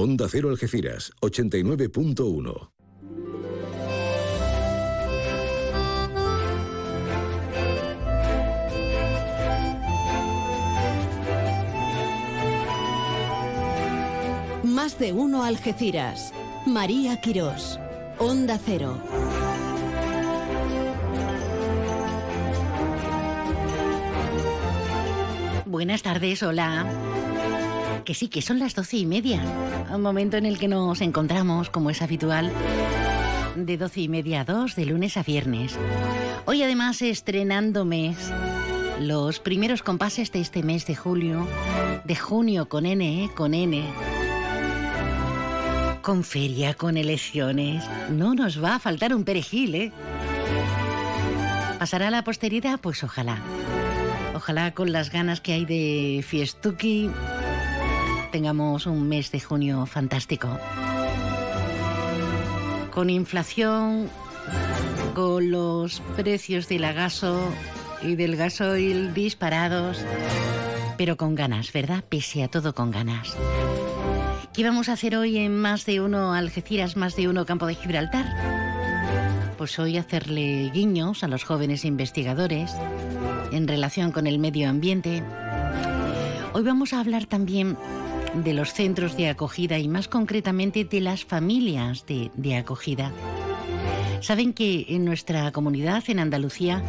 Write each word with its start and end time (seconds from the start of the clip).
Onda 0.00 0.28
Cero 0.30 0.48
Algeciras, 0.48 1.10
89.1. 1.22 2.70
Más 14.62 15.00
de 15.00 15.12
uno 15.12 15.42
Algeciras. 15.42 16.32
María 16.64 17.20
Quirós. 17.20 17.80
Onda 18.20 18.56
Cero. 18.64 19.02
Buenas 25.66 26.02
tardes, 26.02 26.44
hola. 26.44 26.86
Que 28.08 28.14
sí, 28.14 28.28
que 28.28 28.40
son 28.40 28.58
las 28.58 28.74
doce 28.74 28.96
y 28.96 29.04
media. 29.04 29.42
Momento 29.96 30.36
en 30.36 30.46
el 30.46 30.58
que 30.58 30.68
nos 30.68 31.00
encontramos, 31.00 31.70
como 31.70 31.90
es 31.90 32.02
habitual, 32.02 32.52
de 33.56 33.76
doce 33.76 34.02
y 34.02 34.08
media 34.08 34.42
a 34.42 34.44
dos, 34.44 34.76
de 34.76 34.86
lunes 34.86 35.16
a 35.16 35.22
viernes. 35.22 35.76
Hoy 36.44 36.62
además 36.62 37.02
estrenando 37.02 37.84
mes, 37.84 38.16
los 39.00 39.40
primeros 39.40 39.82
compases 39.82 40.30
de 40.30 40.40
este 40.40 40.62
mes 40.62 40.86
de 40.86 40.94
julio, 40.94 41.46
de 42.04 42.14
junio 42.14 42.68
con 42.68 42.86
N, 42.86 43.24
¿eh? 43.24 43.30
con 43.34 43.54
N. 43.54 43.84
Con 46.02 46.22
feria, 46.22 46.74
con 46.74 46.96
elecciones. 46.96 47.84
No 48.10 48.34
nos 48.34 48.62
va 48.62 48.76
a 48.76 48.78
faltar 48.78 49.14
un 49.14 49.24
perejil, 49.24 49.74
¿eh? 49.74 49.92
¿Pasará 51.78 52.10
la 52.10 52.22
posteridad? 52.22 52.78
Pues 52.80 53.02
ojalá. 53.02 53.38
Ojalá 54.34 54.72
con 54.72 54.92
las 54.92 55.10
ganas 55.10 55.40
que 55.40 55.54
hay 55.54 55.64
de 55.64 56.24
Fiestuki 56.26 57.10
tengamos 58.30 58.86
un 58.86 59.08
mes 59.08 59.30
de 59.32 59.40
junio 59.40 59.86
fantástico. 59.86 60.48
Con 62.92 63.10
inflación, 63.10 64.08
con 65.14 65.50
los 65.50 66.00
precios 66.16 66.68
del 66.68 66.84
agaso 66.84 67.52
y 68.02 68.14
del 68.14 68.36
gasoil 68.36 69.14
disparados, 69.14 70.04
pero 70.96 71.16
con 71.16 71.34
ganas, 71.34 71.72
¿verdad? 71.72 72.04
Pese 72.08 72.42
a 72.42 72.48
todo 72.48 72.74
con 72.74 72.90
ganas. 72.90 73.36
¿Qué 74.52 74.64
vamos 74.64 74.88
a 74.88 74.94
hacer 74.94 75.16
hoy 75.16 75.38
en 75.38 75.56
más 75.56 75.86
de 75.86 76.00
uno 76.00 76.34
Algeciras, 76.34 76.96
más 76.96 77.14
de 77.14 77.28
uno 77.28 77.46
Campo 77.46 77.66
de 77.66 77.76
Gibraltar? 77.76 78.26
Pues 79.56 79.78
hoy 79.78 79.96
hacerle 79.96 80.70
guiños 80.72 81.22
a 81.22 81.28
los 81.28 81.44
jóvenes 81.44 81.84
investigadores 81.84 82.72
en 83.52 83.68
relación 83.68 84.12
con 84.12 84.26
el 84.26 84.38
medio 84.38 84.68
ambiente. 84.68 85.22
Hoy 86.52 86.62
vamos 86.62 86.92
a 86.92 87.00
hablar 87.00 87.26
también 87.26 87.76
de 88.34 88.54
los 88.54 88.72
centros 88.72 89.16
de 89.16 89.28
acogida 89.28 89.78
y 89.78 89.88
más 89.88 90.08
concretamente 90.08 90.84
de 90.84 91.00
las 91.00 91.24
familias 91.24 92.06
de, 92.06 92.30
de 92.36 92.56
acogida. 92.56 93.12
Saben 94.20 94.52
que 94.52 94.86
en 94.88 95.04
nuestra 95.04 95.50
comunidad, 95.52 96.04
en 96.08 96.18
Andalucía, 96.18 96.82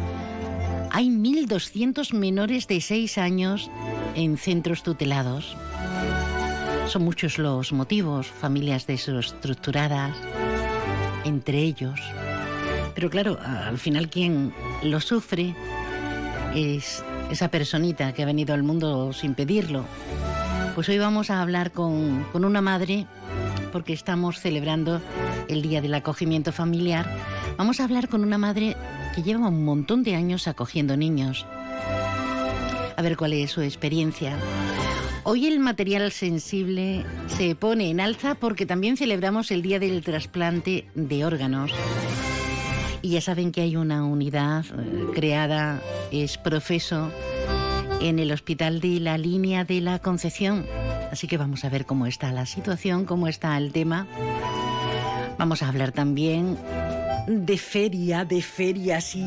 hay 0.90 1.08
1.200 1.08 2.12
menores 2.14 2.66
de 2.66 2.80
6 2.80 3.18
años 3.18 3.70
en 4.14 4.36
centros 4.36 4.82
tutelados. 4.82 5.56
Son 6.88 7.04
muchos 7.04 7.38
los 7.38 7.72
motivos, 7.72 8.26
familias 8.26 8.86
desestructuradas, 8.86 10.16
entre 11.24 11.58
ellos. 11.58 12.00
Pero 12.94 13.08
claro, 13.08 13.38
al 13.40 13.78
final 13.78 14.10
quien 14.10 14.52
lo 14.82 15.00
sufre 15.00 15.54
es 16.54 17.04
esa 17.30 17.48
personita 17.48 18.12
que 18.12 18.24
ha 18.24 18.26
venido 18.26 18.54
al 18.54 18.64
mundo 18.64 19.12
sin 19.12 19.34
pedirlo. 19.34 19.84
Pues 20.80 20.88
hoy 20.88 20.98
vamos 20.98 21.28
a 21.28 21.42
hablar 21.42 21.72
con, 21.72 22.24
con 22.32 22.42
una 22.42 22.62
madre, 22.62 23.06
porque 23.70 23.92
estamos 23.92 24.40
celebrando 24.40 25.02
el 25.46 25.60
Día 25.60 25.82
del 25.82 25.92
Acogimiento 25.92 26.52
Familiar. 26.52 27.06
Vamos 27.58 27.80
a 27.80 27.84
hablar 27.84 28.08
con 28.08 28.24
una 28.24 28.38
madre 28.38 28.78
que 29.14 29.22
lleva 29.22 29.48
un 29.48 29.62
montón 29.62 30.02
de 30.02 30.14
años 30.14 30.48
acogiendo 30.48 30.96
niños. 30.96 31.44
A 32.96 33.02
ver 33.02 33.18
cuál 33.18 33.34
es 33.34 33.50
su 33.50 33.60
experiencia. 33.60 34.38
Hoy 35.24 35.48
el 35.48 35.60
material 35.60 36.12
sensible 36.12 37.04
se 37.26 37.54
pone 37.54 37.90
en 37.90 38.00
alza 38.00 38.34
porque 38.34 38.64
también 38.64 38.96
celebramos 38.96 39.50
el 39.50 39.60
Día 39.60 39.80
del 39.80 40.02
Trasplante 40.02 40.86
de 40.94 41.26
Órganos. 41.26 41.72
Y 43.02 43.10
ya 43.10 43.20
saben 43.20 43.52
que 43.52 43.60
hay 43.60 43.76
una 43.76 44.02
unidad 44.02 44.64
eh, 44.64 45.08
creada, 45.14 45.82
es 46.10 46.38
profeso, 46.38 47.12
en 48.00 48.18
el 48.18 48.32
Hospital 48.32 48.80
de 48.80 49.00
la 49.00 49.18
Línea 49.18 49.64
de 49.64 49.80
la 49.80 49.98
Concepción. 49.98 50.66
Así 51.10 51.26
que 51.26 51.36
vamos 51.36 51.64
a 51.64 51.68
ver 51.68 51.86
cómo 51.86 52.06
está 52.06 52.32
la 52.32 52.46
situación, 52.46 53.04
cómo 53.04 53.28
está 53.28 53.56
el 53.56 53.72
tema. 53.72 54.06
Vamos 55.38 55.62
a 55.62 55.68
hablar 55.68 55.92
también 55.92 56.58
de 57.26 57.58
feria, 57.58 58.24
de 58.24 58.42
feria, 58.42 59.00
sí. 59.00 59.24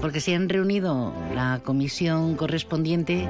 Porque 0.00 0.20
se 0.20 0.34
han 0.34 0.48
reunido 0.48 1.14
la 1.34 1.60
comisión 1.64 2.36
correspondiente 2.36 3.26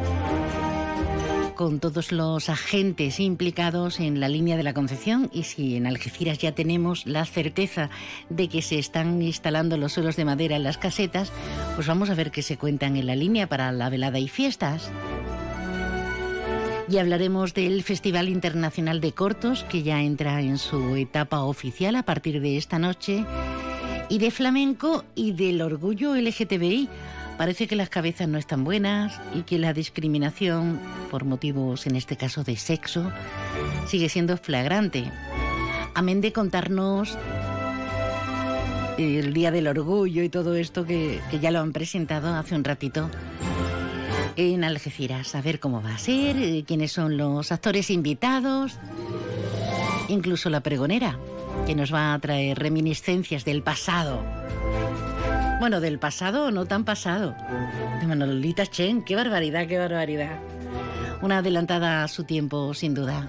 con 1.56 1.81
todos 1.81 2.12
los 2.12 2.49
agentes 2.49 3.19
implicados 3.19 3.99
en 3.99 4.21
la 4.21 4.28
línea 4.28 4.56
de 4.56 4.62
la 4.62 4.75
Concepción 4.75 5.31
y 5.33 5.44
si 5.44 5.75
en 5.75 5.87
Algeciras 5.87 6.39
ya 6.39 6.53
tenemos 6.53 7.06
la 7.06 7.25
certeza 7.25 7.91
de 8.28 8.49
que 8.49 8.62
se 8.62 8.78
están 8.78 9.21
instalando 9.22 9.77
los 9.77 9.95
suelos 9.95 10.16
de 10.16 10.27
madera 10.27 10.56
en 10.56 10.62
las 10.62 10.78
casetas, 10.78 11.33
pues 11.75 11.87
vamos 11.87 12.11
a 12.11 12.15
ver 12.15 12.31
qué 12.31 12.43
se 12.43 12.59
cuentan 12.59 12.97
en 12.97 13.06
la 13.06 13.16
línea 13.16 13.49
para 13.49 13.72
la 13.72 13.89
velada 13.89 14.19
y 14.19 14.28
fiestas. 14.28 14.93
Y 16.89 16.99
hablaremos 16.99 17.55
del 17.55 17.83
Festival 17.83 18.28
Internacional 18.28 19.00
de 19.00 19.12
Cortos, 19.12 19.65
que 19.65 19.83
ya 19.83 20.03
entra 20.03 20.41
en 20.43 20.59
su 20.59 20.95
etapa 20.95 21.41
oficial 21.41 21.97
a 21.97 22.05
partir 22.05 22.41
de 22.41 22.59
esta 22.59 22.78
noche, 22.78 23.25
y 24.09 24.19
de 24.19 24.31
flamenco 24.31 25.05
y 25.15 25.33
del 25.33 25.62
orgullo 25.62 26.15
LGTBI 26.15 26.89
Parece 27.38 27.66
que 27.66 27.76
las 27.76 27.91
cabezas 27.91 28.28
no 28.28 28.38
están 28.38 28.64
buenas 28.64 29.20
y 29.34 29.42
que 29.42 29.58
la 29.58 29.74
discriminación, 29.74 30.80
por 31.10 31.24
motivos 31.24 31.86
en 31.86 31.94
este 31.94 32.16
caso 32.16 32.44
de 32.44 32.56
sexo, 32.56 33.12
sigue 33.86 34.08
siendo 34.08 34.38
flagrante. 34.38 35.12
Amén 35.94 36.22
de 36.22 36.32
contarnos 36.32 37.16
el 38.97 39.34
Día 39.34 39.50
del 39.50 39.69
Orgullo 39.69 40.22
y 40.22 40.30
todo 40.30 40.56
esto 40.56 40.86
que, 40.86 41.20
que 41.30 41.38
ya 41.38 41.50
lo 41.50 41.60
han 41.60 41.72
presentado 41.72 42.34
hace 42.34 42.54
un 42.54 42.64
ratito 42.64 43.10
en 44.36 44.64
Algeciras. 44.64 45.34
A 45.34 45.42
ver 45.42 45.60
cómo 45.60 45.82
va 45.82 45.94
a 45.94 45.98
ser, 45.98 46.36
eh, 46.38 46.64
quiénes 46.66 46.92
son 46.92 47.18
los 47.18 47.53
actores 47.53 47.91
invitados, 47.91 48.78
incluso 50.08 50.48
la 50.48 50.60
pregonera, 50.60 51.18
que 51.66 51.74
nos 51.74 51.92
va 51.92 52.14
a 52.14 52.18
traer 52.18 52.58
reminiscencias 52.58 53.44
del 53.44 53.62
pasado 53.62 54.22
bueno, 55.59 55.81
del 55.81 55.99
pasado 55.99 56.47
o 56.47 56.50
no 56.50 56.67
tan 56.67 56.84
pasado. 56.84 57.34
De 58.00 58.06
Manolita 58.06 58.67
Chen, 58.67 59.03
qué 59.03 59.17
barbaridad, 59.17 59.67
qué 59.67 59.78
barbaridad. 59.78 60.39
Una 61.22 61.39
adelantada 61.39 62.05
a 62.05 62.09
su 62.09 62.25
tiempo, 62.25 62.75
sin 62.75 62.94
duda. 62.94 63.27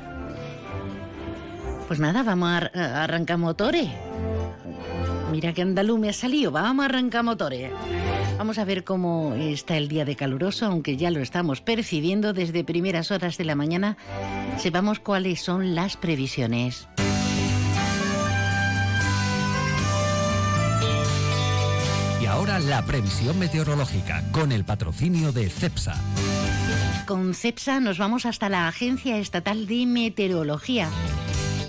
Pues 1.87 1.99
nada, 1.99 2.23
vamos 2.23 2.49
a, 2.49 3.03
arrancar 3.03 3.37
motores. 3.37 3.89
Mira 5.31 5.53
que 5.53 5.61
andalú 5.61 5.97
me 5.97 6.09
ha 6.09 6.13
salido, 6.13 6.51
vamos 6.51 6.83
a 6.83 6.85
arrancar 6.87 7.23
motores. 7.23 7.71
Vamos 8.37 8.57
a 8.59 8.65
ver 8.65 8.83
cómo 8.83 9.33
está 9.35 9.77
el 9.77 9.87
día 9.87 10.05
de 10.05 10.15
caluroso, 10.15 10.65
aunque 10.65 10.97
ya 10.97 11.11
lo 11.11 11.21
estamos 11.21 11.61
percibiendo 11.61 12.33
desde 12.33 12.63
primeras 12.63 13.09
horas 13.11 13.37
de 13.37 13.45
la 13.45 13.55
mañana. 13.55 13.97
Sepamos 14.57 14.99
cuáles 14.99 15.41
son 15.41 15.75
las 15.75 15.97
previsiones. 15.97 16.87
La 22.47 22.81
previsión 22.85 23.37
meteorológica 23.37 24.23
con 24.31 24.53
el 24.53 24.63
patrocinio 24.63 25.33
de 25.33 25.49
CEPSA. 25.49 25.95
Con 27.05 27.33
CEPSA 27.33 27.81
nos 27.81 27.97
vamos 27.97 28.25
hasta 28.25 28.47
la 28.47 28.69
Agencia 28.69 29.17
Estatal 29.17 29.67
de 29.67 29.85
Meteorología. 29.85 30.89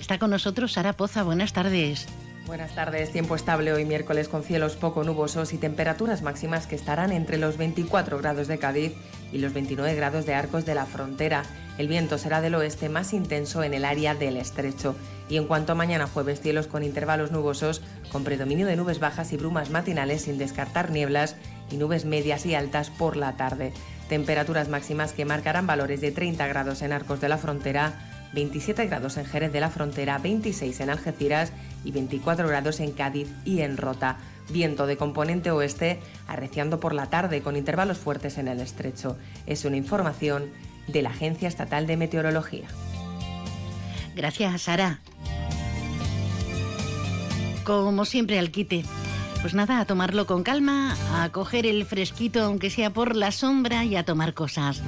Está 0.00 0.18
con 0.20 0.30
nosotros 0.30 0.72
Sara 0.72 0.92
Poza. 0.92 1.24
Buenas 1.24 1.52
tardes. 1.52 2.06
Buenas 2.48 2.74
tardes, 2.74 3.12
tiempo 3.12 3.34
estable 3.34 3.74
hoy 3.74 3.84
miércoles 3.84 4.26
con 4.26 4.42
cielos 4.42 4.74
poco 4.74 5.04
nubosos 5.04 5.52
y 5.52 5.58
temperaturas 5.58 6.22
máximas 6.22 6.66
que 6.66 6.76
estarán 6.76 7.12
entre 7.12 7.36
los 7.36 7.58
24 7.58 8.16
grados 8.16 8.48
de 8.48 8.58
Cádiz 8.58 8.94
y 9.30 9.36
los 9.36 9.52
29 9.52 9.94
grados 9.94 10.24
de 10.24 10.32
Arcos 10.32 10.64
de 10.64 10.74
la 10.74 10.86
Frontera. 10.86 11.42
El 11.76 11.88
viento 11.88 12.16
será 12.16 12.40
del 12.40 12.54
oeste 12.54 12.88
más 12.88 13.12
intenso 13.12 13.62
en 13.62 13.74
el 13.74 13.84
área 13.84 14.14
del 14.14 14.38
estrecho. 14.38 14.96
Y 15.28 15.36
en 15.36 15.46
cuanto 15.46 15.72
a 15.72 15.74
mañana 15.74 16.06
jueves, 16.06 16.40
cielos 16.40 16.68
con 16.68 16.84
intervalos 16.84 17.32
nubosos, 17.32 17.82
con 18.10 18.24
predominio 18.24 18.66
de 18.66 18.76
nubes 18.76 18.98
bajas 18.98 19.30
y 19.34 19.36
brumas 19.36 19.68
matinales 19.68 20.22
sin 20.22 20.38
descartar 20.38 20.90
nieblas 20.90 21.36
y 21.70 21.76
nubes 21.76 22.06
medias 22.06 22.46
y 22.46 22.54
altas 22.54 22.88
por 22.88 23.18
la 23.18 23.36
tarde. 23.36 23.74
Temperaturas 24.08 24.70
máximas 24.70 25.12
que 25.12 25.26
marcarán 25.26 25.66
valores 25.66 26.00
de 26.00 26.12
30 26.12 26.46
grados 26.46 26.80
en 26.80 26.92
Arcos 26.94 27.20
de 27.20 27.28
la 27.28 27.36
Frontera, 27.36 28.07
27 28.32 28.86
grados 28.86 29.16
en 29.16 29.24
Jerez 29.24 29.52
de 29.52 29.60
la 29.60 29.70
Frontera, 29.70 30.18
26 30.18 30.80
en 30.80 30.90
Algeciras 30.90 31.52
y 31.84 31.92
24 31.92 32.48
grados 32.48 32.80
en 32.80 32.92
Cádiz 32.92 33.28
y 33.44 33.60
en 33.60 33.76
Rota. 33.76 34.18
Viento 34.50 34.86
de 34.86 34.96
componente 34.96 35.50
oeste 35.50 36.00
arreciando 36.26 36.80
por 36.80 36.94
la 36.94 37.10
tarde 37.10 37.42
con 37.42 37.56
intervalos 37.56 37.98
fuertes 37.98 38.38
en 38.38 38.48
el 38.48 38.60
estrecho. 38.60 39.18
Es 39.46 39.64
una 39.64 39.76
información 39.76 40.50
de 40.86 41.02
la 41.02 41.10
Agencia 41.10 41.48
Estatal 41.48 41.86
de 41.86 41.96
Meteorología. 41.96 42.68
Gracias, 44.16 44.62
Sara. 44.62 45.00
Como 47.64 48.04
siempre, 48.04 48.38
al 48.38 48.50
quite. 48.50 48.84
Pues 49.42 49.54
nada, 49.54 49.78
a 49.78 49.84
tomarlo 49.84 50.26
con 50.26 50.42
calma, 50.42 50.96
a 51.14 51.28
coger 51.30 51.66
el 51.66 51.84
fresquito, 51.84 52.42
aunque 52.42 52.70
sea 52.70 52.90
por 52.90 53.14
la 53.14 53.30
sombra, 53.30 53.84
y 53.84 53.94
a 53.94 54.04
tomar 54.04 54.34
cosas. 54.34 54.82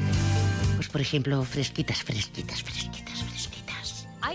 Pues 0.76 0.88
por 0.88 1.00
ejemplo, 1.00 1.44
fresquitas, 1.44 2.02
fresquitas, 2.02 2.62
fresquitas. 2.62 3.09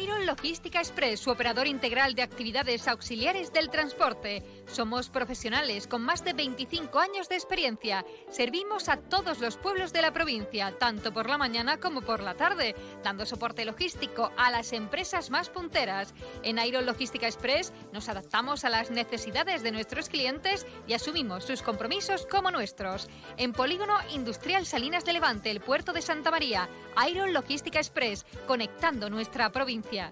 Iron 0.02 0.26
Logística 0.26 0.80
Express, 0.80 1.20
su 1.20 1.30
operador 1.30 1.68
integral 1.68 2.16
de 2.16 2.24
actividades 2.24 2.88
auxiliares 2.88 3.54
del 3.54 3.70
transporte 3.70 4.44
somos 4.76 5.10
profesionales 5.10 5.88
con 5.88 6.02
más 6.02 6.26
de 6.26 6.34
25 6.34 7.00
años 7.00 7.30
de 7.30 7.36
experiencia. 7.36 8.06
Servimos 8.30 8.90
a 8.90 8.98
todos 8.98 9.40
los 9.40 9.56
pueblos 9.56 9.94
de 9.94 10.02
la 10.02 10.12
provincia, 10.12 10.78
tanto 10.78 11.14
por 11.14 11.30
la 11.30 11.38
mañana 11.38 11.80
como 11.80 12.02
por 12.02 12.22
la 12.22 12.36
tarde, 12.36 12.76
dando 13.02 13.26
soporte 13.26 13.64
logístico 13.64 14.32
a 14.36 14.52
las 14.52 14.74
empresas 14.74 15.30
más 15.30 15.50
punteras. 15.50 16.14
En 16.44 16.60
Aero 16.60 16.82
Logística 16.82 17.26
Express 17.26 17.72
nos 17.94 18.10
adaptamos 18.10 18.66
a 18.66 18.70
las 18.70 18.92
necesidades 18.92 19.64
de 19.64 19.72
nuestros 19.72 20.10
clientes 20.10 20.68
y 20.88 20.94
asumimos 20.94 21.46
sus 21.46 21.62
compromisos 21.62 22.26
como 22.26 22.52
nuestros. 22.52 23.08
En 23.38 23.54
Polígono 23.54 23.96
Industrial 24.14 24.66
Salinas 24.66 25.06
de 25.06 25.14
Levante, 25.14 25.52
el 25.52 25.62
puerto 25.62 25.94
de 25.94 26.02
Santa 26.02 26.32
María, 26.32 26.68
Aero 26.98 27.28
Logística 27.28 27.80
Express, 27.80 28.26
conectando 28.46 29.10
nuestra 29.10 29.50
provincia. 29.54 30.12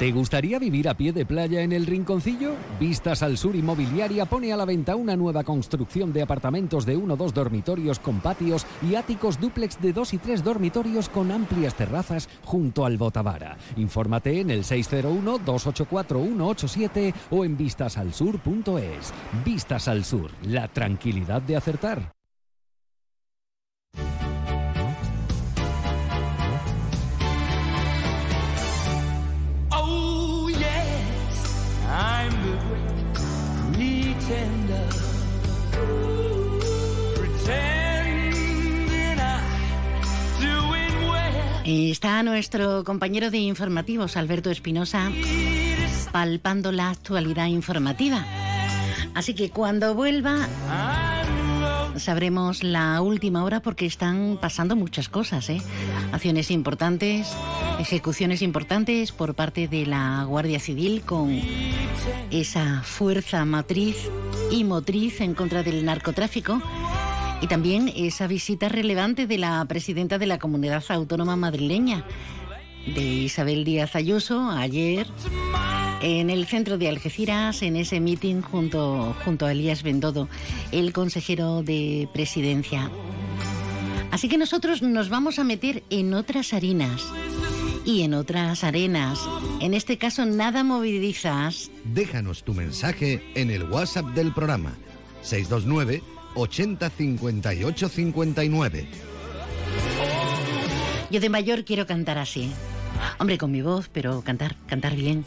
¿Te 0.00 0.10
gustaría 0.12 0.58
vivir 0.58 0.88
a 0.88 0.94
pie 0.94 1.12
de 1.12 1.26
playa 1.26 1.60
en 1.60 1.72
el 1.72 1.84
Rinconcillo? 1.84 2.54
Vistas 2.80 3.22
al 3.22 3.36
Sur 3.36 3.54
Inmobiliaria 3.54 4.24
pone 4.24 4.50
a 4.50 4.56
la 4.56 4.64
venta 4.64 4.96
una 4.96 5.14
nueva 5.14 5.44
construcción 5.44 6.10
de 6.14 6.22
apartamentos 6.22 6.86
de 6.86 6.96
uno 6.96 7.12
o 7.12 7.16
dos 7.18 7.34
dormitorios 7.34 7.98
con 7.98 8.20
patios 8.20 8.64
y 8.80 8.94
áticos 8.94 9.38
dúplex 9.38 9.78
de 9.78 9.92
dos 9.92 10.14
y 10.14 10.18
tres 10.18 10.42
dormitorios 10.42 11.10
con 11.10 11.30
amplias 11.30 11.74
terrazas 11.74 12.30
junto 12.44 12.86
al 12.86 12.96
Botavara. 12.96 13.58
Infórmate 13.76 14.40
en 14.40 14.48
el 14.48 14.64
601-284-187 14.64 17.12
o 17.28 17.44
en 17.44 17.58
vistasalsur.es. 17.58 19.12
Vistas 19.44 19.86
al 19.86 20.06
Sur, 20.06 20.30
la 20.44 20.68
tranquilidad 20.68 21.42
de 21.42 21.56
acertar. 21.56 22.19
Está 41.72 42.20
nuestro 42.24 42.82
compañero 42.82 43.30
de 43.30 43.38
informativos, 43.38 44.16
Alberto 44.16 44.50
Espinosa, 44.50 45.12
palpando 46.10 46.72
la 46.72 46.90
actualidad 46.90 47.46
informativa. 47.46 48.26
Así 49.14 49.34
que 49.34 49.50
cuando 49.50 49.94
vuelva 49.94 50.48
sabremos 51.94 52.64
la 52.64 53.00
última 53.00 53.44
hora 53.44 53.60
porque 53.60 53.86
están 53.86 54.36
pasando 54.40 54.74
muchas 54.74 55.08
cosas, 55.08 55.48
¿eh? 55.48 55.62
Acciones 56.10 56.50
importantes, 56.50 57.28
ejecuciones 57.78 58.42
importantes 58.42 59.12
por 59.12 59.36
parte 59.36 59.68
de 59.68 59.86
la 59.86 60.24
Guardia 60.24 60.58
Civil 60.58 61.02
con 61.02 61.40
esa 62.32 62.82
fuerza 62.82 63.44
matriz 63.44 64.10
y 64.50 64.64
motriz 64.64 65.20
en 65.20 65.34
contra 65.34 65.62
del 65.62 65.84
narcotráfico 65.84 66.60
y 67.40 67.46
también 67.46 67.92
esa 67.94 68.26
visita 68.26 68.68
relevante 68.68 69.26
de 69.26 69.38
la 69.38 69.64
presidenta 69.66 70.18
de 70.18 70.26
la 70.26 70.38
Comunidad 70.38 70.84
Autónoma 70.88 71.36
Madrileña, 71.36 72.04
de 72.94 73.02
Isabel 73.02 73.64
Díaz 73.64 73.96
Ayuso, 73.96 74.50
ayer 74.50 75.06
en 76.02 76.30
el 76.30 76.46
centro 76.46 76.78
de 76.78 76.88
Algeciras, 76.88 77.62
en 77.62 77.76
ese 77.76 78.00
meeting 78.00 78.42
junto, 78.42 79.14
junto 79.24 79.46
a 79.46 79.52
Elías 79.52 79.82
Bendodo, 79.82 80.28
el 80.72 80.92
consejero 80.92 81.62
de 81.62 82.08
presidencia. 82.12 82.90
Así 84.10 84.28
que 84.28 84.38
nosotros 84.38 84.82
nos 84.82 85.08
vamos 85.08 85.38
a 85.38 85.44
meter 85.44 85.82
en 85.88 86.14
otras 86.14 86.52
harinas 86.52 87.06
y 87.84 88.02
en 88.02 88.14
otras 88.14 88.64
arenas. 88.64 89.20
En 89.60 89.72
este 89.72 89.98
caso, 89.98 90.26
nada 90.26 90.64
movilizas. 90.64 91.70
Déjanos 91.84 92.44
tu 92.44 92.54
mensaje 92.54 93.22
en 93.34 93.50
el 93.50 93.64
WhatsApp 93.64 94.06
del 94.14 94.32
programa 94.32 94.74
629 95.22 96.02
80 96.34 96.90
58 96.90 97.88
59. 97.88 98.88
Yo 101.10 101.20
de 101.20 101.28
mayor 101.28 101.64
quiero 101.64 101.86
cantar 101.86 102.18
así. 102.18 102.52
Hombre, 103.18 103.38
con 103.38 103.50
mi 103.50 103.62
voz, 103.62 103.88
pero 103.92 104.22
cantar, 104.22 104.56
cantar 104.66 104.94
bien. 104.94 105.24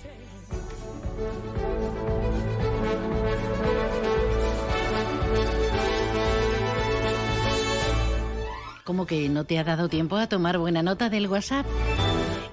¿Cómo 8.84 9.06
que 9.06 9.30
no 9.30 9.46
te 9.46 9.58
ha 9.60 9.64
dado 9.64 9.88
tiempo 9.90 10.18
a 10.18 10.28
tomar 10.28 10.58
buena 10.58 10.84
nota 10.84 11.10
del 11.10 11.28
WhatsApp? 11.28 11.66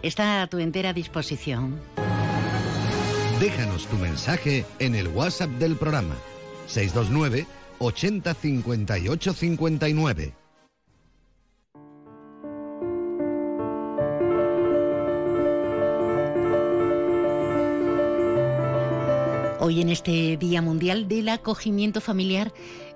Está 0.03 0.43
a 0.43 0.47
tu 0.47 0.59
entera 0.59 0.93
disposición. 0.93 1.81
Déjanos 3.41 3.87
tu 3.87 3.97
mensaje 3.97 4.65
en 4.79 4.95
el 4.95 5.09
WhatsApp 5.09 5.51
del 5.53 5.77
programa 5.77 6.15
629 6.67 7.47
80 7.83 8.35
58 8.35 9.33
59. 9.33 10.35
Hoy 19.61 19.81
en 19.81 19.89
este 19.89 20.37
Día 20.37 20.61
Mundial 20.61 21.09
del 21.09 21.31
Acogimiento 21.31 22.03
Familiar 22.03 22.53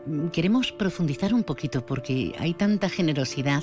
mm, 0.07 0.29
queremos 0.29 0.71
profundizar 0.73 1.33
un 1.33 1.45
poquito 1.45 1.87
porque 1.87 2.35
hay 2.39 2.53
tanta 2.53 2.91
generosidad, 2.91 3.63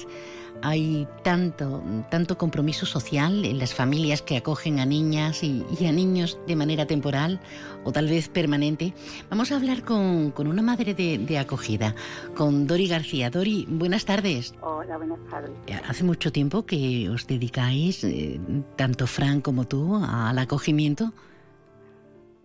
hay 0.63 1.08
tanto, 1.24 1.84
tanto 2.10 2.38
compromiso 2.38 2.86
social 2.86 3.46
en 3.46 3.60
las 3.60 3.74
familias 3.74 4.22
que 4.22 4.38
acogen 4.38 4.80
a 4.80 4.86
niñas 4.86 5.44
y, 5.44 5.63
a 5.86 5.91
niños 5.91 6.39
de 6.48 6.56
manera 6.56 6.86
temporal 6.86 7.39
o 7.84 7.91
tal 7.91 8.08
vez 8.08 8.30
permanente. 8.30 8.94
Vamos 9.30 9.51
a 9.51 9.56
hablar 9.56 9.84
con, 9.84 10.34
una 10.38 10.62
madre 10.62 10.94
de, 10.94 11.38
acogida, 11.38 11.96
con 12.36 12.68
Dori 12.68 12.88
García. 12.88 13.30
Dori, 13.30 13.65
buenas 13.70 14.06
tardes. 14.06 14.53
Hola, 14.62 14.98
buenas 14.98 15.20
tardes. 15.30 15.51
Hace 15.88 16.03
mucho 16.03 16.32
tiempo 16.32 16.65
que 16.65 17.10
os 17.10 17.27
dedicáis, 17.27 18.03
eh, 18.03 18.39
tanto 18.75 19.08
Fran 19.08 19.41
como 19.41 19.65
tú, 19.65 19.96
al 19.96 20.38
acogimiento. 20.38 21.12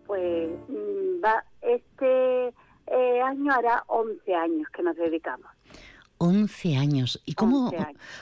Pues 0.07 0.49
mm, 0.69 1.25
va, 1.25 1.45
este 1.61 2.49
eh, 2.87 3.21
año 3.21 3.53
hará 3.53 3.85
11 3.89 4.35
años 4.35 4.69
que 4.71 4.83
nos 4.83 4.97
dedicamos. 4.97 5.56
11 6.19 6.77
años. 6.77 7.23
¿Y 7.25 7.35
cómo, 7.35 7.73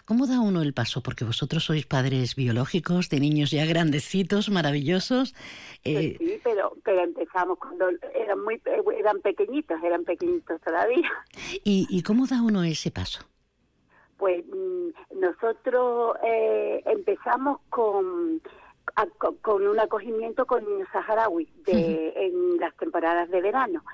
cómo 0.05 0.27
da 0.27 0.41
uno 0.41 0.63
el 0.63 0.75
paso? 0.75 1.03
Porque 1.03 1.25
vosotros 1.25 1.65
sois 1.65 1.87
padres 1.87 2.35
biológicos 2.35 3.09
de 3.09 3.21
niños 3.21 3.51
ya 3.51 3.65
grandecitos, 3.67 4.51
maravillosos. 4.51 5.35
Pues 5.83 5.97
eh, 5.97 6.17
sí, 6.19 6.41
pero, 6.43 6.77
pero 6.85 7.05
empezamos 7.05 7.59
cuando 7.59 7.89
eran, 8.15 8.43
muy, 8.43 8.61
eran 8.99 9.21
pequeñitos, 9.21 9.83
eran 9.83 10.05
pequeñitos 10.05 10.61
todavía. 10.61 11.11
¿Y, 11.65 11.87
y 11.91 12.03
cómo 12.03 12.27
da 12.27 12.43
uno 12.43 12.65
ese 12.65 12.91
paso? 12.91 13.25
Pues 14.17 14.45
mm, 14.47 15.21
nosotros 15.21 16.17
eh, 16.25 16.83
empezamos 16.87 17.61
con, 17.69 18.41
con 19.43 19.67
un 19.67 19.81
acogimiento 19.81 20.47
con 20.47 20.65
niños 20.65 20.89
saharauis 20.93 21.49
de, 21.65 22.13
en 22.17 22.59
las 22.59 22.75
temporadas 22.77 23.29
de 23.31 23.41
verano. 23.41 23.85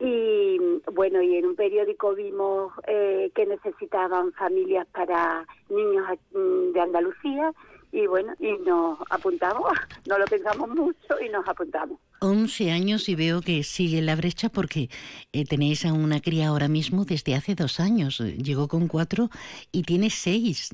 Y 0.00 0.58
bueno, 0.92 1.20
y 1.22 1.36
en 1.36 1.46
un 1.46 1.56
periódico 1.56 2.14
vimos 2.14 2.72
eh, 2.86 3.32
que 3.34 3.46
necesitaban 3.46 4.32
familias 4.32 4.86
para 4.92 5.44
niños 5.68 6.06
mm, 6.32 6.72
de 6.72 6.80
Andalucía 6.80 7.52
y 7.90 8.06
bueno, 8.06 8.34
y 8.38 8.52
nos 8.64 8.98
apuntamos, 9.10 9.72
no 10.06 10.18
lo 10.18 10.24
pensamos 10.26 10.68
mucho 10.68 11.20
y 11.24 11.28
nos 11.30 11.46
apuntamos. 11.48 11.98
11 12.20 12.70
años 12.72 13.08
y 13.08 13.14
veo 13.14 13.40
que 13.40 13.62
sigue 13.62 14.02
la 14.02 14.16
brecha 14.16 14.48
porque 14.48 14.90
eh, 15.32 15.44
tenéis 15.44 15.86
a 15.86 15.92
una 15.92 16.20
cría 16.20 16.48
ahora 16.48 16.68
mismo 16.68 17.04
desde 17.04 17.34
hace 17.34 17.54
dos 17.54 17.78
años. 17.78 18.18
Llegó 18.18 18.66
con 18.68 18.88
cuatro 18.88 19.30
y 19.70 19.82
tiene 19.82 20.10
seis. 20.10 20.70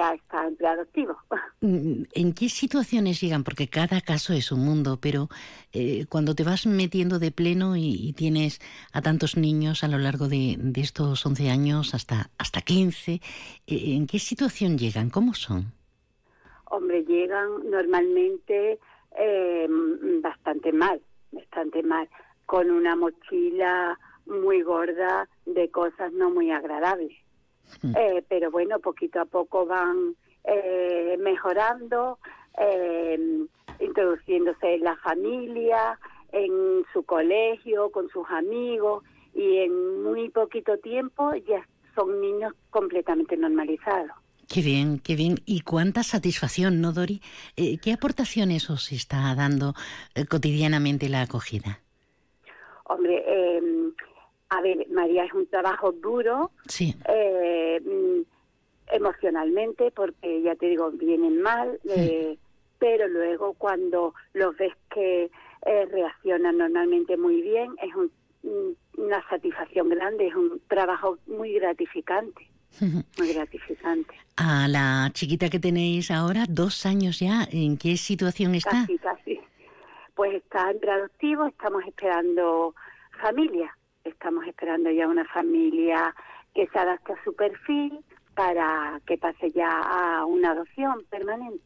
Ya 0.00 0.14
está. 0.14 0.48
Mm, 1.62 2.04
¿En 2.14 2.32
qué 2.32 2.48
situaciones 2.48 3.20
llegan? 3.20 3.44
Porque 3.44 3.68
cada 3.68 4.00
caso 4.00 4.32
es 4.32 4.50
un 4.50 4.64
mundo, 4.64 4.98
pero 4.98 5.28
eh, 5.74 6.06
cuando 6.08 6.34
te 6.34 6.42
vas 6.42 6.64
metiendo 6.64 7.18
de 7.18 7.30
pleno 7.30 7.76
y, 7.76 8.14
tienes 8.16 8.60
a 8.94 9.02
tantos 9.02 9.36
niños 9.36 9.84
a 9.84 9.88
lo 9.88 9.98
largo 9.98 10.26
de, 10.26 10.56
estos 10.76 11.26
11 11.26 11.50
años 11.50 11.92
hasta, 11.92 12.30
hasta 12.38 12.62
15, 12.62 13.12
eh, 13.12 13.20
¿en 13.66 14.06
qué 14.06 14.18
situación 14.18 14.78
llegan? 14.78 15.10
¿Cómo 15.10 15.34
son? 15.34 15.74
Hombre, 16.64 17.04
llegan 17.04 17.68
normalmente 17.68 18.78
eh, 19.18 19.68
bastante 20.22 20.72
mal, 20.72 21.02
bastante 21.30 21.82
mal, 21.82 22.08
con 22.46 22.70
una 22.70 22.96
mochila 22.96 23.98
muy 24.24 24.62
gorda 24.62 25.28
de 25.44 25.68
cosas 25.70 26.10
no 26.14 26.30
muy 26.30 26.50
agradables. 26.50 27.12
Mm. 27.82 27.94
Eh, 27.96 28.24
pero 28.28 28.50
bueno, 28.50 28.78
poquito 28.78 29.20
a 29.20 29.24
poco 29.24 29.66
van 29.66 30.14
eh, 30.44 31.16
mejorando, 31.18 32.18
eh, 32.58 33.18
introduciéndose 33.78 34.74
en 34.74 34.84
la 34.84 34.96
familia, 34.96 35.98
en 36.32 36.84
su 36.92 37.02
colegio, 37.04 37.90
con 37.90 38.08
sus 38.08 38.28
amigos, 38.30 39.04
y 39.34 39.58
en 39.58 40.02
muy 40.02 40.28
poquito 40.30 40.78
tiempo 40.78 41.34
ya 41.34 41.66
son 41.94 42.20
niños 42.20 42.52
completamente 42.70 43.36
normalizados. 43.36 44.12
Qué 44.48 44.62
bien, 44.62 44.98
qué 44.98 45.14
bien. 45.14 45.36
Y 45.46 45.60
cuánta 45.60 46.02
satisfacción, 46.02 46.80
¿no, 46.80 46.92
Dori? 46.92 47.20
¿Qué 47.54 47.92
aportaciones 47.92 48.68
os 48.68 48.90
está 48.90 49.32
dando 49.36 49.74
cotidianamente 50.28 51.08
la 51.08 51.22
acogida? 51.22 51.80
Hombre, 52.92 53.22
eh, 53.24 53.60
a 54.50 54.60
ver, 54.60 54.86
María, 54.90 55.24
es 55.24 55.32
un 55.32 55.46
trabajo 55.46 55.92
duro, 55.92 56.50
eh, 56.78 57.80
mm, 57.80 58.22
emocionalmente, 58.92 59.92
porque 59.92 60.42
ya 60.42 60.56
te 60.56 60.66
digo, 60.66 60.90
vienen 60.90 61.40
mal, 61.40 61.78
eh, 61.88 62.36
pero 62.78 63.06
luego 63.06 63.54
cuando 63.54 64.12
los 64.34 64.56
ves 64.56 64.74
que 64.92 65.30
eh, 65.66 65.86
reaccionan 65.86 66.58
normalmente 66.58 67.16
muy 67.16 67.42
bien, 67.42 67.76
es 67.80 67.94
mm, 68.42 69.00
una 69.00 69.22
satisfacción 69.28 69.88
grande, 69.88 70.26
es 70.26 70.34
un 70.34 70.60
trabajo 70.68 71.18
muy 71.26 71.54
gratificante. 71.54 72.48
Muy 73.18 73.32
gratificante. 73.32 74.14
A 74.36 74.68
la 74.68 75.10
chiquita 75.12 75.48
que 75.48 75.58
tenéis 75.58 76.10
ahora, 76.10 76.44
dos 76.48 76.86
años 76.86 77.18
ya, 77.18 77.46
¿en 77.50 77.76
qué 77.76 77.96
situación 77.96 78.54
está? 78.54 78.70
Casi, 78.70 78.98
casi. 78.98 79.40
Pues 80.14 80.34
está 80.34 80.70
en 80.70 80.80
preadoptivo, 80.80 81.46
estamos 81.46 81.84
esperando 81.84 82.74
familia 83.20 83.76
estamos 84.04 84.46
esperando 84.46 84.90
ya 84.90 85.08
una 85.08 85.24
familia 85.26 86.14
que 86.54 86.66
se 86.66 86.78
adapte 86.78 87.12
a 87.12 87.24
su 87.24 87.34
perfil 87.34 87.98
para 88.34 89.00
que 89.06 89.18
pase 89.18 89.50
ya 89.52 89.68
a 89.68 90.24
una 90.24 90.52
adopción 90.52 91.04
permanente. 91.10 91.62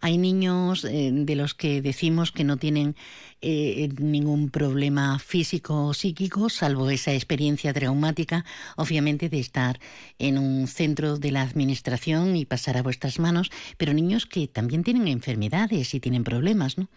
Hay 0.00 0.18
niños 0.18 0.84
eh, 0.84 1.10
de 1.12 1.36
los 1.36 1.54
que 1.54 1.80
decimos 1.80 2.30
que 2.30 2.44
no 2.44 2.58
tienen 2.58 2.94
eh, 3.40 3.88
ningún 3.98 4.50
problema 4.50 5.18
físico 5.18 5.86
o 5.86 5.94
psíquico, 5.94 6.48
salvo 6.48 6.90
esa 6.90 7.12
experiencia 7.12 7.72
traumática, 7.72 8.44
obviamente, 8.76 9.28
de 9.28 9.40
estar 9.40 9.78
en 10.18 10.38
un 10.38 10.66
centro 10.66 11.18
de 11.18 11.32
la 11.32 11.42
administración 11.42 12.36
y 12.36 12.44
pasar 12.44 12.76
a 12.76 12.82
vuestras 12.82 13.18
manos, 13.18 13.50
pero 13.78 13.94
niños 13.94 14.26
que 14.26 14.46
también 14.48 14.84
tienen 14.84 15.08
enfermedades 15.08 15.94
y 15.94 16.00
tienen 16.00 16.24
problemas, 16.24 16.78
¿no? 16.78 16.88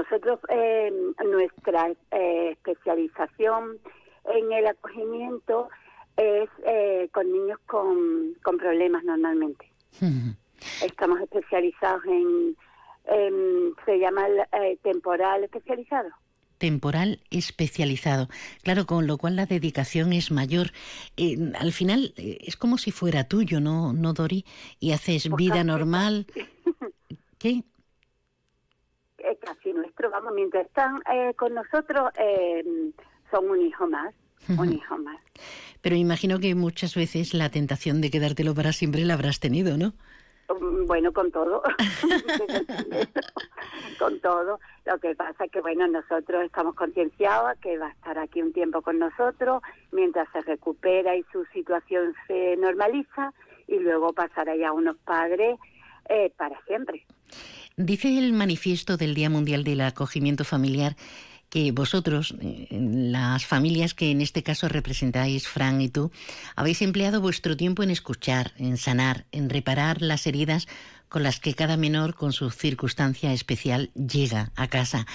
Nosotros, 0.00 0.40
eh, 0.48 0.90
nuestra 1.26 1.90
eh, 2.10 2.52
especialización 2.52 3.78
en 4.24 4.52
el 4.52 4.66
acogimiento 4.66 5.68
es 6.16 6.48
eh, 6.64 7.10
con 7.12 7.30
niños 7.30 7.58
con, 7.66 8.34
con 8.42 8.56
problemas 8.56 9.04
normalmente. 9.04 9.70
Estamos 10.82 11.20
especializados 11.20 12.02
en, 12.06 12.56
se 13.84 13.98
llama 13.98 14.26
temporal 14.82 15.44
especializado. 15.44 16.08
Temporal 16.56 17.20
especializado. 17.30 18.28
Claro, 18.62 18.86
con 18.86 19.06
lo 19.06 19.18
cual 19.18 19.36
la 19.36 19.44
dedicación 19.44 20.14
es 20.14 20.30
mayor. 20.30 20.68
al 21.58 21.72
final 21.72 22.14
es 22.16 22.56
como 22.56 22.78
si 22.78 22.90
fuera 22.90 23.24
tuyo, 23.24 23.60
¿no, 23.60 23.92
no 23.92 24.14
Dori? 24.14 24.46
Y 24.78 24.92
haces 24.92 25.28
vida 25.36 25.62
normal. 25.62 26.26
¿Qué? 27.38 27.64
Es 29.24 29.38
casi 29.38 29.72
nuestro, 29.72 30.10
vamos, 30.10 30.32
mientras 30.34 30.66
están 30.66 31.02
eh, 31.12 31.34
con 31.34 31.54
nosotros, 31.54 32.10
eh, 32.18 32.64
son 33.30 33.50
un 33.50 33.60
hijo 33.60 33.86
más, 33.86 34.14
un 34.58 34.72
hijo 34.72 34.96
más. 34.98 35.20
Pero 35.82 35.96
imagino 35.96 36.38
que 36.38 36.54
muchas 36.54 36.94
veces 36.94 37.34
la 37.34 37.50
tentación 37.50 38.00
de 38.00 38.10
quedártelo 38.10 38.54
para 38.54 38.72
siempre 38.72 39.04
la 39.04 39.14
habrás 39.14 39.40
tenido, 39.40 39.76
¿no? 39.76 39.92
Mm, 40.58 40.86
bueno, 40.86 41.12
con 41.12 41.30
todo, 41.30 41.62
con 43.98 44.20
todo. 44.20 44.58
Lo 44.84 44.98
que 44.98 45.14
pasa 45.14 45.44
es 45.44 45.52
que, 45.52 45.60
bueno, 45.60 45.86
nosotros 45.86 46.44
estamos 46.44 46.74
concienciados 46.74 47.58
que 47.60 47.78
va 47.78 47.86
a 47.86 47.90
estar 47.90 48.18
aquí 48.18 48.42
un 48.42 48.52
tiempo 48.52 48.82
con 48.82 48.98
nosotros 48.98 49.62
mientras 49.92 50.28
se 50.32 50.40
recupera 50.40 51.14
y 51.16 51.24
su 51.32 51.44
situación 51.52 52.14
se 52.26 52.56
normaliza 52.56 53.32
y 53.68 53.78
luego 53.78 54.12
pasará 54.12 54.56
ya 54.56 54.70
a 54.70 54.72
unos 54.72 54.96
padres 54.98 55.58
eh, 56.08 56.32
para 56.36 56.60
siempre. 56.64 57.06
Dice 57.76 58.18
el 58.18 58.32
manifiesto 58.32 58.96
del 58.96 59.14
Día 59.14 59.30
Mundial 59.30 59.64
del 59.64 59.80
Acogimiento 59.80 60.44
Familiar 60.44 60.96
que 61.50 61.72
vosotros, 61.72 62.34
eh, 62.40 62.68
las 62.70 63.44
familias 63.44 63.92
que 63.92 64.10
en 64.12 64.20
este 64.20 64.42
caso 64.42 64.68
representáis, 64.68 65.48
Fran 65.48 65.80
y 65.80 65.88
tú, 65.88 66.12
habéis 66.54 66.80
empleado 66.80 67.20
vuestro 67.20 67.56
tiempo 67.56 67.82
en 67.82 67.90
escuchar, 67.90 68.52
en 68.56 68.76
sanar, 68.76 69.26
en 69.32 69.50
reparar 69.50 70.00
las 70.00 70.26
heridas 70.26 70.68
con 71.08 71.24
las 71.24 71.40
que 71.40 71.54
cada 71.54 71.76
menor, 71.76 72.14
con 72.14 72.32
su 72.32 72.50
circunstancia 72.50 73.32
especial, 73.32 73.90
llega 73.94 74.52
a 74.54 74.68
casa. 74.68 75.06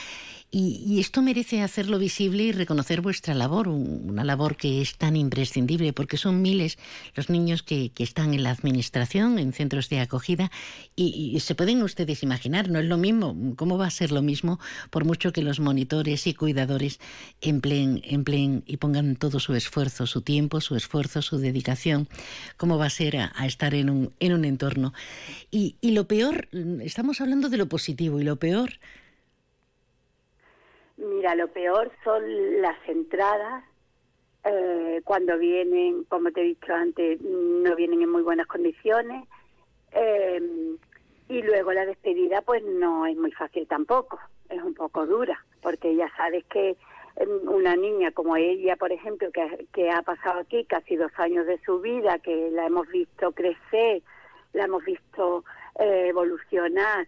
Y, 0.58 1.02
esto 1.02 1.22
merece 1.22 1.62
hacerlo 1.62 2.00
visible 2.00 2.44
y 2.44 2.54
reconocer 2.54 3.02
vuestra 3.02 3.34
labor, 3.34 3.68
una 3.68 4.24
labor 4.24 4.56
que 4.56 4.82
es 4.82 4.96
tan 4.96 5.18
imprescindible, 5.18 5.92
porque 5.92 6.16
son 6.16 6.42
miles 6.42 6.78
los 7.14 7.30
niños 7.30 7.62
que, 7.62 7.92
están 7.98 8.34
en 8.34 8.44
la 8.44 8.52
administración, 8.52 9.38
en 9.38 9.52
centros 9.52 9.90
de 9.90 10.00
acogida, 10.00 10.52
y, 10.96 11.38
se 11.42 11.56
pueden 11.56 11.84
ustedes 11.84 12.24
imaginar, 12.24 12.70
no 12.70 12.80
es 12.80 12.86
lo 12.86 12.96
mismo, 12.96 13.36
¿cómo 13.58 13.78
va 13.78 13.88
a 13.88 13.90
ser 13.90 14.14
lo 14.14 14.22
mismo 14.22 14.58
por 14.92 15.04
mucho 15.04 15.34
que 15.34 15.42
los 15.42 15.60
monitores 15.60 16.26
y 16.26 16.34
cuidadores 16.34 17.02
empleen, 17.42 18.02
empleen 18.06 18.64
y 18.66 18.78
pongan 18.78 19.18
todo 19.18 19.42
su 19.42 19.56
esfuerzo, 19.56 20.08
su 20.08 20.22
tiempo, 20.22 20.62
su 20.62 20.78
esfuerzo, 20.78 21.22
su 21.22 21.38
dedicación? 21.38 22.08
¿Cómo 22.56 22.78
va 22.78 22.86
a 22.86 22.90
ser 22.90 23.18
a, 23.18 23.46
estar 23.46 23.76
en 23.76 23.90
un, 23.90 24.14
en 24.22 24.32
un 24.32 24.46
entorno? 24.46 24.94
Y, 25.52 25.76
y 25.82 25.92
lo 25.92 26.08
peor, 26.08 26.48
estamos 26.82 27.20
hablando 27.20 27.50
de 27.50 27.58
lo 27.58 27.68
positivo, 27.68 28.22
y 28.22 28.24
lo 28.24 28.38
peor 28.38 28.80
Mira, 31.10 31.36
lo 31.36 31.48
peor 31.50 31.92
son 32.04 32.62
las 32.62 32.78
entradas 32.88 33.64
eh, 34.44 35.02
cuando 35.04 35.38
vienen, 35.38 36.04
como 36.06 36.32
te 36.32 36.42
he 36.42 36.46
dicho 36.46 36.74
antes, 36.74 37.22
no 37.22 37.76
vienen 37.76 38.02
en 38.02 38.12
muy 38.12 38.24
buenas 38.24 38.48
condiciones. 38.48 39.28
Eh, 39.92 40.42
y 41.30 41.42
luego 41.42 41.74
la 41.74 41.86
despedida, 41.86 42.42
pues 42.42 42.64
no 42.64 43.06
es 43.06 43.16
muy 43.18 43.32
fácil 43.32 43.68
tampoco, 43.68 44.20
es 44.50 44.62
un 44.62 44.74
poco 44.74 45.06
dura, 45.06 45.44
porque 45.62 45.96
ya 45.96 46.10
sabes 46.16 46.44
que 46.46 46.76
em, 47.16 47.50
una 47.50 47.76
niña 47.76 48.12
como 48.12 48.36
ella, 48.36 48.76
por 48.76 48.92
ejemplo, 48.92 49.32
que, 49.32 49.68
que 49.74 49.90
ha 49.90 50.02
pasado 50.02 50.40
aquí 50.40 50.66
casi 50.66 50.96
dos 50.96 51.12
años 51.18 51.46
de 51.46 51.60
su 51.66 51.82
vida, 51.82 52.20
que 52.20 52.50
la 52.52 52.68
hemos 52.68 52.88
visto 52.90 53.32
crecer, 53.32 54.02
la 54.54 54.66
hemos 54.66 54.84
visto 54.84 55.44
eh, 55.80 56.08
evolucionar, 56.10 57.08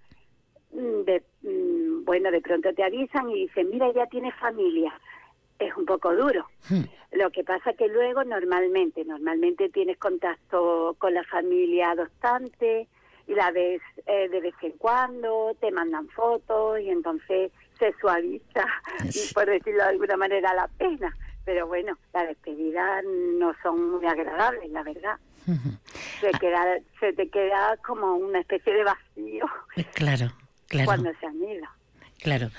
de, 0.71 1.24
mm, 1.41 2.03
bueno, 2.03 2.31
de 2.31 2.41
pronto 2.41 2.74
te 2.74 2.83
avisan 2.83 3.29
y 3.29 3.47
dicen, 3.47 3.69
mira, 3.69 3.91
ya 3.93 4.05
tienes 4.07 4.33
familia. 4.36 4.93
Es 5.59 5.75
un 5.75 5.86
poco 5.86 6.15
duro. 6.15 6.45
Hmm. 6.69 6.83
Lo 7.13 7.31
que 7.31 7.43
pasa 7.43 7.74
que 7.74 7.88
luego 7.88 8.24
normalmente, 8.24 9.03
normalmente 9.05 9.69
tienes 9.69 9.97
contacto 9.97 10.95
con 11.00 11.13
la 11.13 11.24
familia 11.24 11.91
adoptante 11.91 12.88
y 13.27 13.33
la 13.33 13.51
ves 13.51 13.81
eh, 14.05 14.29
de 14.29 14.39
vez 14.39 14.53
en 14.62 14.74
cuando, 14.74 15.55
te 15.59 15.71
mandan 15.71 16.07
fotos 16.09 16.79
y 16.79 16.89
entonces 16.89 17.51
se 17.79 17.93
suaviza, 18.00 18.65
por 19.33 19.45
decirlo 19.47 19.83
de 19.83 19.89
alguna 19.89 20.17
manera, 20.17 20.53
la 20.53 20.67
pena. 20.67 21.15
Pero 21.43 21.65
bueno, 21.65 21.97
las 22.13 22.27
despedidas 22.27 23.03
no 23.05 23.53
son 23.63 23.91
muy 23.91 24.05
agradables, 24.05 24.69
la 24.69 24.83
verdad. 24.83 25.17
Se, 26.19 26.29
queda, 26.39 26.77
se 27.00 27.13
te 27.13 27.29
queda 27.29 27.77
como 27.77 28.15
una 28.15 28.39
especie 28.41 28.74
de 28.74 28.83
vacío. 28.83 29.45
Claro 29.93 30.27
cuando 30.86 31.12
se 31.19 31.25
han 31.25 31.36
ido. 31.36 31.65
Claro, 32.19 32.50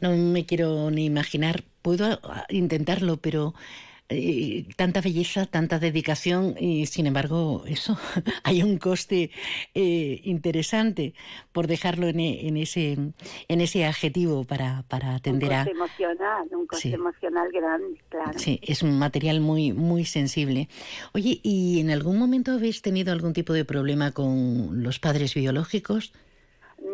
no 0.00 0.10
me 0.16 0.44
quiero 0.44 0.90
ni 0.90 1.04
imaginar, 1.06 1.62
puedo 1.82 2.20
intentarlo, 2.48 3.16
pero 3.18 3.54
eh, 4.10 4.66
tanta 4.76 5.00
belleza, 5.00 5.46
tanta 5.46 5.78
dedicación 5.78 6.56
y 6.60 6.84
sin 6.86 7.06
embargo 7.06 7.64
eso, 7.66 7.96
hay 8.44 8.62
un 8.62 8.76
coste 8.76 9.30
eh, 9.74 10.20
interesante 10.24 11.14
por 11.52 11.68
dejarlo 11.68 12.08
en, 12.08 12.20
en, 12.20 12.58
ese, 12.58 12.98
en 13.48 13.60
ese 13.62 13.86
adjetivo 13.86 14.44
para, 14.44 14.84
para 14.88 15.14
atender 15.14 15.50
un 15.50 15.56
coste 15.56 15.70
a... 15.70 15.72
emocional, 15.72 16.48
un 16.50 16.66
coste 16.66 16.90
emocional 16.90 17.48
grande, 17.50 17.98
claro. 18.10 18.38
Sí, 18.38 18.60
es 18.62 18.82
un 18.82 18.98
material 18.98 19.40
muy, 19.40 19.72
muy 19.72 20.04
sensible. 20.04 20.68
Oye, 21.14 21.40
¿y 21.42 21.80
en 21.80 21.90
algún 21.90 22.18
momento 22.18 22.52
habéis 22.52 22.82
tenido 22.82 23.10
algún 23.10 23.32
tipo 23.32 23.54
de 23.54 23.64
problema 23.64 24.12
con 24.12 24.82
los 24.82 24.98
padres 24.98 25.34
biológicos? 25.34 26.12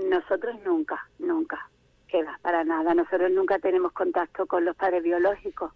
Nosotros 0.08 0.56
nunca, 0.64 1.08
nunca. 1.18 1.68
Queda, 2.08 2.38
para 2.42 2.64
nada. 2.64 2.94
Nosotros 2.94 3.30
nunca 3.30 3.58
tenemos 3.58 3.92
contacto 3.92 4.46
con 4.46 4.64
los 4.64 4.76
padres 4.76 5.02
biológicos. 5.02 5.72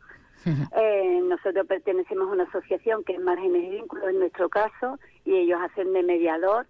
Eh, 0.77 1.21
nosotros 1.25 1.67
pertenecemos 1.67 2.29
a 2.29 2.33
una 2.33 2.45
asociación 2.45 3.03
que 3.03 3.15
es 3.15 3.21
Márgenes 3.21 3.65
y 3.65 3.71
Vínculos 3.71 4.11
en 4.11 4.19
nuestro 4.19 4.51
caso 4.51 4.99
y 5.25 5.37
ellos 5.37 5.59
hacen 5.63 5.93
de 5.95 6.03
mediador 6.03 6.67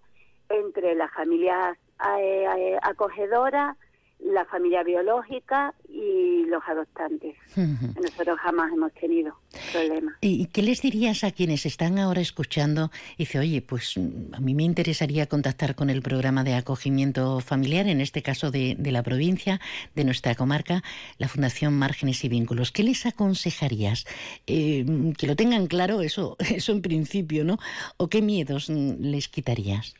entre 0.49 0.95
las 0.95 1.13
familias 1.13 1.77
eh, 2.19 2.47
eh, 2.57 2.79
acogedoras, 2.83 3.77
la 4.25 4.45
familia 4.47 4.83
biológica 4.83 5.75
y 5.89 6.47
los 6.47 6.63
adoptantes. 6.67 7.37
Nosotros 7.57 8.39
jamás 8.41 8.73
hemos 8.73 8.93
tenido 8.95 9.37
problemas. 9.73 10.15
¿Y 10.23 10.47
qué 10.47 10.63
les 10.63 10.81
dirías 10.81 11.25
a 11.25 11.31
quienes 11.31 11.67
están 11.67 11.99
ahora 11.99 12.21
escuchando? 12.21 12.91
Dice, 13.19 13.39
oye, 13.39 13.61
pues 13.61 13.97
a 14.33 14.41
mí 14.41 14.55
me 14.55 14.63
interesaría 14.63 15.27
contactar 15.27 15.75
con 15.75 15.91
el 15.91 16.01
programa 16.01 16.43
de 16.43 16.55
acogimiento 16.55 17.41
familiar, 17.41 17.87
en 17.87 18.01
este 18.01 18.23
caso 18.23 18.51
de, 18.51 18.77
de 18.79 18.93
la 18.93 19.03
provincia, 19.03 19.61
de 19.95 20.05
nuestra 20.05 20.35
comarca, 20.35 20.83
la 21.19 21.29
Fundación 21.29 21.75
Márgenes 21.79 22.25
y 22.25 22.29
Vínculos. 22.29 22.73
¿Qué 22.73 22.83
les 22.83 23.05
aconsejarías? 23.05 24.07
Eh, 24.47 24.85
que 25.19 25.27
lo 25.27 25.37
tengan 25.37 25.67
claro, 25.67 26.01
eso, 26.01 26.37
eso 26.55 26.73
en 26.73 26.81
principio, 26.81 27.45
¿no? 27.45 27.59
¿O 27.99 28.09
qué 28.09 28.23
miedos 28.23 28.71
les 28.71 29.29
quitarías? 29.29 29.95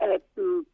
Eh, 0.00 0.22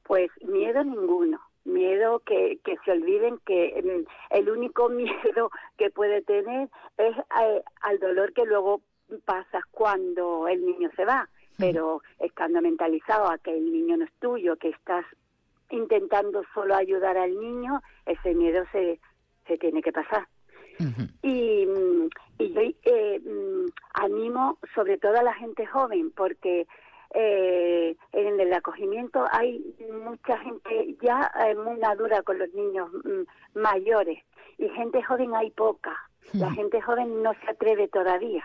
pues 0.03 0.31
miedo 0.43 0.85
ninguno 0.85 1.48
miedo 1.79 2.21
que, 2.21 2.59
que 2.65 2.77
se 2.85 2.93
olviden 2.93 3.39
que 3.47 3.81
mm, 3.83 4.37
el 4.37 4.51
único 4.51 4.89
miedo 5.03 5.51
que 5.77 5.91
puede 5.91 6.23
tener 6.23 6.69
es 6.97 7.17
eh, 7.17 7.63
al 7.83 7.99
dolor 7.99 8.33
que 8.33 8.45
luego 8.45 8.81
pasa 9.25 9.61
cuando 9.71 10.49
el 10.49 10.65
niño 10.67 10.91
se 10.97 11.05
va, 11.05 11.29
pero 11.57 12.03
estando 12.19 12.61
mentalizado 12.61 13.31
a 13.31 13.39
que 13.39 13.57
el 13.57 13.73
niño 13.73 13.97
no 13.97 14.05
es 14.05 14.13
tuyo, 14.21 14.57
que 14.57 14.69
estás 14.69 15.05
intentando 15.71 16.43
solo 16.55 16.75
ayudar 16.75 17.17
al 17.17 17.39
niño, 17.39 17.81
ese 18.07 18.35
miedo 18.35 18.65
se, 18.73 19.01
se 19.47 19.57
tiene 19.59 19.83
que 19.83 19.93
pasar. 19.93 20.27
Y, 21.23 21.67
mm, 21.67 22.09
y 22.39 22.53
yo 22.53 22.61
eh, 22.61 23.21
mm, 23.21 23.67
animo 23.95 24.59
sobre 24.75 24.99
todo 24.99 25.19
a 25.19 25.23
la 25.23 25.35
gente 25.35 25.67
joven, 25.67 26.13
porque 26.13 26.67
eh, 27.15 27.97
en 28.13 28.41
el 28.41 28.53
acogimiento 28.53 29.25
hay 29.31 29.65
mucha 30.05 30.39
gente 30.39 30.97
ya 31.01 31.31
eh, 31.47 31.55
muy 31.55 31.79
madura 31.79 32.23
con 32.23 32.39
los 32.39 32.53
niños 32.53 32.91
mm, 32.93 33.59
mayores 33.59 34.23
y 34.59 34.69
gente 34.71 35.03
joven 35.03 35.35
hay 35.35 35.51
poca. 35.51 35.97
La 36.35 36.51
gente 36.51 36.83
joven 36.83 37.23
no 37.23 37.33
se 37.35 37.51
atreve 37.51 37.89
todavía. 37.89 38.45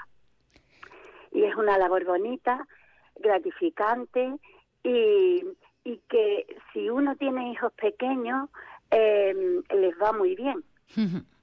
Y 1.32 1.44
es 1.44 1.56
una 1.56 1.78
labor 1.78 2.06
bonita, 2.06 2.66
gratificante 3.20 4.38
y, 4.84 5.44
y 5.84 5.98
que 6.08 6.46
si 6.72 6.90
uno 6.90 7.16
tiene 7.18 7.52
hijos 7.52 7.74
pequeños 7.74 8.50
eh, 8.92 9.62
les 9.76 9.94
va 10.02 10.14
muy 10.14 10.36
bien. 10.36 10.64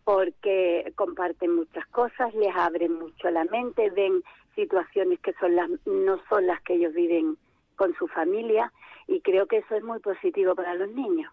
porque 0.05 0.93
comparten 0.97 1.55
muchas 1.55 1.87
cosas, 1.89 2.35
les 2.35 2.55
abren 2.57 2.95
mucho 2.95 3.31
la 3.31 3.45
mente, 3.45 3.91
ven 3.91 4.23
situaciones 4.55 5.21
que 5.21 5.33
son 5.35 5.57
las 5.57 5.71
no 5.87 6.21
son 6.29 6.47
las 6.47 6.61
que 6.63 6.75
ellos 6.75 6.95
viven 6.95 7.37
con 7.77 7.95
su 7.95 8.07
familia 8.09 8.73
y 9.07 9.21
creo 9.21 9.47
que 9.47 9.59
eso 9.59 9.75
es 9.75 9.83
muy 9.83 9.99
positivo 10.01 10.55
para 10.55 10.75
los 10.75 10.91
niños. 10.91 11.33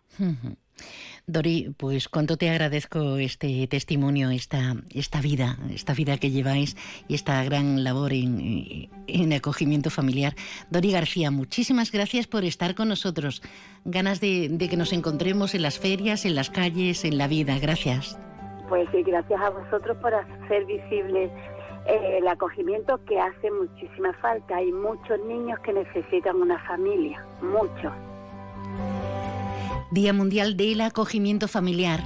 Dori, 1.25 1.75
pues 1.77 2.07
cuánto 2.07 2.37
te 2.37 2.49
agradezco 2.49 3.17
este 3.17 3.67
testimonio, 3.67 4.29
esta, 4.29 4.75
esta 4.95 5.19
vida, 5.19 5.57
esta 5.69 5.93
vida 5.93 6.17
que 6.17 6.29
lleváis 6.29 6.77
y 7.07 7.15
esta 7.15 7.43
gran 7.43 7.83
labor 7.83 8.13
en, 8.13 8.89
en, 9.07 9.33
acogimiento 9.33 9.89
familiar. 9.89 10.33
Dori 10.69 10.91
García, 10.91 11.29
muchísimas 11.29 11.91
gracias 11.91 12.27
por 12.27 12.45
estar 12.45 12.75
con 12.75 12.87
nosotros. 12.87 13.41
Ganas 13.83 14.21
de, 14.21 14.47
de 14.49 14.69
que 14.69 14.77
nos 14.77 14.93
encontremos 14.93 15.53
en 15.53 15.63
las 15.63 15.79
ferias, 15.79 16.25
en 16.25 16.35
las 16.35 16.49
calles, 16.49 17.03
en 17.03 17.17
la 17.17 17.27
vida. 17.27 17.59
Gracias. 17.59 18.17
Pues 18.69 18.87
sí, 18.91 19.03
gracias 19.03 19.41
a 19.41 19.49
vosotros 19.49 19.97
por 19.97 20.13
hacer 20.13 20.65
visible 20.65 21.29
el 21.87 22.27
acogimiento 22.27 22.99
que 23.05 23.19
hace 23.19 23.49
muchísima 23.51 24.13
falta. 24.21 24.57
Hay 24.57 24.71
muchos 24.71 25.19
niños 25.27 25.59
que 25.59 25.73
necesitan 25.73 26.41
una 26.41 26.59
familia, 26.65 27.25
muchos. 27.41 27.93
Día 29.91 30.13
Mundial 30.13 30.57
del 30.57 30.81
Acogimiento 30.81 31.47
Familiar. 31.47 32.01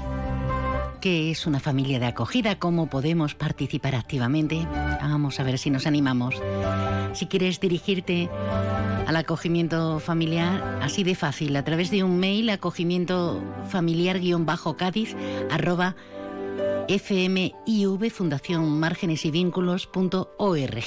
¿Qué 1.02 1.32
es 1.32 1.48
una 1.48 1.60
familia 1.60 2.00
de 2.00 2.06
acogida? 2.06 2.60
¿Cómo 2.60 2.88
podemos 2.88 3.34
participar 3.34 3.96
activamente? 3.96 4.67
Vamos 5.02 5.39
a 5.39 5.44
ver 5.44 5.58
si 5.58 5.72
nos 5.72 5.88
animamos. 5.88 6.39
Si 7.13 7.26
quieres 7.26 7.60
dirigirte 7.60 8.30
al 9.08 9.15
acogimiento 9.15 10.00
familiar, 10.00 10.80
así 10.84 11.04
de 11.04 11.15
fácil, 11.15 11.56
a 11.56 11.63
través 11.63 11.89
de 11.89 12.04
un 12.04 12.20
mail 12.20 12.52
acogimiento 12.52 13.41
familiar-cádiz 13.67 15.15
arroba 15.50 15.96
FMIV 16.91 18.10
Fundación 18.10 18.77
Márgenes 18.77 19.23
y 19.23 19.32
Vínculos.org. 19.32 20.84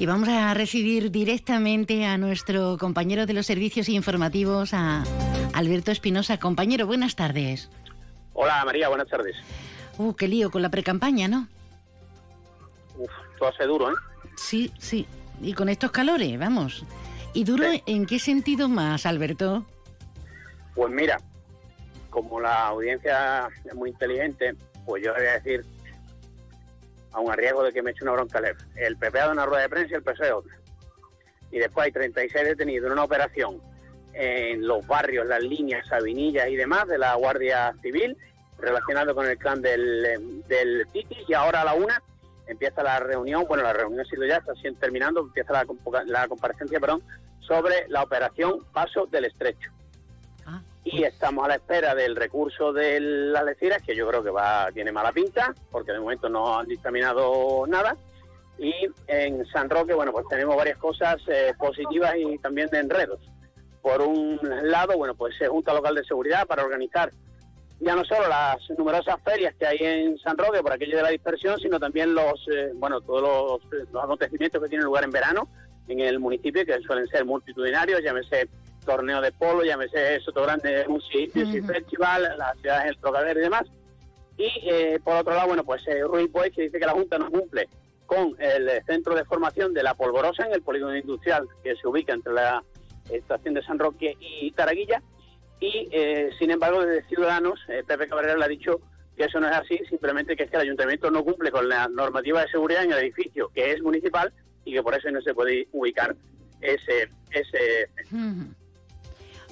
Y 0.00 0.06
vamos 0.06 0.28
a 0.30 0.52
recibir 0.54 1.12
directamente 1.12 2.06
a 2.06 2.18
nuestro 2.18 2.76
compañero 2.76 3.24
de 3.26 3.34
los 3.34 3.46
servicios 3.46 3.88
informativos, 3.88 4.74
a 4.74 5.04
Alberto 5.52 5.92
Espinosa. 5.92 6.40
Compañero, 6.40 6.88
buenas 6.88 7.14
tardes. 7.14 7.70
Hola 8.32 8.64
María, 8.64 8.88
buenas 8.88 9.06
tardes. 9.06 9.36
Uh, 9.96 10.14
qué 10.14 10.26
lío 10.26 10.50
con 10.50 10.62
la 10.62 10.70
precampaña, 10.70 11.28
¿no? 11.28 11.46
Uf, 12.98 13.10
todo 13.38 13.50
hace 13.50 13.64
duro, 13.64 13.92
¿eh? 13.92 13.94
Sí, 14.36 14.72
sí 14.78 15.06
y 15.40 15.54
con 15.54 15.68
estos 15.68 15.90
calores, 15.90 16.38
vamos. 16.38 16.84
¿Y 17.32 17.44
duro 17.44 17.64
en 17.86 18.06
qué 18.06 18.18
sentido 18.18 18.68
más, 18.68 19.06
Alberto? 19.06 19.64
Pues 20.74 20.92
mira, 20.92 21.18
como 22.10 22.40
la 22.40 22.68
audiencia 22.68 23.48
es 23.64 23.74
muy 23.74 23.90
inteligente, 23.90 24.54
pues 24.84 25.02
yo 25.04 25.12
voy 25.14 25.26
a 25.26 25.34
decir, 25.34 25.64
a 27.12 27.36
riesgo 27.36 27.62
de 27.62 27.72
que 27.72 27.82
me 27.82 27.92
eche 27.92 28.02
una 28.02 28.12
bronca 28.12 28.40
leer, 28.40 28.56
el 28.76 28.96
PP 28.96 29.18
ha 29.18 29.22
dado 29.22 29.32
una 29.32 29.46
rueda 29.46 29.62
de 29.62 29.68
prensa 29.68 29.92
y 29.92 29.96
el 29.96 30.02
PSOE 30.02 30.32
otra. 30.32 30.56
Y 31.52 31.58
después 31.58 31.86
hay 31.86 31.92
36 31.92 32.44
detenidos 32.44 32.86
en 32.86 32.92
una 32.92 33.04
operación 33.04 33.60
en 34.12 34.66
los 34.66 34.86
barrios, 34.86 35.26
las 35.26 35.42
líneas, 35.42 35.86
Sabinillas 35.86 36.48
y 36.48 36.56
demás 36.56 36.86
de 36.88 36.98
la 36.98 37.14
Guardia 37.14 37.72
Civil, 37.80 38.16
relacionado 38.58 39.14
con 39.14 39.26
el 39.26 39.38
clan 39.38 39.62
del, 39.62 40.42
del 40.46 40.86
Titi, 40.92 41.16
y 41.26 41.34
ahora 41.34 41.62
a 41.62 41.64
la 41.64 41.74
una 41.74 42.02
empieza 42.52 42.82
la 42.82 42.98
reunión, 42.98 43.44
bueno, 43.48 43.62
la 43.62 43.72
reunión 43.72 44.00
ha 44.00 44.04
sido 44.04 44.26
ya, 44.26 44.36
está 44.36 44.52
terminando, 44.78 45.20
empieza 45.20 45.52
la, 45.52 45.66
la 46.06 46.28
comparecencia, 46.28 46.80
perdón, 46.80 47.02
sobre 47.40 47.88
la 47.88 48.02
operación 48.02 48.64
Paso 48.72 49.06
del 49.06 49.24
Estrecho. 49.24 49.70
Ah, 50.46 50.62
y 50.84 51.00
pues. 51.00 51.12
estamos 51.12 51.44
a 51.44 51.48
la 51.48 51.54
espera 51.56 51.94
del 51.94 52.16
recurso 52.16 52.72
de 52.72 53.00
las 53.00 53.44
leciras, 53.44 53.82
que 53.82 53.96
yo 53.96 54.08
creo 54.08 54.22
que 54.22 54.30
va 54.30 54.68
tiene 54.72 54.92
mala 54.92 55.12
pinta, 55.12 55.54
porque 55.70 55.92
de 55.92 56.00
momento 56.00 56.28
no 56.28 56.58
han 56.58 56.66
dictaminado 56.66 57.66
nada. 57.66 57.96
Y 58.58 58.74
en 59.06 59.46
San 59.46 59.70
Roque, 59.70 59.94
bueno, 59.94 60.12
pues 60.12 60.26
tenemos 60.28 60.54
varias 60.54 60.76
cosas 60.76 61.16
eh, 61.28 61.54
positivas 61.58 62.14
y 62.18 62.36
también 62.38 62.68
de 62.68 62.78
enredos. 62.78 63.20
Por 63.80 64.02
un 64.02 64.38
lado, 64.64 64.98
bueno, 64.98 65.14
pues 65.14 65.34
se 65.38 65.48
Junta 65.48 65.72
Local 65.72 65.94
de 65.94 66.04
Seguridad 66.04 66.46
para 66.46 66.64
organizar 66.64 67.10
ya 67.80 67.96
no 67.96 68.04
solo 68.04 68.28
las 68.28 68.58
numerosas 68.76 69.16
ferias 69.24 69.54
que 69.58 69.66
hay 69.66 69.78
en 69.78 70.18
San 70.18 70.36
Roque 70.36 70.62
por 70.62 70.72
aquello 70.72 70.98
de 70.98 71.02
la 71.02 71.08
dispersión, 71.08 71.58
sino 71.58 71.80
también 71.80 72.14
los, 72.14 72.46
eh, 72.54 72.72
bueno, 72.74 73.00
todos 73.00 73.60
los, 73.92 74.02
acontecimientos 74.04 74.62
que 74.62 74.68
tienen 74.68 74.84
lugar 74.84 75.04
en 75.04 75.10
verano 75.10 75.48
en 75.88 76.00
el 76.00 76.20
municipio, 76.20 76.64
que 76.64 76.78
suelen 76.82 77.08
ser 77.08 77.24
multitudinarios, 77.24 78.02
llámese 78.02 78.48
torneo 78.84 79.20
de 79.20 79.32
polo, 79.32 79.64
llámese 79.64 80.20
Soto 80.20 80.42
Grande 80.42 80.86
Music 80.88 81.32
Festival, 81.66 82.34
las 82.38 82.58
ciudades 82.60 82.84
del 82.84 82.98
Trocadero 82.98 83.40
y 83.40 83.42
demás. 83.42 83.64
Y 84.36 84.50
eh, 84.70 85.00
por 85.02 85.16
otro 85.16 85.34
lado, 85.34 85.48
bueno, 85.48 85.64
pues 85.64 85.86
eh, 85.88 86.02
Ruiz 86.02 86.30
Boy, 86.30 86.50
que 86.50 86.62
dice 86.62 86.78
que 86.78 86.86
la 86.86 86.92
Junta 86.92 87.18
no 87.18 87.30
cumple 87.30 87.68
con 88.06 88.34
el 88.38 88.70
centro 88.86 89.14
de 89.14 89.24
formación 89.24 89.72
de 89.72 89.82
la 89.82 89.94
Polvorosa 89.94 90.44
en 90.44 90.52
el 90.52 90.62
polígono 90.62 90.96
industrial 90.96 91.46
que 91.62 91.76
se 91.76 91.86
ubica 91.86 92.12
entre 92.12 92.32
la 92.32 92.62
estación 93.10 93.54
de 93.54 93.62
San 93.62 93.78
Roque 93.78 94.16
y 94.20 94.50
Taraguilla, 94.52 95.02
y 95.60 95.88
eh, 95.92 96.30
sin 96.38 96.50
embargo 96.50 96.84
desde 96.84 97.06
Ciudadanos, 97.08 97.60
eh, 97.68 97.84
Pepe 97.86 98.08
Cabrera 98.08 98.36
le 98.36 98.44
ha 98.44 98.48
dicho 98.48 98.80
que 99.16 99.24
eso 99.24 99.38
no 99.38 99.48
es 99.48 99.54
así, 99.54 99.78
simplemente 99.88 100.34
que 100.34 100.44
es 100.44 100.50
que 100.50 100.56
el 100.56 100.62
ayuntamiento 100.62 101.10
no 101.10 101.22
cumple 101.22 101.50
con 101.50 101.68
la 101.68 101.86
normativa 101.88 102.40
de 102.40 102.48
seguridad 102.48 102.84
en 102.84 102.92
el 102.92 102.98
edificio, 102.98 103.50
que 103.54 103.72
es 103.72 103.82
municipal, 103.82 104.32
y 104.64 104.72
que 104.72 104.82
por 104.82 104.94
eso 104.94 105.10
no 105.10 105.20
se 105.20 105.34
puede 105.34 105.68
ubicar 105.72 106.16
ese... 106.60 107.10
ese... 107.30 107.90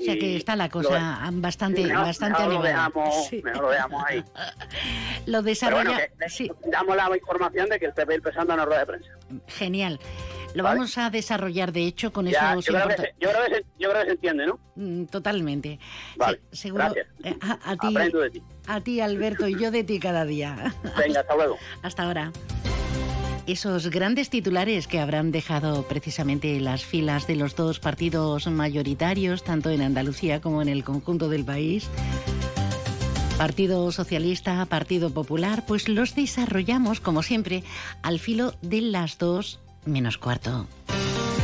O 0.00 0.04
sea 0.04 0.14
que 0.18 0.36
está 0.36 0.54
la 0.56 0.68
cosa 0.68 1.28
bastante, 1.32 1.84
mejor, 1.84 2.04
bastante 2.04 2.38
mejor 2.38 2.52
lo 2.54 2.60
animada. 2.60 2.88
dejamos, 2.88 3.26
Sí. 3.26 3.42
mejor 3.44 3.62
lo 3.62 3.70
dejamos 3.70 4.04
ahí. 4.06 4.24
Lo 5.26 5.42
desarrolla. 5.42 5.90
bueno, 5.90 6.00
que- 6.36 6.70
damos 6.70 6.96
la 6.96 7.10
información 7.16 7.68
de 7.68 7.78
que 7.78 7.86
el 7.86 7.92
PP 7.92 8.12
y 8.12 8.16
el 8.16 8.22
PSOE 8.22 8.40
andan 8.42 8.60
en 8.60 8.66
rueda 8.66 8.80
de 8.80 8.86
prensa. 8.86 9.10
Genial. 9.48 10.00
Lo 10.54 10.62
Vale. 10.64 10.76
vamos 10.78 10.96
a 10.96 11.10
desarrollar, 11.10 11.72
de 11.72 11.84
hecho, 11.84 12.10
con 12.12 12.24
Ya, 12.26 12.52
esos 12.52 12.64
yo, 12.64 12.72
creo 12.72 12.96
se, 12.96 13.14
yo, 13.20 13.28
creo 13.30 13.44
que 13.46 13.54
se, 13.56 13.64
yo 13.78 13.90
creo 13.90 14.00
que 14.00 14.06
se 14.06 14.12
entiende, 14.14 14.46
¿no? 14.46 14.58
Mm, 14.76 15.04
Totalmente. 15.04 15.78
Vale, 16.16 16.40
Se- 16.50 16.56
seguro. 16.62 16.84
gracias. 16.84 17.06
eh, 17.24 17.36
A, 17.42 17.72
a 17.72 17.76
ti, 17.76 17.86
Aprendo 17.88 18.20
de 18.20 18.30
ti. 18.30 18.42
a 18.66 18.80
ti, 18.80 19.00
Alberto, 19.02 19.46
y 19.46 19.58
yo 19.60 19.70
de 19.70 19.84
ti 19.84 20.00
cada 20.00 20.24
día. 20.24 20.72
Venga, 20.96 21.20
hasta 21.20 21.34
luego. 21.34 21.58
Hasta 21.82 22.02
ahora. 22.04 22.32
Esos 23.48 23.88
grandes 23.88 24.28
titulares 24.28 24.86
que 24.86 25.00
habrán 25.00 25.32
dejado 25.32 25.88
precisamente 25.88 26.60
las 26.60 26.84
filas 26.84 27.26
de 27.26 27.34
los 27.34 27.56
dos 27.56 27.80
partidos 27.80 28.46
mayoritarios, 28.46 29.42
tanto 29.42 29.70
en 29.70 29.80
Andalucía 29.80 30.42
como 30.42 30.60
en 30.60 30.68
el 30.68 30.84
conjunto 30.84 31.30
del 31.30 31.46
país. 31.46 31.88
Partido 33.38 33.90
Socialista, 33.90 34.62
Partido 34.66 35.08
Popular, 35.08 35.64
pues 35.66 35.88
los 35.88 36.14
desarrollamos, 36.14 37.00
como 37.00 37.22
siempre, 37.22 37.64
al 38.02 38.18
filo 38.18 38.52
de 38.60 38.82
las 38.82 39.16
dos 39.16 39.60
menos 39.86 40.18
cuarto. 40.18 40.66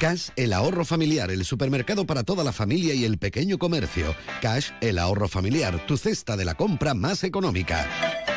Cash, 0.00 0.28
el 0.36 0.52
ahorro 0.52 0.84
familiar, 0.84 1.28
el 1.32 1.44
supermercado 1.44 2.06
para 2.06 2.22
toda 2.22 2.44
la 2.44 2.52
familia 2.52 2.94
y 2.94 3.04
el 3.04 3.18
pequeño 3.18 3.58
comercio. 3.58 4.14
Cash, 4.40 4.70
el 4.80 4.96
ahorro 4.96 5.26
familiar, 5.26 5.84
tu 5.88 5.96
cesta 5.96 6.36
de 6.36 6.44
la 6.44 6.54
compra 6.54 6.94
más 6.94 7.24
económica. 7.24 8.27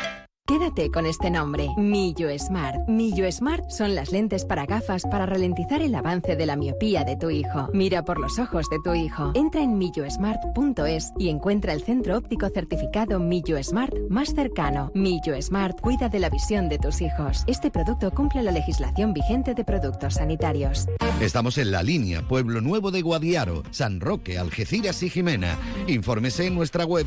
Quédate 0.44 0.90
con 0.90 1.06
este 1.06 1.30
nombre, 1.30 1.68
Millo 1.76 2.28
Smart. 2.36 2.88
Millo 2.88 3.30
Smart 3.30 3.70
son 3.70 3.94
las 3.94 4.10
lentes 4.10 4.44
para 4.44 4.66
gafas 4.66 5.04
para 5.04 5.24
ralentizar 5.24 5.80
el 5.82 5.94
avance 5.94 6.34
de 6.34 6.46
la 6.46 6.56
miopía 6.56 7.04
de 7.04 7.16
tu 7.16 7.30
hijo. 7.30 7.68
Mira 7.72 8.04
por 8.04 8.18
los 8.18 8.40
ojos 8.40 8.66
de 8.68 8.78
tu 8.82 8.92
hijo. 8.92 9.30
Entra 9.34 9.62
en 9.62 9.78
millosmart.es 9.78 11.12
y 11.16 11.28
encuentra 11.28 11.72
el 11.72 11.82
centro 11.82 12.18
óptico 12.18 12.48
certificado 12.48 13.20
Millo 13.20 13.62
Smart 13.62 13.94
más 14.10 14.34
cercano. 14.34 14.90
Millo 14.94 15.40
Smart 15.40 15.80
cuida 15.80 16.08
de 16.08 16.18
la 16.18 16.28
visión 16.28 16.68
de 16.68 16.78
tus 16.78 17.00
hijos. 17.02 17.44
Este 17.46 17.70
producto 17.70 18.10
cumple 18.10 18.42
la 18.42 18.50
legislación 18.50 19.12
vigente 19.14 19.54
de 19.54 19.64
productos 19.64 20.14
sanitarios. 20.14 20.88
Estamos 21.20 21.56
en 21.56 21.70
la 21.70 21.84
línea 21.84 22.26
Pueblo 22.26 22.60
Nuevo 22.60 22.90
de 22.90 23.00
Guadiaro, 23.02 23.62
San 23.70 24.00
Roque, 24.00 24.38
Algeciras 24.38 25.04
y 25.04 25.08
Jimena. 25.08 25.56
Infórmese 25.86 26.46
en 26.48 26.56
nuestra 26.56 26.84
web 26.84 27.06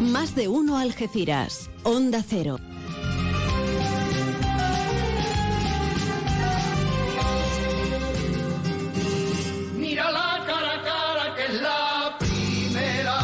Más 0.00 0.34
de 0.34 0.48
uno 0.48 0.78
Algeciras. 0.78 1.68
Onda 1.82 2.24
Cero. 2.26 2.58
Mira 9.76 10.10
la 10.10 10.42
cara 10.46 10.82
cara 10.82 11.34
que 11.36 11.52
es 11.52 11.60
la 11.60 12.16
primera. 12.18 13.20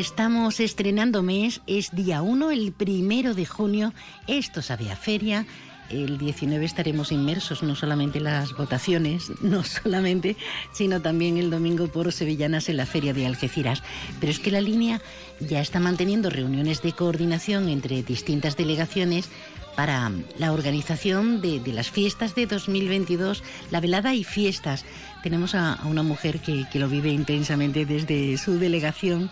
Estamos 0.00 0.60
estrenando 0.60 1.22
mes, 1.22 1.60
es 1.66 1.90
día 1.94 2.22
1, 2.22 2.52
el 2.52 2.72
primero 2.72 3.34
de 3.34 3.44
junio. 3.44 3.92
Esto 4.26 4.62
sabe 4.62 4.90
a 4.90 4.96
feria. 4.96 5.44
El 5.90 6.18
19 6.18 6.64
estaremos 6.64 7.10
inmersos, 7.10 7.62
no 7.62 7.74
solamente 7.74 8.18
en 8.18 8.24
las 8.24 8.52
votaciones, 8.54 9.30
no 9.42 9.64
solamente, 9.64 10.36
sino 10.72 11.00
también 11.00 11.36
el 11.36 11.50
domingo 11.50 11.88
por 11.88 12.12
Sevillanas 12.12 12.68
en 12.68 12.76
la 12.76 12.86
Feria 12.86 13.12
de 13.12 13.26
Algeciras. 13.26 13.82
Pero 14.20 14.30
es 14.30 14.38
que 14.38 14.50
la 14.50 14.60
línea 14.60 15.00
ya 15.40 15.60
está 15.60 15.80
manteniendo 15.80 16.30
reuniones 16.30 16.82
de 16.82 16.92
coordinación 16.92 17.68
entre 17.68 18.02
distintas 18.02 18.56
delegaciones 18.56 19.28
para 19.74 20.12
la 20.38 20.52
organización 20.52 21.40
de, 21.40 21.60
las 21.72 21.90
fiestas 21.90 22.34
de 22.34 22.46
2022, 22.46 23.42
la 23.70 23.80
velada 23.80 24.14
y 24.14 24.24
fiestas. 24.24 24.84
Tenemos 25.22 25.54
a, 25.54 25.80
una 25.84 26.02
mujer 26.02 26.40
que, 26.40 26.66
lo 26.74 26.88
vive 26.88 27.10
intensamente 27.10 27.84
desde 27.84 28.36
su 28.38 28.58
delegación 28.58 29.30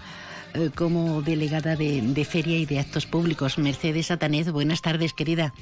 eh, 0.54 0.70
como 0.74 1.22
delegada 1.22 1.76
de, 1.76 2.26
feria 2.28 2.58
y 2.58 2.66
de 2.66 2.80
actos 2.80 3.06
públicos. 3.06 3.58
Mercedes 3.58 4.06
Satanez, 4.06 4.50
buenas 4.50 4.82
tardes, 4.82 5.12
querida. 5.12 5.52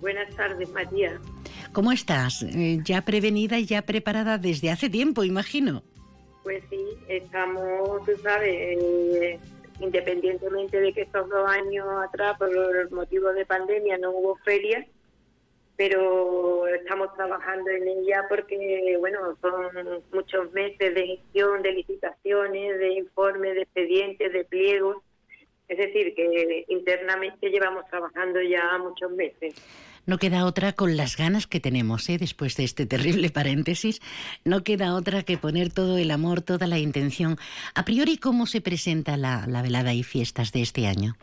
Buenas 0.00 0.34
tardes, 0.36 0.70
María. 0.70 1.20
¿Cómo 1.72 1.92
estás? 1.92 2.42
Eh, 2.42 2.78
ya 2.84 3.02
prevenida 3.02 3.58
y 3.58 3.66
ya 3.66 3.82
preparada 3.82 4.38
desde 4.38 4.70
hace 4.70 4.88
tiempo, 4.88 5.24
imagino. 5.24 5.82
Pues 6.42 6.62
sí, 6.70 6.84
estamos, 7.08 8.04
tú 8.04 8.12
sabes, 8.22 8.50
eh, 8.52 9.38
independientemente 9.80 10.80
de 10.80 10.92
que 10.92 11.02
estos 11.02 11.28
dos 11.28 11.48
años 11.48 11.86
atrás, 12.06 12.36
por 12.38 12.92
motivos 12.92 13.34
de 13.34 13.46
pandemia, 13.46 13.98
no 13.98 14.10
hubo 14.10 14.36
ferias, 14.44 14.86
pero 15.76 16.66
estamos 16.68 17.12
trabajando 17.14 17.70
en 17.70 17.88
ella 17.88 18.26
porque, 18.28 18.96
bueno, 19.00 19.36
son 19.40 20.02
muchos 20.12 20.52
meses 20.52 20.94
de 20.94 21.06
gestión, 21.06 21.62
de 21.62 21.72
licitaciones, 21.72 22.78
de 22.78 22.92
informes, 22.92 23.54
de 23.54 23.62
expedientes, 23.62 24.32
de 24.32 24.44
pliegos. 24.44 24.98
Es 25.68 25.78
decir, 25.78 26.14
que 26.14 26.64
internamente 26.68 27.48
llevamos 27.48 27.86
trabajando 27.88 28.40
ya 28.42 28.78
muchos 28.78 29.10
meses. 29.12 29.54
No 30.06 30.18
queda 30.18 30.44
otra 30.44 30.74
con 30.74 30.98
las 30.98 31.16
ganas 31.16 31.46
que 31.46 31.60
tenemos, 31.60 32.10
¿eh? 32.10 32.18
después 32.18 32.56
de 32.56 32.64
este 32.64 32.84
terrible 32.84 33.30
paréntesis, 33.30 34.00
no 34.44 34.62
queda 34.62 34.94
otra 34.94 35.22
que 35.22 35.38
poner 35.38 35.72
todo 35.72 35.96
el 35.96 36.10
amor, 36.10 36.42
toda 36.42 36.66
la 36.66 36.78
intención. 36.78 37.38
A 37.74 37.86
priori, 37.86 38.18
¿cómo 38.18 38.44
se 38.44 38.60
presenta 38.60 39.16
la, 39.16 39.46
la 39.48 39.62
velada 39.62 39.94
y 39.94 40.02
fiestas 40.02 40.52
de 40.52 40.60
este 40.60 40.86
año? 40.86 41.14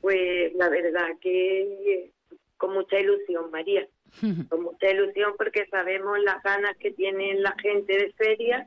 Pues 0.00 0.54
la 0.54 0.70
verdad 0.70 1.08
que 1.20 2.10
con 2.58 2.74
mucha 2.74 2.98
ilusión, 3.00 3.50
María. 3.50 3.88
Con 4.48 4.62
mucha 4.62 4.90
ilusión 4.90 5.34
porque 5.36 5.66
sabemos 5.70 6.18
las 6.20 6.42
ganas 6.42 6.76
que 6.78 6.90
tiene 6.92 7.34
la 7.34 7.54
gente 7.60 7.92
de 7.92 8.12
feria. 8.14 8.66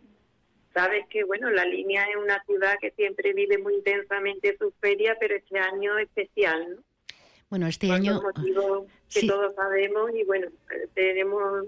Sabes 0.73 1.05
que, 1.09 1.23
bueno, 1.25 1.49
la 1.49 1.65
línea 1.65 2.05
es 2.09 2.15
una 2.15 2.41
ciudad 2.45 2.75
que 2.79 2.91
siempre 2.91 3.33
vive 3.33 3.57
muy 3.57 3.75
intensamente 3.75 4.55
sus 4.57 4.73
ferias, 4.79 5.17
pero 5.19 5.35
este 5.35 5.59
año 5.59 5.97
es 5.97 6.07
especial, 6.07 6.75
¿no? 6.75 6.83
Bueno, 7.49 7.67
este 7.67 7.87
Por 7.87 7.95
año... 7.97 8.21
motivos 8.21 8.87
que 9.13 9.19
sí. 9.21 9.27
todos 9.27 9.53
sabemos 9.55 10.11
y, 10.15 10.23
bueno, 10.23 10.47
tenemos... 10.93 11.65